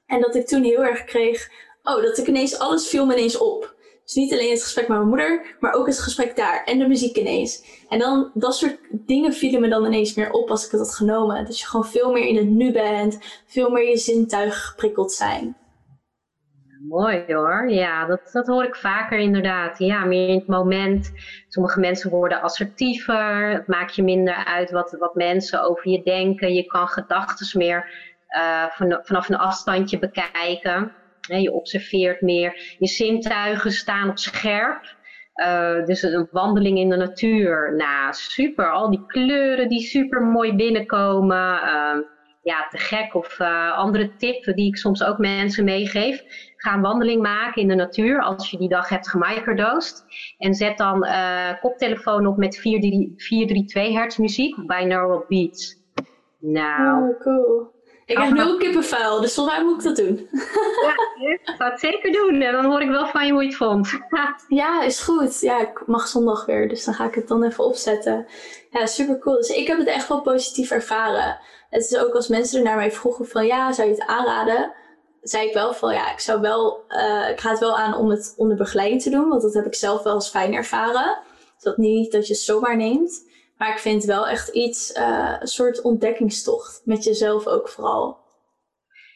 En 0.06 0.22
dat 0.22 0.36
ik 0.36 0.48
toen 0.48 0.64
heel 0.64 0.84
erg 0.84 1.04
kreeg, 1.04 1.52
oh, 1.84 2.02
dat 2.02 2.18
ik 2.18 2.28
ineens, 2.28 2.60
alles 2.60 2.88
viel 2.88 3.06
me 3.06 3.14
ineens 3.14 3.38
op. 3.38 3.76
Dus 4.04 4.16
niet 4.16 4.32
alleen 4.34 4.52
het 4.52 4.64
gesprek 4.64 4.88
met 4.88 4.98
mijn 4.98 5.10
moeder, 5.10 5.56
maar 5.60 5.74
ook 5.74 5.88
het 5.88 6.00
gesprek 6.00 6.36
daar 6.36 6.64
en 6.64 6.80
de 6.80 6.88
muziek 6.88 7.18
ineens. 7.18 7.64
En 7.90 8.00
dan, 8.00 8.32
dat 8.34 8.56
soort 8.56 8.78
dingen 8.92 9.34
vielen 9.34 9.62
me 9.62 9.68
dan 9.68 9.86
ineens 9.86 10.14
meer 10.14 10.32
op 10.32 10.50
als 10.50 10.66
ik 10.66 10.72
het 10.72 10.80
had 10.80 10.96
genomen. 10.96 11.46
Dat 11.46 11.60
je 11.60 11.66
gewoon 11.66 11.86
veel 11.86 12.12
meer 12.12 12.26
in 12.26 12.36
het 12.36 12.46
nu 12.48 12.72
bent, 12.72 13.18
veel 13.46 13.70
meer 13.70 13.90
je 13.90 13.98
zintuigen 13.98 14.62
geprikkeld 14.62 15.12
zijn. 15.12 15.58
Mooi 16.82 17.24
hoor, 17.28 17.70
ja, 17.70 18.06
dat, 18.06 18.30
dat 18.32 18.48
hoor 18.48 18.64
ik 18.64 18.76
vaker 18.76 19.20
inderdaad. 19.20 19.80
Ja, 19.80 20.06
meer 20.06 20.28
in 20.28 20.38
het 20.38 20.48
moment. 20.48 21.12
Sommige 21.48 21.80
mensen 21.80 22.10
worden 22.10 22.42
assertiever, 22.42 23.50
het 23.52 23.68
maakt 23.68 23.96
je 23.96 24.04
minder 24.04 24.46
uit 24.46 24.72
wat, 24.72 24.96
wat 25.00 25.16
mensen 25.16 25.64
over 25.64 25.90
je 25.90 26.04
denken. 26.04 26.54
Je 26.54 26.66
kan 26.66 26.88
gedachten 26.88 27.60
meer 27.60 27.90
uh, 28.30 28.66
vanaf 29.02 29.30
een 29.30 29.38
afstandje 29.38 30.00
bekijken. 30.00 30.92
je 31.22 31.54
observeert 31.54 32.22
meer. 32.22 32.76
Je 32.80 32.88
zintuigen 32.88 33.72
staan 33.72 34.10
op 34.10 34.18
scherp. 34.18 34.96
Uh, 35.36 35.86
dus 35.86 36.02
een 36.02 36.28
wandeling 36.32 36.78
in 36.78 36.90
de 36.90 36.96
natuur, 36.96 37.76
nou 37.76 38.14
super. 38.14 38.72
Al 38.72 38.90
die 38.90 39.06
kleuren 39.06 39.70
die 39.70 39.82
super 39.82 40.22
mooi 40.22 40.56
binnenkomen. 40.56 41.62
Uh, 41.64 41.98
ja, 42.42 42.68
te 42.70 42.78
gek. 42.78 43.16
Of 43.16 43.40
andere 43.76 44.16
tip 44.16 44.44
die 44.44 44.68
ik 44.68 44.78
soms 44.78 45.04
ook 45.04 45.18
mensen 45.18 45.64
meegeef. 45.64 46.24
Ga 46.58 46.74
een 46.74 46.82
wandeling 46.82 47.22
maken 47.22 47.62
in 47.62 47.68
de 47.68 47.76
natuur 47.76 48.22
als 48.22 48.50
je 48.50 48.58
die 48.58 48.70
dag 48.70 48.90
hebt 48.90 49.10
gemicrodosed. 49.10 50.06
En 50.38 50.54
zet 50.54 50.78
dan 50.78 51.06
uh, 51.06 51.50
koptelefoon 51.62 52.28
op 52.28 52.38
met 52.38 52.58
432 52.58 53.94
hertz 53.94 54.18
muziek 54.18 54.68
binaural 54.68 55.26
beats. 55.28 55.76
Nou. 56.40 57.10
Oh, 57.10 57.20
cool. 57.20 57.76
Ik 58.08 58.18
heb 58.18 58.32
nu 58.32 58.44
ook 58.44 58.60
kippenvuil, 58.60 59.22
dus 59.22 59.34
volgens 59.34 59.56
mij 59.58 59.66
moet 59.66 59.78
ik 59.78 59.84
dat 59.84 59.96
doen. 59.96 60.28
ja, 60.86 60.94
ik 61.18 61.56
het 61.58 61.80
zeker 61.80 62.12
doen. 62.12 62.42
En 62.42 62.52
dan 62.52 62.66
hoor 62.66 62.82
ik 62.82 62.90
wel 62.90 63.08
van 63.08 63.26
je 63.26 63.32
hoe 63.32 63.42
je 63.42 63.48
het 63.48 63.58
vond. 63.58 64.00
ja, 64.48 64.84
is 64.84 65.00
goed. 65.00 65.42
Ja, 65.42 65.62
ik 65.62 65.84
mag 65.86 66.08
zondag 66.08 66.46
weer, 66.46 66.70
dus 66.70 66.84
dan 66.84 66.94
ga 66.94 67.06
ik 67.06 67.16
het 67.16 67.28
dan 67.28 67.44
even 67.44 67.64
opzetten. 67.64 68.26
Ja, 68.70 68.86
super 68.86 69.20
cool. 69.20 69.36
Dus 69.36 69.50
ik 69.50 69.68
heb 69.68 69.78
het 69.78 69.88
echt 69.88 70.08
wel 70.08 70.22
positief 70.22 70.72
ervaren. 70.72 71.40
Het 71.70 71.84
is 71.84 71.98
ook 71.98 72.14
als 72.14 72.28
mensen 72.28 72.58
er 72.58 72.66
naar 72.66 72.76
mij 72.76 72.92
vroegen 72.92 73.28
van 73.28 73.46
ja, 73.46 73.72
zou 73.72 73.88
je 73.88 73.94
het 73.94 74.08
aanraden? 74.08 74.74
Zei 75.30 75.48
ik 75.48 75.54
wel 75.54 75.74
van 75.74 75.94
ja, 75.94 76.12
ik 76.12 76.20
zou 76.20 76.42
wel, 76.42 76.84
uh, 76.90 77.30
ik 77.30 77.40
ga 77.40 77.50
het 77.50 77.60
wel 77.60 77.78
aan 77.78 77.96
om 77.96 78.10
het 78.10 78.34
onder 78.38 78.58
begeleiding 78.58 79.02
te 79.02 79.10
doen, 79.10 79.30
want 79.30 79.42
dat 79.42 79.54
heb 79.54 79.66
ik 79.66 79.76
zelf 79.76 80.04
wel 80.04 80.14
eens 80.14 80.30
fijn 80.30 80.54
ervaren. 80.54 81.18
Dat 81.60 81.78
niet 81.78 82.12
dat 82.12 82.28
je 82.28 82.34
het 82.34 82.42
zomaar 82.42 82.76
neemt. 82.76 83.30
Maar 83.58 83.70
ik 83.70 83.78
vind 83.78 84.04
wel 84.04 84.28
echt 84.28 84.48
iets, 84.48 84.98
uh, 84.98 85.36
een 85.40 85.48
soort 85.48 85.82
ontdekkingstocht 85.82 86.82
met 86.86 87.04
jezelf 87.04 87.48
ook 87.48 87.70
vooral. 87.70 88.18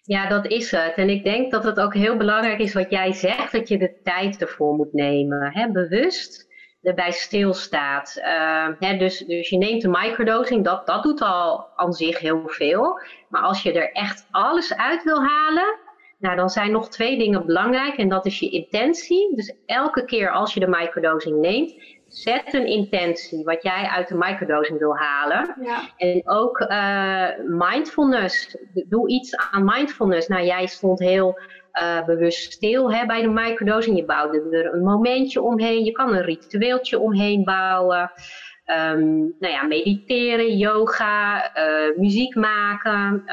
Ja, 0.02 0.28
dat 0.30 0.46
is 0.46 0.72
het. 0.72 0.94
En 0.96 1.10
ik 1.10 1.24
denk 1.24 1.52
dat 1.52 1.64
het 1.64 1.80
ook 1.80 1.94
heel 1.94 2.18
belangrijk 2.18 2.60
is 2.60 2.74
wat 2.74 2.90
jij 2.90 3.14
zegt, 3.14 3.52
dat 3.52 3.68
je 3.68 3.78
de 3.78 4.00
tijd 4.04 4.42
ervoor 4.42 4.76
moet 4.76 4.94
nemen. 4.94 5.52
Hè? 5.54 5.72
Bewust 5.72 6.50
erbij 6.82 7.12
stilstaat. 7.12 8.16
Uh, 8.18 8.68
hè, 8.80 8.98
dus, 8.98 9.18
dus 9.18 9.50
je 9.50 9.58
neemt 9.58 9.84
een 9.84 9.92
microdosing, 9.92 10.66
dat, 10.66 10.86
dat 10.88 11.04
doet 11.04 11.22
al 11.22 11.68
aan 11.76 11.94
zich 11.94 12.20
heel 12.20 12.42
veel. 12.46 13.00
Maar 13.30 13.42
als 13.42 13.64
je 13.64 13.74
er 13.74 13.92
echt 13.92 14.28
alles 14.32 14.76
uit 14.76 15.04
wil 15.04 15.24
halen, 15.24 15.80
nou, 16.22 16.36
dan 16.36 16.50
zijn 16.50 16.72
nog 16.72 16.90
twee 16.90 17.18
dingen 17.18 17.46
belangrijk. 17.46 17.98
En 17.98 18.10
dat 18.10 18.26
is 18.26 18.40
je 18.40 18.50
intentie. 18.50 19.36
Dus 19.36 19.56
elke 19.66 20.06
keer 20.06 20.32
als 20.32 20.54
je 20.54 20.60
de 20.60 20.68
microdosing 20.68 21.40
neemt, 21.40 21.76
zet 22.08 22.54
een 22.54 22.66
intentie 22.66 23.44
wat 23.44 23.64
jij 23.64 23.86
uit 23.86 24.08
de 24.08 24.16
microdosing 24.16 24.80
wil 24.80 24.98
halen. 24.98 25.56
Ja. 25.62 25.80
En 25.98 26.22
ook 26.26 26.60
uh, 26.60 27.28
mindfulness. 27.48 28.58
Doe 28.74 29.10
iets 29.10 29.36
aan 29.36 29.64
mindfulness. 29.64 30.28
Nou, 30.28 30.46
jij 30.46 30.66
stond 30.66 31.00
heel 31.00 31.40
uh, 31.74 32.06
bewust 32.06 32.52
stil 32.52 32.94
hè, 32.94 33.06
bij 33.06 33.22
de 33.22 33.30
microdosing. 33.30 33.98
Je 33.98 34.06
bouwde 34.06 34.48
er 34.52 34.74
een 34.74 34.84
momentje 34.84 35.42
omheen. 35.42 35.84
Je 35.84 35.92
kan 35.92 36.14
een 36.14 36.24
ritueeltje 36.24 37.00
omheen 37.00 37.44
bouwen. 37.44 38.12
Um, 38.66 39.36
nou 39.40 39.54
ja, 39.54 39.64
mediteren, 39.64 40.58
yoga, 40.58 41.52
uh, 41.58 41.98
muziek 41.98 42.36
maken. 42.36 43.24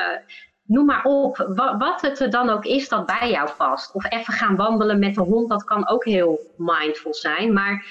Noem 0.69 0.87
maar 0.87 1.05
op, 1.05 1.37
wat, 1.79 2.01
het 2.01 2.21
er 2.21 2.31
dan 2.31 2.51
ook 2.51 2.65
is 2.65 2.89
dat 2.89 3.07
bij 3.07 3.31
jou 3.31 3.51
past. 3.57 3.95
Of 3.95 4.13
even 4.13 4.33
gaan 4.33 4.57
wandelen 4.57 4.99
met 4.99 5.17
een 5.17 5.25
hond, 5.25 5.49
dat 5.49 5.65
kan 5.65 5.89
ook 5.89 6.05
heel 6.05 6.41
mindful 6.57 7.15
zijn. 7.15 7.53
Maar 7.53 7.87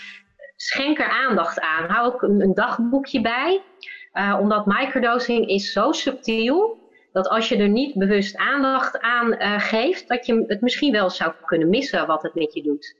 schenk 0.55 0.99
er 0.99 1.09
aandacht 1.09 1.59
aan. 1.59 1.89
Hou 1.89 2.13
ook 2.13 2.21
een, 2.21 2.53
dagboekje 2.53 3.21
bij. 3.21 3.61
Uh, 4.13 4.37
omdat 4.39 4.65
microdosing 4.65 5.47
is 5.47 5.71
zo 5.71 5.91
subtiel 5.91 6.77
dat 7.11 7.27
als 7.27 7.49
je 7.49 7.57
er 7.57 7.69
niet 7.69 7.95
bewust 7.95 8.37
aandacht 8.37 8.99
aan 8.99 9.33
uh, 9.33 9.59
geeft, 9.59 10.07
dat 10.07 10.25
je 10.25 10.43
het 10.47 10.61
misschien 10.61 10.91
wel 10.91 11.09
zou 11.09 11.33
kunnen 11.45 11.69
missen 11.69 12.07
wat 12.07 12.21
het 12.21 12.33
met 12.33 12.53
je 12.53 12.63
doet. 12.63 12.95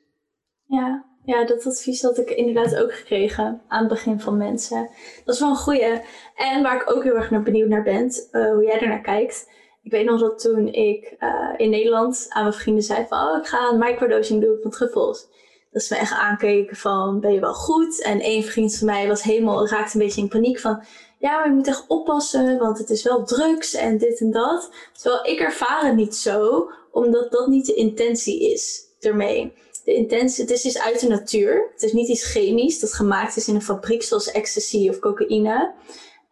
Ja, 0.65 1.05
ja, 1.25 1.45
dat 1.45 1.65
advies 1.65 2.01
had 2.01 2.17
ik 2.17 2.29
inderdaad 2.29 2.75
ook 2.81 2.93
gekregen 2.93 3.61
aan 3.67 3.79
het 3.79 3.89
begin 3.89 4.19
van 4.19 4.37
mensen. 4.37 4.89
Dat 5.25 5.35
is 5.35 5.41
wel 5.41 5.49
een 5.49 5.55
goeie. 5.55 6.01
En 6.35 6.63
waar 6.63 6.75
ik 6.75 6.91
ook 6.95 7.03
heel 7.03 7.15
erg 7.15 7.31
naar 7.31 7.43
benieuwd 7.43 7.69
naar 7.69 7.83
ben, 7.83 8.11
uh, 8.31 8.53
hoe 8.53 8.63
jij 8.63 8.79
ernaar 8.79 9.01
kijkt. 9.01 9.55
Ik 9.87 9.93
weet 9.93 10.05
nog 10.05 10.19
dat 10.19 10.39
toen 10.39 10.67
ik 10.67 11.15
uh, 11.19 11.53
in 11.57 11.69
Nederland 11.69 12.25
aan 12.29 12.43
mijn 12.43 12.55
vrienden 12.55 12.83
zei 12.83 13.05
van, 13.09 13.27
oh, 13.27 13.37
ik 13.37 13.47
ga 13.47 13.69
een 13.69 13.79
microdosing 13.79 14.41
doen 14.41 14.57
van 14.61 14.71
truffels. 14.71 15.27
Dat 15.71 15.83
ze 15.83 15.93
me 15.93 15.99
echt 15.99 16.11
aankeken 16.11 16.75
van, 16.75 17.19
ben 17.19 17.33
je 17.33 17.39
wel 17.39 17.53
goed? 17.53 18.01
En 18.01 18.19
één 18.19 18.43
vriend 18.43 18.77
van 18.77 18.87
mij 18.87 19.07
was 19.07 19.21
helemaal, 19.21 19.67
raakte 19.67 19.97
een 19.97 20.05
beetje 20.05 20.21
in 20.21 20.27
paniek 20.27 20.59
van, 20.59 20.83
ja, 21.19 21.37
maar 21.37 21.47
je 21.47 21.53
moet 21.53 21.67
echt 21.67 21.85
oppassen, 21.87 22.57
want 22.57 22.77
het 22.77 22.89
is 22.89 23.03
wel 23.03 23.23
drugs 23.23 23.73
en 23.73 23.97
dit 23.97 24.19
en 24.19 24.31
dat. 24.31 24.69
Terwijl 25.01 25.25
ik 25.25 25.39
ervaar 25.39 25.85
het 25.85 25.95
niet 25.95 26.15
zo, 26.15 26.69
omdat 26.91 27.31
dat 27.31 27.47
niet 27.47 27.65
de 27.65 27.73
intentie 27.73 28.51
is 28.51 28.81
ermee. 28.99 29.53
De 29.85 29.93
intentie, 29.93 30.43
het 30.43 30.53
is 30.53 30.65
iets 30.65 30.79
uit 30.79 30.99
de 30.99 31.07
natuur. 31.07 31.69
Het 31.73 31.83
is 31.83 31.93
niet 31.93 32.07
iets 32.07 32.31
chemisch 32.31 32.79
dat 32.79 32.93
gemaakt 32.93 33.35
is 33.35 33.47
in 33.47 33.55
een 33.55 33.61
fabriek 33.61 34.03
zoals 34.03 34.31
ecstasy 34.31 34.89
of 34.89 34.99
cocaïne. 34.99 35.73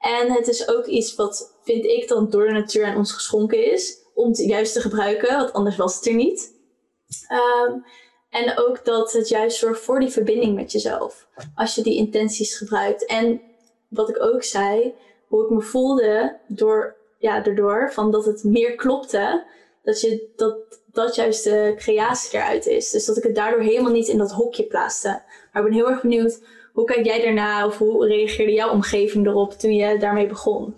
En 0.05 0.31
het 0.31 0.47
is 0.47 0.67
ook 0.67 0.85
iets 0.85 1.15
wat, 1.15 1.57
vind 1.63 1.85
ik, 1.85 2.07
dan 2.07 2.29
door 2.29 2.45
de 2.45 2.51
natuur 2.51 2.85
aan 2.85 2.97
ons 2.97 3.11
geschonken 3.11 3.71
is. 3.71 3.97
Om 4.13 4.27
het 4.27 4.37
juist 4.37 4.73
te 4.73 4.81
gebruiken, 4.81 5.37
want 5.37 5.53
anders 5.53 5.75
was 5.75 5.95
het 5.95 6.05
er 6.05 6.13
niet. 6.13 6.53
Um, 7.67 7.85
en 8.29 8.57
ook 8.57 8.85
dat 8.85 9.11
het 9.11 9.29
juist 9.29 9.57
zorgt 9.57 9.81
voor 9.81 9.99
die 9.99 10.09
verbinding 10.09 10.55
met 10.55 10.71
jezelf. 10.71 11.27
Als 11.55 11.75
je 11.75 11.83
die 11.83 11.95
intenties 11.95 12.57
gebruikt. 12.57 13.05
En 13.05 13.41
wat 13.89 14.09
ik 14.09 14.21
ook 14.21 14.43
zei, 14.43 14.93
hoe 15.27 15.43
ik 15.43 15.49
me 15.49 15.61
voelde 15.61 16.39
door, 16.47 16.95
ja, 17.19 17.41
daardoor, 17.41 17.91
van 17.93 18.11
dat 18.11 18.25
het 18.25 18.43
meer 18.43 18.75
klopte. 18.75 19.45
Dat, 19.83 20.01
je, 20.01 20.31
dat 20.35 20.57
dat 20.95 21.15
juist 21.15 21.43
de 21.43 21.73
creatie 21.77 22.37
eruit 22.37 22.65
is. 22.65 22.89
Dus 22.89 23.05
dat 23.05 23.17
ik 23.17 23.23
het 23.23 23.35
daardoor 23.35 23.61
helemaal 23.61 23.91
niet 23.91 24.07
in 24.07 24.17
dat 24.17 24.31
hokje 24.31 24.63
plaatste. 24.63 25.21
Maar 25.51 25.63
ik 25.63 25.69
ben 25.69 25.77
heel 25.77 25.89
erg 25.89 26.01
benieuwd, 26.01 26.41
hoe 26.75 26.85
kijk 26.85 27.05
jij 27.05 27.21
daarna 27.21 27.65
of 27.65 27.77
hoe 27.77 28.07
reageerde 28.07 28.51
jouw 28.51 28.69
omgeving 28.69 29.27
erop 29.27 29.51
toen 29.51 29.73
je 29.73 29.97
daarmee 29.97 30.27
begon? 30.27 30.75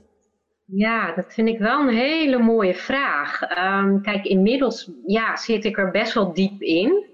Ja, 0.66 1.16
dat 1.16 1.34
vind 1.34 1.48
ik 1.48 1.60
wel 1.60 1.80
een 1.80 1.96
hele 1.96 2.38
mooie 2.38 2.76
vraag. 2.76 3.42
Um, 3.58 4.02
kijk, 4.02 4.26
inmiddels 4.26 4.92
ja, 5.06 5.36
zit 5.36 5.66
ik 5.66 5.78
er 5.78 5.92
best 5.92 6.14
wel 6.14 6.34
diep 6.34 6.62
in. 6.62 7.06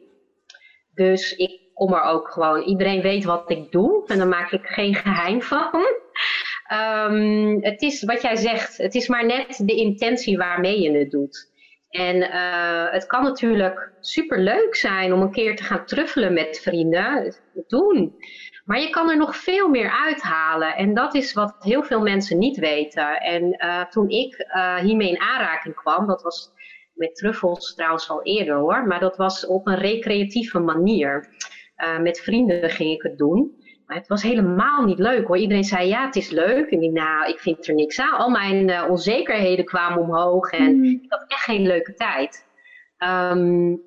Dus 0.93 1.35
ik 1.35 1.61
kom 1.73 1.93
er 1.93 2.01
ook 2.01 2.31
gewoon, 2.31 2.61
iedereen 2.61 3.01
weet 3.01 3.23
wat 3.23 3.51
ik 3.51 3.71
doe 3.71 4.03
en 4.07 4.17
daar 4.17 4.27
maak 4.27 4.51
ik 4.51 4.65
geen 4.65 4.95
geheim 4.95 5.41
van. 5.41 5.85
Um, 6.73 7.63
het 7.63 7.81
is 7.81 8.03
wat 8.03 8.21
jij 8.21 8.35
zegt, 8.35 8.77
het 8.77 8.95
is 8.95 9.07
maar 9.07 9.25
net 9.25 9.61
de 9.65 9.75
intentie 9.75 10.37
waarmee 10.37 10.81
je 10.81 10.97
het 10.97 11.11
doet. 11.11 11.51
En 11.89 12.15
uh, 12.15 12.91
het 12.91 13.05
kan 13.05 13.23
natuurlijk 13.23 13.91
super 13.99 14.39
leuk 14.39 14.75
zijn 14.75 15.13
om 15.13 15.21
een 15.21 15.31
keer 15.31 15.55
te 15.55 15.63
gaan 15.63 15.85
truffelen 15.85 16.33
met 16.33 16.59
vrienden. 16.59 17.35
Doen. 17.67 18.15
Maar 18.63 18.79
je 18.79 18.89
kan 18.89 19.09
er 19.09 19.17
nog 19.17 19.35
veel 19.35 19.69
meer 19.69 19.89
uithalen. 19.89 20.75
En 20.75 20.93
dat 20.93 21.15
is 21.15 21.33
wat 21.33 21.55
heel 21.59 21.83
veel 21.83 22.01
mensen 22.01 22.37
niet 22.37 22.57
weten. 22.57 23.21
En 23.21 23.43
uh, 23.43 23.85
toen 23.85 24.09
ik 24.09 24.45
uh, 24.55 24.75
hiermee 24.75 25.09
in 25.09 25.21
aanraking 25.21 25.75
kwam, 25.75 26.07
dat 26.07 26.21
was 26.21 26.51
met 26.93 27.15
truffels 27.15 27.73
trouwens 27.75 28.09
al 28.09 28.23
eerder 28.23 28.55
hoor, 28.55 28.87
maar 28.87 28.99
dat 28.99 29.17
was 29.17 29.45
op 29.45 29.67
een 29.67 29.77
recreatieve 29.77 30.59
manier. 30.59 31.29
Uh, 31.77 31.99
met 31.99 32.19
vrienden 32.19 32.69
ging 32.69 32.91
ik 32.91 33.01
het 33.01 33.17
doen. 33.17 33.61
Maar 33.85 33.97
het 33.97 34.07
was 34.07 34.23
helemaal 34.23 34.85
niet 34.85 34.99
leuk 34.99 35.27
hoor. 35.27 35.37
Iedereen 35.37 35.63
zei 35.63 35.87
ja, 35.87 36.05
het 36.05 36.15
is 36.15 36.29
leuk. 36.29 36.69
En 36.69 36.81
ik 36.81 36.91
nou, 36.91 37.29
ik 37.29 37.39
vind 37.39 37.67
er 37.67 37.73
niks 37.73 37.99
aan. 37.99 38.17
Al 38.17 38.29
mijn 38.29 38.89
onzekerheden 38.89 39.65
kwamen 39.65 40.01
omhoog 40.01 40.51
en 40.51 40.75
mm. 40.75 40.83
ik 40.83 41.05
had 41.07 41.25
echt 41.27 41.43
geen 41.43 41.67
leuke 41.67 41.93
tijd. 41.93 42.45
Um, 42.97 43.81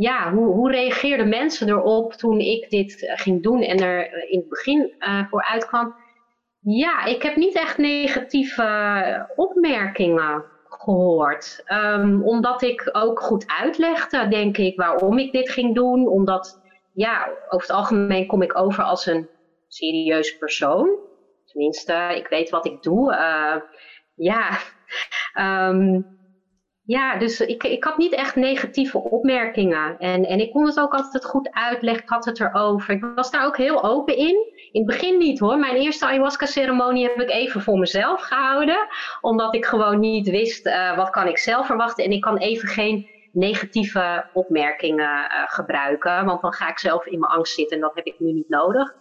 ja, 0.00 0.32
hoe, 0.32 0.46
hoe 0.46 0.70
reageerden 0.70 1.28
mensen 1.28 1.68
erop 1.68 2.12
toen 2.12 2.38
ik 2.38 2.70
dit 2.70 3.02
uh, 3.02 3.12
ging 3.14 3.42
doen 3.42 3.62
en 3.62 3.78
er 3.78 4.30
in 4.30 4.38
het 4.38 4.48
begin 4.48 4.94
voor 5.30 5.44
uitkwam? 5.44 5.94
Ja, 6.60 7.04
ik 7.04 7.22
heb 7.22 7.36
niet 7.36 7.54
echt 7.54 7.78
negatieve 7.78 9.32
opmerkingen 9.36 10.44
gehoord. 10.64 11.62
Ehm, 11.64 12.22
omdat 12.22 12.62
ik 12.62 12.88
ook 12.92 13.20
goed 13.20 13.44
uitlegde, 13.46 14.28
denk 14.28 14.56
ik, 14.56 14.76
waarom 14.76 15.18
ik 15.18 15.32
dit 15.32 15.50
ging 15.50 15.74
doen. 15.74 16.08
Omdat, 16.08 16.60
ja, 16.94 17.28
over 17.48 17.66
het 17.66 17.76
algemeen 17.76 18.26
kom 18.26 18.42
ik 18.42 18.58
over 18.58 18.84
als 18.84 19.06
een 19.06 19.28
serieus 19.68 20.38
persoon. 20.38 20.90
Tenminste, 21.44 22.12
ik 22.16 22.28
weet 22.28 22.50
wat 22.50 22.66
ik 22.66 22.82
doe. 22.82 23.12
Uh, 23.12 23.56
ja, 24.14 24.58
um, 25.68 26.06
ja, 26.88 27.18
dus 27.18 27.40
ik, 27.40 27.64
ik 27.64 27.84
had 27.84 27.98
niet 27.98 28.14
echt 28.14 28.36
negatieve 28.36 28.98
opmerkingen. 28.98 29.98
En, 29.98 30.24
en 30.24 30.40
ik 30.40 30.50
kon 30.50 30.66
het 30.66 30.80
ook 30.80 30.94
altijd 30.94 31.24
goed 31.24 31.50
uitleggen, 31.50 32.02
ik 32.02 32.08
had 32.08 32.24
het 32.24 32.40
erover. 32.40 32.94
Ik 32.94 33.06
was 33.14 33.30
daar 33.30 33.46
ook 33.46 33.56
heel 33.56 33.84
open 33.84 34.16
in. 34.16 34.36
In 34.72 34.80
het 34.82 34.86
begin 34.86 35.18
niet 35.18 35.38
hoor. 35.38 35.58
Mijn 35.58 35.76
eerste 35.76 36.06
ayahuasca-ceremonie 36.06 37.02
heb 37.02 37.20
ik 37.20 37.30
even 37.30 37.62
voor 37.62 37.78
mezelf 37.78 38.20
gehouden. 38.20 38.88
Omdat 39.20 39.54
ik 39.54 39.64
gewoon 39.64 40.00
niet 40.00 40.30
wist 40.30 40.66
uh, 40.66 40.96
wat 40.96 41.10
kan 41.10 41.28
ik 41.28 41.38
zelf 41.38 41.66
verwachten. 41.66 42.04
En 42.04 42.10
ik 42.10 42.20
kan 42.20 42.36
even 42.36 42.68
geen 42.68 43.06
negatieve 43.32 44.30
opmerkingen 44.32 45.24
uh, 45.24 45.42
gebruiken. 45.46 46.24
Want 46.24 46.42
dan 46.42 46.52
ga 46.52 46.68
ik 46.68 46.78
zelf 46.78 47.06
in 47.06 47.18
mijn 47.18 47.32
angst 47.32 47.54
zitten 47.54 47.76
en 47.76 47.82
dat 47.82 47.94
heb 47.94 48.04
ik 48.04 48.20
nu 48.20 48.32
niet 48.32 48.48
nodig. 48.48 48.94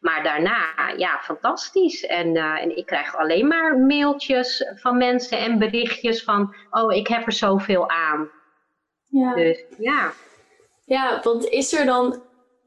Maar 0.00 0.22
daarna, 0.22 0.92
ja, 0.96 1.18
fantastisch. 1.20 2.06
En, 2.06 2.36
uh, 2.36 2.62
en 2.62 2.76
ik 2.76 2.86
krijg 2.86 3.16
alleen 3.16 3.46
maar 3.46 3.78
mailtjes 3.78 4.72
van 4.74 4.96
mensen 4.96 5.38
en 5.38 5.58
berichtjes 5.58 6.24
van, 6.24 6.54
oh, 6.70 6.92
ik 6.92 7.06
heb 7.06 7.26
er 7.26 7.32
zoveel 7.32 7.88
aan. 7.88 8.30
Ja. 9.08 9.34
Dus 9.34 9.64
ja. 9.78 10.12
Ja, 10.84 11.20
want 11.22 11.44
is 11.44 11.72
er 11.72 11.86
dan 11.86 12.22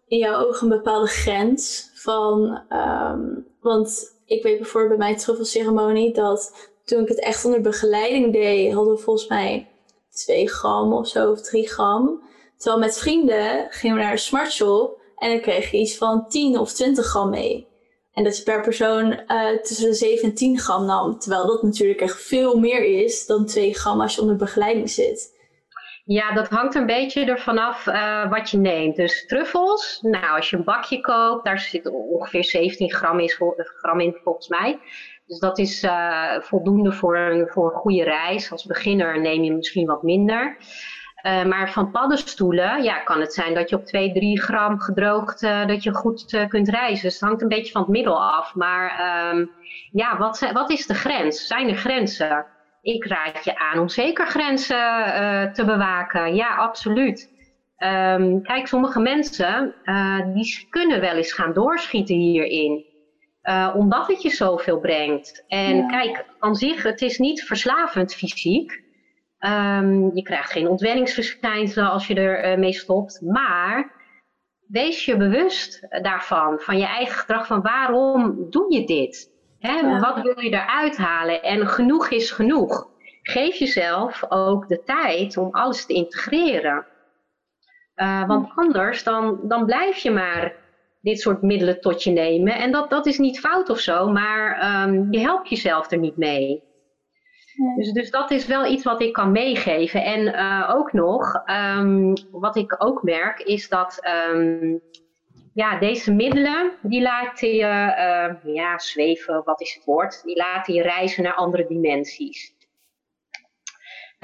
in 0.07 0.18
jouw 0.18 0.45
ogen 0.45 0.72
een 0.72 0.78
bepaalde 0.78 1.07
grens 1.07 1.91
van, 1.93 2.63
um, 2.70 3.47
want 3.59 4.20
ik 4.26 4.43
weet 4.43 4.57
bijvoorbeeld 4.57 4.97
bij 4.97 5.07
mijn 5.07 5.20
truffelceremonie 5.20 6.13
dat 6.13 6.72
toen 6.84 7.01
ik 7.01 7.07
het 7.07 7.20
echt 7.20 7.45
onder 7.45 7.61
begeleiding 7.61 8.34
deed, 8.34 8.74
hadden 8.74 8.93
we 8.93 9.01
volgens 9.01 9.28
mij 9.28 9.74
2 10.16 10.49
gram 10.49 10.93
of 10.93 11.07
zo, 11.07 11.32
of 11.32 11.41
3 11.41 11.70
gram. 11.70 12.24
Terwijl 12.57 12.80
met 12.80 12.97
vrienden 12.97 13.68
gingen 13.70 13.95
we 13.95 14.01
naar 14.01 14.11
een 14.11 14.18
smart 14.18 14.51
shop 14.51 15.01
en 15.18 15.30
dan 15.30 15.41
kreeg 15.41 15.72
je 15.72 15.78
iets 15.78 15.97
van 15.97 16.28
10 16.28 16.59
of 16.59 16.74
20 16.74 17.05
gram 17.05 17.30
mee. 17.30 17.68
En 18.13 18.24
dat 18.24 18.38
je 18.38 18.43
per 18.43 18.61
persoon 18.61 19.20
uh, 19.28 19.49
tussen 19.61 19.89
de 19.89 19.93
7 19.93 20.30
en 20.30 20.36
10 20.36 20.59
gram 20.59 20.86
nam. 20.86 21.20
Terwijl 21.20 21.47
dat 21.47 21.63
natuurlijk 21.63 22.01
echt 22.01 22.22
veel 22.22 22.59
meer 22.59 23.03
is 23.03 23.26
dan 23.26 23.45
2 23.45 23.74
gram 23.74 24.01
als 24.01 24.16
je 24.16 24.22
onder 24.22 24.36
begeleiding 24.36 24.89
zit. 24.89 25.34
Ja, 26.05 26.34
dat 26.34 26.47
hangt 26.47 26.76
een 26.76 26.86
beetje 26.86 27.26
ervan 27.26 27.57
af 27.57 27.86
uh, 27.86 28.30
wat 28.30 28.49
je 28.49 28.57
neemt. 28.57 28.95
Dus 28.95 29.26
truffels, 29.26 29.99
nou 30.01 30.36
als 30.36 30.49
je 30.49 30.57
een 30.57 30.63
bakje 30.63 31.01
koopt, 31.01 31.45
daar 31.45 31.59
zit 31.59 31.89
ongeveer 31.91 32.43
17 32.43 32.91
gram, 32.91 33.20
is, 33.20 33.39
gram 33.57 33.99
in 33.99 34.18
volgens 34.24 34.47
mij. 34.47 34.80
Dus 35.26 35.39
dat 35.39 35.59
is 35.59 35.84
uh, 35.84 36.39
voldoende 36.39 36.91
voor 36.91 37.47
voor 37.51 37.73
een 37.73 37.80
goede 37.80 38.03
reis. 38.03 38.51
Als 38.51 38.65
beginner 38.65 39.21
neem 39.21 39.43
je 39.43 39.53
misschien 39.53 39.88
wat 39.88 40.03
minder. 40.03 40.57
Uh, 41.26 41.43
maar 41.43 41.71
van 41.71 41.91
paddenstoelen 41.91 42.84
ja, 42.84 42.99
kan 42.99 43.19
het 43.19 43.34
zijn 43.34 43.53
dat 43.53 43.69
je 43.69 43.76
op 43.76 43.86
2, 43.86 44.11
3 44.11 44.41
gram 44.41 44.80
gedroogd 44.80 45.43
uh, 45.43 45.67
dat 45.67 45.84
je 45.84 45.93
goed 45.93 46.45
kunt 46.47 46.69
reizen. 46.69 47.03
Dus 47.03 47.13
het 47.19 47.30
hangt 47.30 47.41
een 47.41 47.47
beetje 47.47 47.71
van 47.71 47.82
het 47.82 47.89
middel 47.91 48.23
af. 48.23 48.55
Maar 48.55 48.91
um, 49.34 49.51
ja, 49.91 50.17
wat, 50.17 50.51
wat 50.53 50.69
is 50.69 50.88
de 50.88 50.93
grens? 50.93 51.47
Zijn 51.47 51.69
er 51.69 51.76
grenzen? 51.76 52.45
Ik 52.82 53.05
raad 53.05 53.43
je 53.43 53.57
aan 53.57 53.80
om 53.80 53.89
zeker 53.89 54.28
grenzen 54.28 54.78
te 55.53 55.63
bewaken. 55.65 56.36
Ja, 56.36 56.55
absoluut. 56.55 57.34
Um, 57.78 58.41
kijk, 58.41 58.67
sommige 58.67 58.99
mensen 58.99 59.76
die 60.34 60.67
kunnen 60.69 61.01
wel 61.01 61.15
eens 61.15 61.34
gaan 61.34 61.53
doorschieten 61.53 62.15
hierin. 62.15 62.94
Omdat 63.75 64.07
het 64.07 64.21
je 64.21 64.29
zoveel 64.29 64.79
brengt. 64.79 65.43
En 65.47 65.75
ja. 65.75 65.87
kijk, 65.87 66.25
aan 66.39 66.55
zich, 66.55 66.83
het 66.83 67.01
is 67.01 67.17
niet 67.17 67.43
verslavend 67.43 68.13
fysiek. 68.13 68.83
Um, 69.39 70.15
je 70.15 70.21
krijgt 70.21 70.51
geen 70.51 70.67
ontwenningsverschijnselen 70.67 71.89
als 71.89 72.07
je 72.07 72.15
er 72.15 72.51
uh, 72.51 72.57
mee 72.57 72.73
stopt. 72.73 73.21
Maar 73.21 73.91
wees 74.67 75.05
je 75.05 75.17
bewust 75.17 75.87
daarvan, 76.01 76.59
van 76.59 76.77
je 76.77 76.85
eigen 76.85 77.15
gedrag, 77.15 77.47
van 77.47 77.61
waarom 77.61 78.49
doe 78.49 78.73
je 78.73 78.85
dit? 78.85 79.31
Hè? 79.59 79.73
Ja. 79.73 79.99
Wat 79.99 80.21
wil 80.21 80.39
je 80.39 80.49
eruit 80.49 80.97
halen? 80.97 81.43
En 81.43 81.67
genoeg 81.67 82.09
is 82.09 82.31
genoeg. 82.31 82.87
Geef 83.21 83.55
jezelf 83.55 84.23
ook 84.29 84.67
de 84.67 84.83
tijd 84.83 85.37
om 85.37 85.49
alles 85.51 85.85
te 85.85 85.93
integreren. 85.93 86.85
Uh, 87.95 88.27
want 88.27 88.51
anders 88.55 89.03
dan, 89.03 89.39
dan 89.43 89.65
blijf 89.65 89.97
je 89.97 90.11
maar 90.11 90.53
dit 91.05 91.19
soort 91.19 91.41
middelen 91.41 91.81
tot 91.81 92.03
je 92.03 92.11
nemen. 92.11 92.53
En 92.53 92.71
dat, 92.71 92.89
dat 92.89 93.05
is 93.05 93.17
niet 93.17 93.39
fout 93.39 93.69
of 93.69 93.79
zo, 93.79 94.09
maar 94.09 94.83
um, 94.83 95.07
je 95.11 95.19
helpt 95.19 95.49
jezelf 95.49 95.91
er 95.91 95.97
niet 95.97 96.17
mee. 96.17 96.63
Dus, 97.75 97.91
dus 97.91 98.11
dat 98.11 98.31
is 98.31 98.45
wel 98.45 98.65
iets 98.65 98.83
wat 98.83 99.01
ik 99.01 99.13
kan 99.13 99.31
meegeven. 99.31 100.03
En 100.03 100.21
uh, 100.21 100.71
ook 100.75 100.93
nog, 100.93 101.43
um, 101.77 102.13
wat 102.31 102.55
ik 102.55 102.75
ook 102.77 103.03
merk, 103.03 103.39
is 103.39 103.69
dat 103.69 104.07
um, 104.33 104.81
ja, 105.53 105.79
deze 105.79 106.13
middelen, 106.13 106.71
die 106.81 107.01
laten 107.01 107.49
je 107.49 107.63
uh, 107.63 108.53
ja, 108.55 108.77
zweven, 108.77 109.41
wat 109.43 109.61
is 109.61 109.73
het 109.73 109.85
woord? 109.85 110.23
Die 110.23 110.37
laten 110.37 110.73
je 110.73 110.81
reizen 110.81 111.23
naar 111.23 111.35
andere 111.35 111.67
dimensies. 111.67 112.54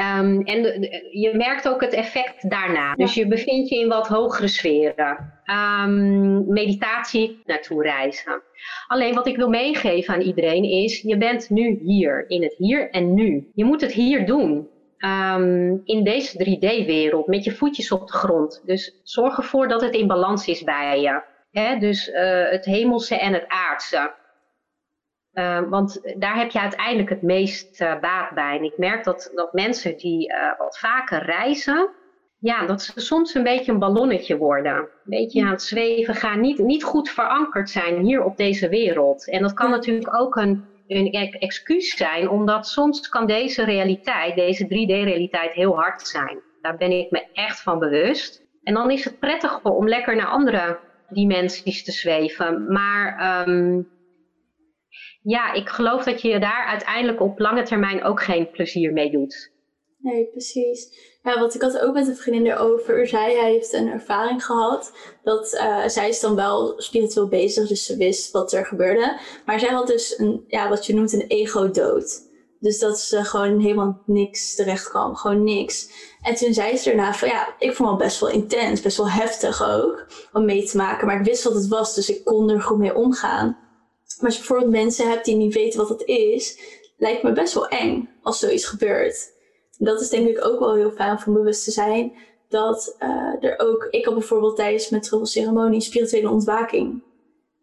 Um, 0.02 0.42
en 0.42 0.62
de, 0.62 1.10
je 1.12 1.38
merkt 1.38 1.68
ook 1.68 1.82
het 1.82 1.94
effect 1.94 2.50
daarna. 2.50 2.96
Dus 2.96 3.14
je 3.14 3.28
bevindt 3.28 3.70
je 3.70 3.80
in 3.80 3.88
wat 3.88 4.08
hogere 4.08 4.48
sferen. 4.48 5.34
Um, 5.46 6.54
meditatie 6.54 7.42
naartoe 7.46 7.84
reizen. 7.84 8.42
Alleen 8.88 9.14
wat 9.14 9.28
ik 9.28 9.36
wil 9.36 9.50
meegeven 9.50 10.14
aan 10.14 10.22
iedereen 10.22 10.64
is, 10.64 11.02
je 11.02 11.18
bent 11.18 11.50
nu 11.50 11.80
hier, 11.84 12.26
in 12.30 12.44
het 12.44 12.56
hier 12.58 12.90
en 12.90 13.14
nu. 13.14 13.52
Je 13.54 13.66
moet 13.66 13.82
het 13.82 13.92
hier 13.92 14.26
doen. 14.26 14.68
Um, 14.98 15.82
in 15.86 16.04
deze 16.04 16.58
3D-wereld, 16.58 17.28
met 17.28 17.44
je 17.44 17.52
voetjes 17.52 17.92
op 17.92 18.08
de 18.08 18.14
grond. 18.14 18.62
Dus 18.66 19.00
zorg 19.04 19.38
ervoor 19.38 19.68
dat 19.68 19.82
het 19.82 19.96
in 19.96 20.08
balans 20.08 20.48
is 20.48 20.64
bij 20.64 21.02
je. 21.02 21.22
He, 21.52 21.78
dus 21.78 22.08
uh, 22.08 22.50
het 22.50 22.66
hemelse 22.66 23.20
en 23.20 23.34
het 23.34 23.46
aardse. 23.48 24.12
Uh, 25.34 25.70
want 25.70 26.02
daar 26.18 26.38
heb 26.38 26.52
je 26.52 26.60
uiteindelijk 26.60 27.10
het 27.10 27.22
meest 27.22 27.82
uh, 27.82 28.00
baat 28.00 28.34
bij. 28.34 28.58
En 28.58 28.64
ik 28.64 28.78
merk 28.78 29.04
dat, 29.04 29.32
dat 29.36 29.54
mensen 29.54 29.98
die 29.98 30.30
uh, 30.30 30.58
wat 30.58 30.80
vaker 30.80 31.24
reizen, 31.24 31.90
ja, 32.40 32.66
dat 32.66 32.82
ze 32.82 33.00
soms 33.00 33.34
een 33.34 33.44
beetje 33.44 33.72
een 33.72 33.80
ballonnetje 33.80 34.38
worden. 34.38 34.76
Een 34.76 34.88
beetje 35.04 35.44
aan 35.44 35.52
het 35.52 35.62
zweven 35.62 36.16
gaan, 36.16 36.42
niet, 36.42 36.58
niet 36.58 36.84
goed 36.84 37.10
verankerd 37.10 37.70
zijn 37.70 38.04
hier 38.04 38.24
op 38.24 38.38
deze 38.38 38.70
wereld. 38.70 39.30
En 39.30 39.42
dat 39.42 39.54
kan 39.54 39.70
natuurlijk 39.70 40.16
ook 40.16 40.36
een, 40.36 40.66
een 40.88 41.12
excuus 41.40 41.98
zijn, 41.98 42.30
omdat 42.30 42.68
soms 42.68 43.10
kan 43.10 43.28
deze 43.28 43.64
realiteit, 43.64 44.36
deze 44.36 44.66
3D-realiteit 44.66 45.54
heel 45.54 45.76
hard 45.76 46.08
zijn. 46.08 46.40
Daar 46.62 46.78
ben 46.78 46.92
ik 46.92 47.12
me 47.12 47.26
echt 47.34 47.62
van 47.62 47.80
bewust. 47.80 48.44
En 48.64 48.74
dan 48.74 48.92
is 48.92 49.04
het 49.04 49.20
prettig 49.20 49.64
om 49.64 49.88
lekker 49.88 50.16
naar 50.16 50.28
andere 50.28 50.80
dimensies 51.10 51.84
te 51.84 51.92
zweven. 51.92 52.72
Maar 52.72 53.48
um, 53.48 53.88
ja, 55.22 55.54
ik 55.54 55.70
geloof 55.70 56.04
dat 56.04 56.22
je 56.22 56.40
daar 56.40 56.66
uiteindelijk 56.66 57.22
op 57.22 57.40
lange 57.40 57.64
termijn 57.64 58.04
ook 58.04 58.22
geen 58.22 58.50
plezier 58.50 58.94
mee 58.94 59.12
doet. 59.12 59.52
Nee, 59.98 60.26
precies. 60.26 61.10
Ja, 61.24 61.40
wat 61.40 61.56
ik 61.56 61.62
had 61.62 61.80
ook 61.80 61.94
met 61.94 62.08
een 62.08 62.16
vriendin 62.16 62.52
erover 62.52 63.08
zei, 63.08 63.36
hij 63.36 63.52
heeft 63.52 63.74
een 63.74 63.88
ervaring 63.88 64.46
gehad 64.46 64.92
dat 65.24 65.54
uh, 65.54 65.88
zij 65.88 66.10
is 66.10 66.20
dan 66.20 66.36
wel 66.36 66.74
spiritueel 66.78 67.28
bezig, 67.28 67.68
dus 67.68 67.86
ze 67.86 67.98
wist 67.98 68.32
wat 68.32 68.54
er 68.54 68.66
gebeurde. 68.66 69.20
Maar 69.46 69.60
zij 69.60 69.70
had 69.70 69.88
dus 69.88 70.20
een, 70.20 70.44
ja, 70.48 70.70
wat 70.70 70.86
je 70.86 70.94
noemt 70.94 71.14
een 71.14 71.28
ego-dood. 71.28 72.30
Dus 72.60 72.80
dat 72.80 73.00
ze 73.00 73.24
gewoon 73.24 73.60
helemaal 73.60 74.02
niks 74.06 74.56
terecht 74.56 74.90
kwam, 74.90 75.16
gewoon 75.16 75.44
niks. 75.44 75.90
En 76.22 76.36
toen 76.36 76.54
zei 76.54 76.78
ze 76.78 76.90
daarna 76.90 77.14
van 77.14 77.28
ja, 77.28 77.56
ik 77.60 77.74
vond 77.74 77.90
het 77.90 77.98
best 77.98 78.20
wel 78.20 78.30
intens, 78.30 78.82
best 78.82 78.98
wel 78.98 79.10
heftig 79.10 79.64
ook 79.64 80.08
om 80.34 80.46
mee 80.46 80.64
te 80.64 80.78
maken. 80.78 81.08
Maar 81.08 81.20
ik 81.20 81.26
wist 81.26 81.44
wat 81.44 81.54
het 81.54 81.68
was, 81.68 81.96
dus 81.96 82.10
ik 82.10 82.26
kon 82.26 82.50
er 82.50 82.62
goed 82.62 82.78
mee 82.78 82.96
omgaan. 82.96 83.58
Maar 84.22 84.30
als 84.30 84.40
je 84.40 84.48
bijvoorbeeld 84.48 84.84
mensen 84.84 85.10
hebt 85.10 85.26
die 85.26 85.36
niet 85.36 85.54
weten 85.54 85.80
wat 85.80 85.90
het 85.90 86.06
is, 86.06 86.60
lijkt 86.98 87.24
me 87.24 87.32
best 87.32 87.54
wel 87.54 87.68
eng 87.68 88.10
als 88.22 88.40
zoiets 88.40 88.66
gebeurt. 88.66 89.32
Dat 89.78 90.02
is 90.02 90.10
denk 90.10 90.28
ik 90.28 90.46
ook 90.46 90.60
wel 90.60 90.76
heel 90.76 90.92
fijn 90.92 91.12
om 91.12 91.20
van 91.20 91.34
bewust 91.34 91.64
te 91.64 91.72
zijn. 91.72 92.14
Dat 92.50 92.96
uh, 93.00 93.44
er 93.50 93.60
ook, 93.60 93.88
ik 93.90 94.06
had 94.06 94.14
bijvoorbeeld 94.14 94.56
tijdens 94.56 94.90
mijn 94.90 95.04
ceremonie 95.24 95.82
spirituele 95.82 96.30
ontwaking. 96.30 97.04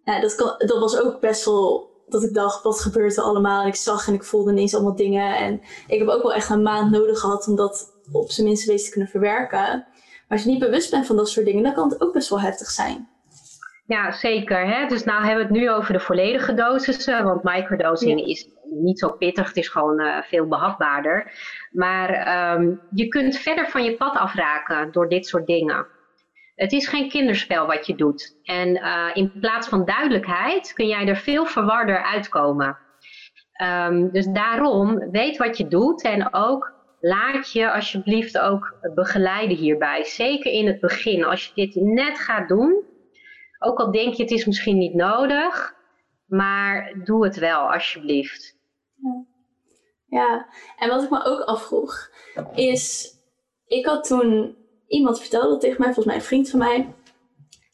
Dat, 0.04 0.56
dat 0.58 0.78
was 0.78 1.00
ook 1.00 1.20
best 1.20 1.44
wel 1.44 1.90
dat 2.08 2.22
ik 2.22 2.34
dacht, 2.34 2.62
wat 2.62 2.80
gebeurt 2.80 3.16
er 3.16 3.22
allemaal? 3.22 3.62
En 3.62 3.68
ik 3.68 3.74
zag 3.74 4.08
en 4.08 4.14
ik 4.14 4.24
voelde 4.24 4.50
ineens 4.50 4.74
allemaal 4.74 4.96
dingen. 4.96 5.36
En 5.36 5.60
ik 5.86 5.98
heb 5.98 6.08
ook 6.08 6.22
wel 6.22 6.32
echt 6.32 6.50
een 6.50 6.62
maand 6.62 6.90
nodig 6.90 7.20
gehad 7.20 7.48
om 7.48 7.56
dat 7.56 7.92
op 8.12 8.30
zijn 8.30 8.46
minst 8.46 8.84
te 8.84 8.90
kunnen 8.90 9.10
verwerken. 9.10 9.58
Maar 9.58 10.38
als 10.38 10.42
je 10.42 10.50
niet 10.50 10.58
bewust 10.58 10.90
bent 10.90 11.06
van 11.06 11.16
dat 11.16 11.28
soort 11.28 11.46
dingen, 11.46 11.62
dan 11.62 11.74
kan 11.74 11.90
het 11.90 12.00
ook 12.00 12.12
best 12.12 12.28
wel 12.28 12.40
heftig 12.40 12.70
zijn. 12.70 13.08
Ja, 13.88 14.10
zeker. 14.10 14.66
Hè? 14.66 14.86
Dus 14.86 15.04
nou 15.04 15.24
hebben 15.24 15.46
we 15.46 15.52
het 15.52 15.62
nu 15.62 15.70
over 15.70 15.92
de 15.92 16.00
volledige 16.00 16.54
dosissen, 16.54 17.24
want 17.24 17.42
microdosing 17.42 18.26
is 18.26 18.48
niet 18.62 18.98
zo 18.98 19.08
pittig, 19.08 19.46
het 19.46 19.56
is 19.56 19.68
gewoon 19.68 20.00
uh, 20.00 20.22
veel 20.22 20.46
behapbaarder. 20.46 21.32
Maar 21.70 22.10
um, 22.54 22.80
je 22.90 23.08
kunt 23.08 23.36
verder 23.38 23.68
van 23.68 23.84
je 23.84 23.96
pad 23.96 24.16
afraken 24.16 24.92
door 24.92 25.08
dit 25.08 25.26
soort 25.26 25.46
dingen. 25.46 25.86
Het 26.54 26.72
is 26.72 26.88
geen 26.88 27.08
kinderspel 27.08 27.66
wat 27.66 27.86
je 27.86 27.94
doet. 27.94 28.38
En 28.42 28.68
uh, 28.68 29.10
in 29.12 29.32
plaats 29.40 29.68
van 29.68 29.84
duidelijkheid 29.84 30.72
kun 30.72 30.86
jij 30.86 31.06
er 31.06 31.16
veel 31.16 31.46
verwarder 31.46 32.02
uitkomen. 32.02 32.78
Um, 33.62 34.12
dus 34.12 34.26
daarom 34.26 35.10
weet 35.10 35.36
wat 35.36 35.56
je 35.56 35.68
doet 35.68 36.02
en 36.02 36.34
ook 36.34 36.72
laat 37.00 37.52
je 37.52 37.72
alsjeblieft 37.72 38.38
ook 38.38 38.74
begeleiden 38.94 39.56
hierbij. 39.56 40.04
Zeker 40.04 40.52
in 40.52 40.66
het 40.66 40.80
begin. 40.80 41.24
Als 41.24 41.44
je 41.44 41.50
dit 41.54 41.74
net 41.74 42.18
gaat 42.18 42.48
doen, 42.48 42.96
ook 43.58 43.78
al 43.78 43.92
denk 43.92 44.14
je 44.14 44.22
het 44.22 44.32
is 44.32 44.46
misschien 44.46 44.78
niet 44.78 44.94
nodig, 44.94 45.74
maar 46.26 47.00
doe 47.04 47.24
het 47.24 47.36
wel 47.36 47.72
alsjeblieft. 47.72 48.56
Ja. 48.94 49.24
ja, 50.06 50.46
en 50.78 50.88
wat 50.88 51.02
ik 51.02 51.10
me 51.10 51.24
ook 51.24 51.40
afvroeg 51.40 52.10
is, 52.54 53.14
ik 53.66 53.86
had 53.86 54.04
toen 54.04 54.56
iemand 54.86 55.20
vertelde 55.20 55.58
tegen 55.58 55.76
mij, 55.78 55.86
volgens 55.86 56.06
mij 56.06 56.14
een 56.14 56.22
vriend 56.22 56.50
van 56.50 56.58
mij, 56.58 56.94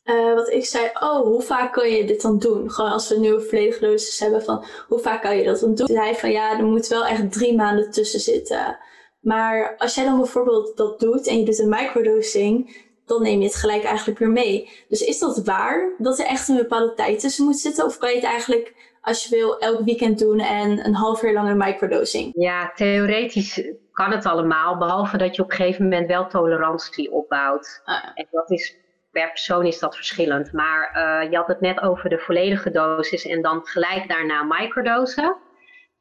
uh, 0.04 0.34
wat 0.34 0.50
ik 0.50 0.64
zei, 0.64 0.90
oh, 1.00 1.20
hoe 1.20 1.42
vaak 1.42 1.72
kan 1.72 1.90
je 1.90 2.06
dit 2.06 2.22
dan 2.22 2.38
doen? 2.38 2.70
Gewoon 2.70 2.90
als 2.90 3.08
we 3.08 3.44
volledige 3.48 3.80
dosis 3.80 4.20
hebben 4.20 4.42
van, 4.42 4.64
hoe 4.88 4.98
vaak 4.98 5.22
kan 5.22 5.36
je 5.36 5.44
dat 5.44 5.60
dan 5.60 5.74
doen? 5.74 5.96
Hij 5.96 6.14
van, 6.14 6.30
ja, 6.30 6.58
er 6.58 6.64
moet 6.64 6.86
wel 6.86 7.06
echt 7.06 7.32
drie 7.32 7.54
maanden 7.54 7.90
tussen 7.90 8.20
zitten. 8.20 8.78
Maar 9.20 9.76
als 9.76 9.94
jij 9.94 10.04
dan 10.04 10.16
bijvoorbeeld 10.16 10.76
dat 10.76 11.00
doet 11.00 11.26
en 11.26 11.38
je 11.38 11.44
doet 11.44 11.58
een 11.58 11.68
microdosing, 11.68 12.76
dan 13.06 13.22
neem 13.22 13.38
je 13.38 13.46
het 13.46 13.54
gelijk 13.54 13.84
eigenlijk 13.84 14.18
weer 14.18 14.30
mee. 14.30 14.70
Dus 14.88 15.00
is 15.00 15.18
dat 15.18 15.44
waar 15.44 15.94
dat 15.98 16.18
er 16.18 16.26
echt 16.26 16.48
een 16.48 16.56
bepaalde 16.56 16.94
tijd 16.94 17.20
tussen 17.20 17.44
moet 17.44 17.58
zitten? 17.58 17.84
Of 17.84 17.98
kan 17.98 18.08
je 18.08 18.16
het 18.16 18.24
eigenlijk, 18.24 18.74
als 19.00 19.24
je 19.24 19.36
wil, 19.36 19.58
elk 19.58 19.80
weekend 19.84 20.18
doen 20.18 20.40
en 20.40 20.86
een 20.86 20.94
half 20.94 21.22
uur 21.22 21.32
lang 21.32 21.48
een 21.48 21.56
microdosing? 21.56 22.32
Ja, 22.36 22.72
theoretisch 22.74 23.62
kan 23.92 24.10
het 24.10 24.26
allemaal, 24.26 24.76
behalve 24.76 25.16
dat 25.16 25.36
je 25.36 25.42
op 25.42 25.50
een 25.50 25.56
gegeven 25.56 25.82
moment 25.82 26.08
wel 26.08 26.26
tolerantie 26.26 27.12
opbouwt. 27.12 27.80
Ah. 27.84 28.04
En 28.14 28.26
dat 28.30 28.50
is, 28.50 28.76
per 29.10 29.28
persoon 29.28 29.66
is 29.66 29.78
dat 29.78 29.96
verschillend. 29.96 30.52
Maar 30.52 30.94
uh, 30.96 31.30
je 31.30 31.36
had 31.36 31.46
het 31.46 31.60
net 31.60 31.80
over 31.80 32.08
de 32.08 32.18
volledige 32.18 32.70
dosis 32.70 33.26
en 33.26 33.42
dan 33.42 33.60
gelijk 33.64 34.08
daarna 34.08 34.42
microdosen. 34.42 35.36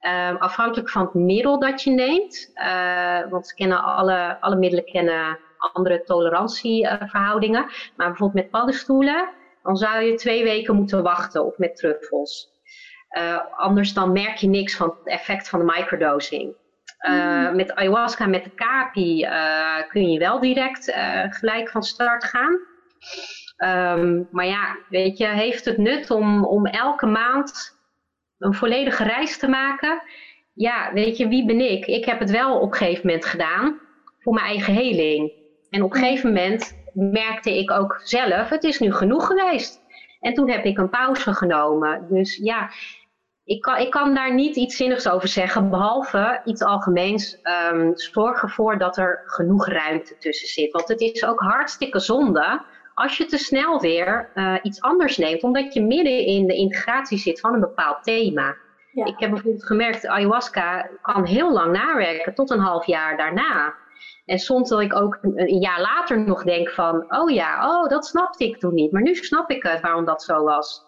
Uh, 0.02 0.42
afhankelijk 0.42 0.90
van 0.90 1.02
het 1.02 1.14
middel 1.14 1.60
dat 1.60 1.84
je 1.84 1.92
neemt, 1.92 2.52
uh, 2.56 3.30
want 3.30 3.48
ze 3.48 3.56
kennen 3.56 3.84
alle, 3.84 4.38
alle 4.40 4.56
middelen 4.56 4.86
kennen 4.86 5.40
andere 5.72 6.04
tolerantieverhoudingen. 6.04 7.66
maar 7.96 8.08
bijvoorbeeld 8.08 8.44
met 8.44 8.50
paddenstoelen, 8.50 9.30
dan 9.64 9.76
zou 9.76 10.04
je 10.04 10.16
twee 10.16 10.44
weken 10.44 10.76
moeten 10.76 11.04
wachten 11.04 11.46
of 11.46 11.58
met 11.58 11.76
truffels. 11.76 12.52
Uh, 13.18 13.40
anders 13.56 13.94
dan 13.94 14.12
merk 14.12 14.36
je 14.36 14.48
niks 14.48 14.76
van 14.76 14.90
het 14.90 15.08
effect 15.08 15.50
van 15.50 15.60
de 15.60 15.66
microdosing. 15.66 16.56
Uh, 17.08 17.52
Met 17.52 17.76
ayahuasca, 17.76 18.26
met 18.26 18.44
de 18.44 18.50
kapi, 18.50 19.24
uh, 19.24 19.88
kun 19.90 20.12
je 20.12 20.20
wel 20.20 20.40
direct 20.40 20.94
gelijk 21.30 21.70
van 21.70 21.84
start 21.84 22.24
gaan. 22.24 22.60
Um, 23.58 24.28
maar 24.32 24.46
ja, 24.46 24.78
weet 24.90 25.18
je, 25.18 25.28
heeft 25.28 25.66
het 25.66 25.78
nut 25.78 26.12
om, 26.12 26.46
om 26.46 26.66
elke 26.66 27.06
maand 27.06 27.78
een 28.38 28.54
volledige 28.54 29.04
reis 29.04 29.38
te 29.38 29.48
maken? 29.48 30.02
Ja, 30.54 30.94
weet 30.94 31.18
je, 31.18 31.28
wie 31.28 31.46
ben 31.46 31.72
ik? 31.72 31.86
Ik 31.86 32.06
heb 32.06 32.20
het 32.20 32.32
wel 32.32 32.60
op 32.60 32.72
een 32.72 32.78
gegeven 32.78 33.06
moment 33.08 33.26
gedaan 33.26 33.80
voor 34.20 34.34
mijn 34.34 34.46
eigen 34.46 34.74
heling. 34.74 35.32
En 35.74 35.84
op 35.84 35.94
een 35.94 36.00
gegeven 36.00 36.28
moment 36.28 36.84
merkte 36.94 37.58
ik 37.58 37.72
ook 37.72 38.00
zelf, 38.04 38.50
het 38.50 38.64
is 38.64 38.80
nu 38.80 38.94
genoeg 38.94 39.26
geweest. 39.26 39.82
En 40.20 40.34
toen 40.34 40.50
heb 40.50 40.66
ik 40.66 40.78
een 40.78 40.90
pauze 40.90 41.34
genomen. 41.34 42.08
Dus 42.10 42.40
ja, 42.44 42.70
ik 43.44 43.62
kan, 43.62 43.78
ik 43.78 43.92
kan 43.92 44.14
daar 44.14 44.34
niet 44.34 44.56
iets 44.56 44.76
zinnigs 44.76 45.10
over 45.10 45.28
zeggen, 45.28 45.70
behalve 45.70 46.42
iets 46.46 46.62
algemeens. 46.62 47.40
Um, 47.72 47.92
zorg 47.98 48.42
ervoor 48.42 48.78
dat 48.78 48.98
er 48.98 49.22
genoeg 49.26 49.68
ruimte 49.68 50.18
tussen 50.18 50.48
zit. 50.48 50.72
Want 50.72 50.88
het 50.88 51.02
is 51.02 51.26
ook 51.26 51.40
hartstikke 51.40 52.00
zonde 52.00 52.62
als 52.94 53.18
je 53.18 53.26
te 53.26 53.38
snel 53.38 53.80
weer 53.80 54.30
uh, 54.36 54.56
iets 54.62 54.82
anders 54.82 55.18
neemt, 55.18 55.44
omdat 55.44 55.74
je 55.74 55.82
midden 55.82 56.26
in 56.26 56.48
de 56.48 56.56
integratie 56.56 57.18
zit 57.18 57.40
van 57.40 57.54
een 57.54 57.60
bepaald 57.60 58.04
thema. 58.04 58.56
Ja. 58.92 59.06
Ik 59.06 59.20
heb 59.20 59.30
bijvoorbeeld 59.30 59.66
gemerkt, 59.66 60.08
ayahuasca 60.08 60.90
kan 61.02 61.26
heel 61.26 61.54
lang 61.54 61.72
nawerken, 61.72 62.34
tot 62.34 62.50
een 62.50 62.60
half 62.60 62.86
jaar 62.86 63.18
daarna. 63.18 63.82
En 64.26 64.40
soms 64.40 64.70
dat 64.70 64.80
ik 64.80 64.96
ook 64.96 65.20
een 65.22 65.60
jaar 65.60 65.82
later 65.82 66.24
nog 66.24 66.44
denk 66.44 66.70
van, 66.70 67.16
oh 67.16 67.32
ja, 67.32 67.70
oh 67.70 67.90
dat 67.90 68.06
snapte 68.06 68.44
ik 68.44 68.60
toen 68.60 68.74
niet. 68.74 68.92
Maar 68.92 69.02
nu 69.02 69.16
snap 69.16 69.50
ik 69.50 69.64
het 69.64 69.82
waarom 69.82 70.06
dat 70.06 70.24
zo 70.24 70.44
was. 70.44 70.82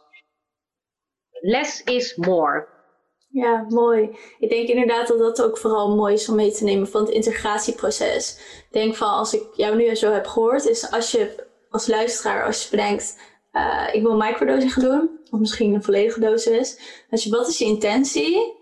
Less 1.41 1.84
is 1.84 2.16
more. 2.16 2.68
Ja, 3.30 3.66
mooi. 3.70 4.18
Ik 4.39 4.49
denk 4.49 4.68
inderdaad 4.68 5.07
dat 5.07 5.18
dat 5.18 5.41
ook 5.41 5.57
vooral 5.57 5.95
mooi 5.95 6.13
is 6.13 6.30
om 6.30 6.36
mee 6.36 6.51
te 6.51 6.63
nemen 6.63 6.88
van 6.88 7.01
het 7.01 7.09
integratieproces. 7.09 8.38
Ik 8.38 8.68
denk 8.72 8.95
van 8.95 9.09
als 9.09 9.34
ik 9.34 9.43
jou 9.53 9.76
nu 9.76 9.95
zo 9.95 10.11
heb 10.11 10.26
gehoord, 10.26 10.66
is 10.66 10.91
als 10.91 11.11
je 11.11 11.47
als 11.70 11.88
luisteraar, 11.88 12.45
als 12.45 12.63
je 12.63 12.70
bedenkt, 12.70 13.20
uh, 13.53 13.89
ik 13.91 14.01
wil 14.01 14.16
microdosing 14.16 14.74
gaan 14.74 14.84
doen, 14.84 15.20
of 15.32 15.39
misschien 15.39 15.74
een 15.74 15.84
volledige 15.84 16.20
dosis. 16.20 17.03
Dus 17.09 17.24
je, 17.24 17.30
wat 17.30 17.47
is 17.47 17.57
je 17.57 17.66
intentie? 17.66 18.53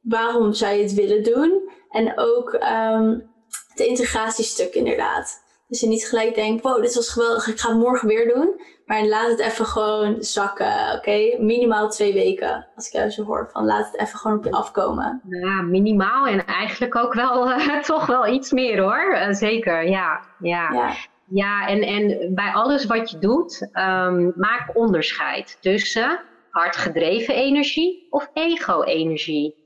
Waarom 0.00 0.52
zou 0.52 0.74
je 0.74 0.82
het 0.82 0.94
willen 0.94 1.22
doen? 1.22 1.70
En 1.90 2.18
ook 2.18 2.52
um, 2.52 3.31
het 3.74 3.86
integratiestuk 3.86 4.74
inderdaad. 4.74 5.42
Dus 5.68 5.80
je 5.80 5.86
niet 5.86 6.08
gelijk 6.08 6.34
denkt, 6.34 6.62
wow, 6.62 6.82
dit 6.82 6.94
was 6.94 7.10
geweldig, 7.10 7.46
ik 7.46 7.60
ga 7.60 7.68
het 7.68 7.78
morgen 7.78 8.08
weer 8.08 8.34
doen. 8.34 8.60
Maar 8.86 9.04
laat 9.04 9.30
het 9.30 9.40
even 9.40 9.66
gewoon 9.66 10.22
zakken, 10.22 10.92
oké? 10.96 11.36
Minimaal 11.38 11.88
twee 11.90 12.12
weken, 12.12 12.66
als 12.76 12.86
ik 12.86 12.92
jou 12.92 13.10
zo 13.10 13.24
hoor. 13.24 13.48
Van 13.52 13.64
laat 13.64 13.86
het 13.92 14.00
even 14.00 14.18
gewoon 14.18 14.36
op 14.36 14.44
je 14.44 14.50
afkomen. 14.50 15.20
Ja, 15.28 15.62
minimaal 15.62 16.26
en 16.26 16.46
eigenlijk 16.46 16.96
ook 16.96 17.14
wel 17.14 17.48
uh, 17.50 17.78
toch 17.92 18.06
wel 18.06 18.26
iets 18.26 18.50
meer 18.50 18.80
hoor. 18.80 19.12
Uh, 19.14 19.32
zeker, 19.32 19.88
ja. 19.88 20.20
ja. 20.38 20.72
ja. 20.72 20.94
Ja, 21.26 21.66
en, 21.66 21.82
en 21.82 22.34
bij 22.34 22.52
alles 22.52 22.84
wat 22.84 23.10
je 23.10 23.18
doet, 23.18 23.68
um, 23.72 24.32
maak 24.36 24.70
onderscheid 24.74 25.58
tussen 25.60 26.20
hardgedreven 26.50 27.34
energie 27.34 28.06
of 28.10 28.30
ego-energie. 28.32 29.61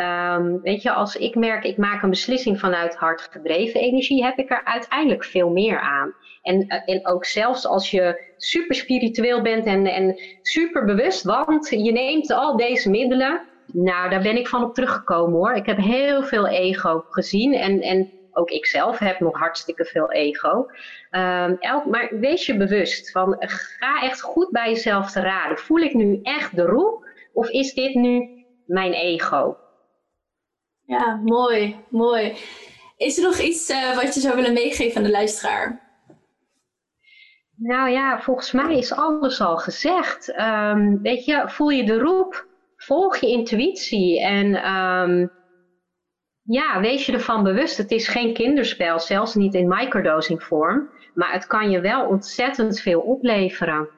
Um, 0.00 0.60
weet 0.62 0.82
je, 0.82 0.92
als 0.92 1.16
ik 1.16 1.34
merk, 1.34 1.64
ik 1.64 1.76
maak 1.76 2.02
een 2.02 2.10
beslissing 2.10 2.60
vanuit 2.60 2.94
hardgedreven 2.94 3.80
energie, 3.80 4.24
heb 4.24 4.38
ik 4.38 4.50
er 4.50 4.64
uiteindelijk 4.64 5.24
veel 5.24 5.50
meer 5.50 5.80
aan. 5.80 6.14
En, 6.42 6.66
eh, 6.66 6.94
en 6.94 7.06
ook 7.06 7.24
zelfs 7.24 7.66
als 7.66 7.90
je 7.90 8.32
super 8.36 8.74
spiritueel 8.74 9.42
bent 9.42 9.66
en, 9.66 9.86
en 9.86 10.20
super 10.42 10.84
bewust, 10.84 11.22
want 11.22 11.68
je 11.68 11.92
neemt 11.92 12.32
al 12.32 12.56
deze 12.56 12.90
middelen. 12.90 13.40
Nou, 13.66 14.10
daar 14.10 14.22
ben 14.22 14.36
ik 14.36 14.48
van 14.48 14.64
op 14.64 14.74
teruggekomen 14.74 15.38
hoor. 15.38 15.52
Ik 15.52 15.66
heb 15.66 15.76
heel 15.76 16.22
veel 16.22 16.46
ego 16.46 17.04
gezien 17.08 17.54
en, 17.54 17.80
en 17.80 18.10
ook 18.32 18.50
ik 18.50 18.66
zelf 18.66 18.98
heb 18.98 19.20
nog 19.20 19.38
hartstikke 19.38 19.84
veel 19.84 20.12
ego. 20.12 20.66
Um, 21.10 21.56
elk, 21.58 21.84
maar 21.84 22.08
wees 22.20 22.46
je 22.46 22.56
bewust 22.56 23.10
van, 23.10 23.36
ga 23.38 24.02
echt 24.02 24.20
goed 24.20 24.50
bij 24.50 24.68
jezelf 24.68 25.10
te 25.10 25.20
raden. 25.20 25.58
Voel 25.58 25.78
ik 25.78 25.94
nu 25.94 26.18
echt 26.22 26.56
de 26.56 26.62
roep 26.62 27.06
of 27.32 27.48
is 27.48 27.74
dit 27.74 27.94
nu 27.94 28.44
mijn 28.66 28.92
ego? 28.92 29.56
Ja, 30.92 31.20
mooi, 31.24 31.76
mooi. 31.88 32.36
Is 32.96 33.18
er 33.18 33.24
nog 33.24 33.38
iets 33.38 33.70
uh, 33.70 33.94
wat 33.94 34.14
je 34.14 34.20
zou 34.20 34.36
willen 34.36 34.52
meegeven 34.52 34.96
aan 34.96 35.02
de 35.02 35.10
luisteraar? 35.10 35.80
Nou 37.56 37.90
ja, 37.90 38.20
volgens 38.20 38.52
mij 38.52 38.78
is 38.78 38.92
alles 38.92 39.40
al 39.40 39.56
gezegd. 39.56 40.40
Um, 40.40 41.02
weet 41.02 41.24
je, 41.24 41.42
voel 41.46 41.68
je 41.68 41.84
de 41.84 41.98
roep, 41.98 42.46
volg 42.76 43.16
je 43.16 43.26
intuïtie 43.26 44.22
en 44.22 44.74
um, 44.74 45.30
ja, 46.42 46.80
wees 46.80 47.06
je 47.06 47.12
ervan 47.12 47.42
bewust. 47.42 47.76
Het 47.76 47.90
is 47.90 48.08
geen 48.08 48.34
kinderspel, 48.34 48.98
zelfs 48.98 49.34
niet 49.34 49.54
in 49.54 49.68
microdosing 49.68 50.42
vorm. 50.42 50.90
Maar 51.14 51.32
het 51.32 51.46
kan 51.46 51.70
je 51.70 51.80
wel 51.80 52.06
ontzettend 52.06 52.80
veel 52.80 53.00
opleveren. 53.00 53.88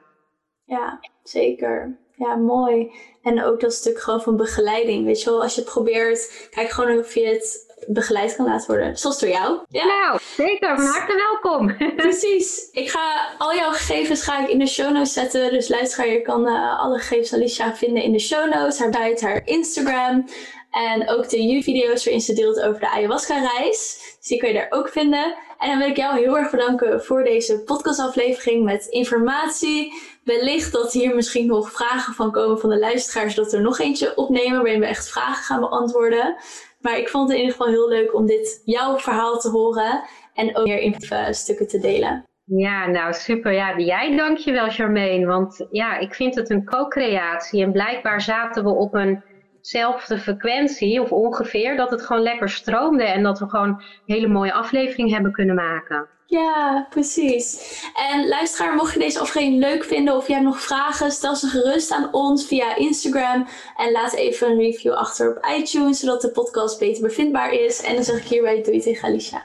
Ja, 0.65 0.99
zeker. 1.23 1.99
Ja, 2.17 2.35
mooi. 2.35 2.91
En 3.23 3.43
ook 3.43 3.59
dat 3.59 3.73
stuk 3.73 3.99
gewoon 3.99 4.21
van 4.21 4.37
begeleiding. 4.37 5.05
Weet 5.05 5.21
je 5.21 5.29
wel, 5.29 5.41
als 5.41 5.55
je 5.55 5.61
het 5.61 5.69
probeert, 5.69 6.47
kijk 6.51 6.69
gewoon 6.69 6.97
of 6.97 7.13
je 7.13 7.25
het 7.25 7.65
begeleid 7.87 8.35
kan 8.35 8.45
laten 8.45 8.67
worden. 8.67 8.97
Zoals 8.97 9.19
door 9.19 9.29
jou. 9.29 9.59
Ja, 9.69 9.85
nou, 9.85 10.19
zeker. 10.35 10.75
Van 10.75 10.85
harte 10.85 11.15
welkom. 11.15 11.77
Precies. 11.95 12.69
Ik 12.71 12.89
ga 12.89 13.33
al 13.37 13.55
jouw 13.55 13.71
gegevens 13.71 14.23
ga 14.23 14.43
ik 14.43 14.49
in 14.49 14.59
de 14.59 14.67
show 14.67 14.91
notes 14.91 15.13
zetten. 15.13 15.51
Dus 15.51 15.67
luister, 15.67 16.11
je 16.11 16.21
kan 16.21 16.47
uh, 16.47 16.79
alle 16.79 16.97
gegevens 16.97 17.33
Alicia 17.33 17.75
vinden 17.75 18.03
in 18.03 18.11
de 18.11 18.19
show 18.19 18.53
notes. 18.53 18.79
Haar 18.79 18.93
site, 18.93 19.25
haar 19.25 19.41
Instagram. 19.45 20.25
En 20.71 21.09
ook 21.09 21.29
de 21.29 21.43
YouTube-video's 21.43 22.03
waarin 22.03 22.21
ze 22.21 22.33
deelt 22.33 22.61
over 22.61 22.79
de 22.79 22.89
ayahuasca-reis. 22.89 24.15
Dus 24.17 24.27
die 24.27 24.39
kun 24.39 24.47
je 24.47 24.53
daar 24.53 24.67
ook 24.69 24.89
vinden. 24.89 25.35
En 25.59 25.69
dan 25.69 25.77
wil 25.77 25.87
ik 25.87 25.97
jou 25.97 26.17
heel 26.17 26.37
erg 26.37 26.51
bedanken 26.51 27.03
voor 27.03 27.23
deze 27.23 27.59
podcastaflevering 27.59 28.63
met 28.63 28.85
informatie. 28.85 29.93
Wellicht 30.25 30.71
dat 30.71 30.93
hier 30.93 31.15
misschien 31.15 31.47
nog 31.47 31.71
vragen 31.71 32.13
van 32.13 32.31
komen 32.31 32.59
van 32.59 32.69
de 32.69 32.79
luisteraars, 32.79 33.35
dat 33.35 33.51
we 33.51 33.57
er 33.57 33.63
nog 33.63 33.79
eentje 33.79 34.15
opnemen 34.15 34.61
waarin 34.61 34.79
we 34.79 34.85
echt 34.85 35.09
vragen 35.09 35.43
gaan 35.43 35.59
beantwoorden. 35.59 36.35
Maar 36.79 36.97
ik 36.97 37.09
vond 37.09 37.27
het 37.27 37.37
in 37.37 37.43
ieder 37.43 37.57
geval 37.57 37.73
heel 37.73 37.89
leuk 37.89 38.13
om 38.13 38.25
dit 38.25 38.61
jouw 38.65 38.97
verhaal 38.97 39.39
te 39.39 39.49
horen 39.49 40.03
en 40.33 40.57
ook 40.57 40.65
meer 40.65 40.79
in 40.79 40.95
stukken 41.33 41.67
te 41.67 41.79
delen. 41.79 42.23
Ja, 42.43 42.87
nou 42.87 43.13
super. 43.13 43.51
Ja, 43.51 43.79
jij 43.79 44.15
dankjewel 44.15 44.69
Charmaine. 44.69 45.25
Want 45.25 45.67
ja, 45.71 45.97
ik 45.97 46.13
vind 46.13 46.35
het 46.35 46.49
een 46.49 46.65
co-creatie 46.65 47.63
en 47.63 47.71
blijkbaar 47.71 48.21
zaten 48.21 48.63
we 48.63 48.69
op 48.69 48.93
een 48.93 49.23
zelfde 49.67 50.17
frequentie 50.17 51.01
of 51.01 51.11
ongeveer, 51.11 51.77
dat 51.77 51.89
het 51.89 52.01
gewoon 52.01 52.21
lekker 52.21 52.49
stroomde 52.49 53.03
en 53.03 53.23
dat 53.23 53.39
we 53.39 53.49
gewoon 53.49 53.67
een 53.67 53.83
hele 54.05 54.27
mooie 54.27 54.53
aflevering 54.53 55.11
hebben 55.11 55.31
kunnen 55.31 55.55
maken. 55.55 56.07
Ja, 56.27 56.87
precies. 56.89 57.79
En 58.11 58.27
luisteraar, 58.27 58.75
mocht 58.75 58.93
je 58.93 58.99
deze 58.99 59.19
aflevering 59.19 59.59
leuk 59.59 59.83
vinden 59.83 60.15
of 60.15 60.27
je 60.27 60.33
hebt 60.33 60.45
nog 60.45 60.61
vragen, 60.61 61.11
stel 61.11 61.35
ze 61.35 61.47
gerust 61.47 61.91
aan 61.91 62.13
ons 62.13 62.47
via 62.47 62.75
Instagram. 62.75 63.47
En 63.77 63.91
laat 63.91 64.13
even 64.13 64.49
een 64.49 64.59
review 64.59 64.93
achter 64.93 65.29
op 65.29 65.45
iTunes, 65.57 65.99
zodat 65.99 66.21
de 66.21 66.31
podcast 66.31 66.79
beter 66.79 67.01
bevindbaar 67.01 67.53
is. 67.53 67.81
En 67.81 67.93
dan 67.93 68.03
zeg 68.03 68.17
ik 68.17 68.27
hierbij 68.27 68.63
doei 68.63 68.79
tegen 68.79 69.07
Alicia. 69.07 69.43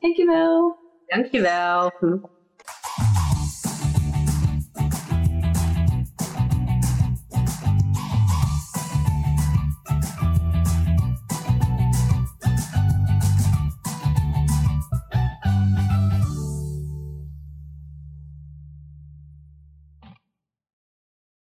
Dankjewel. 0.00 0.76
Dankjewel. 1.06 1.92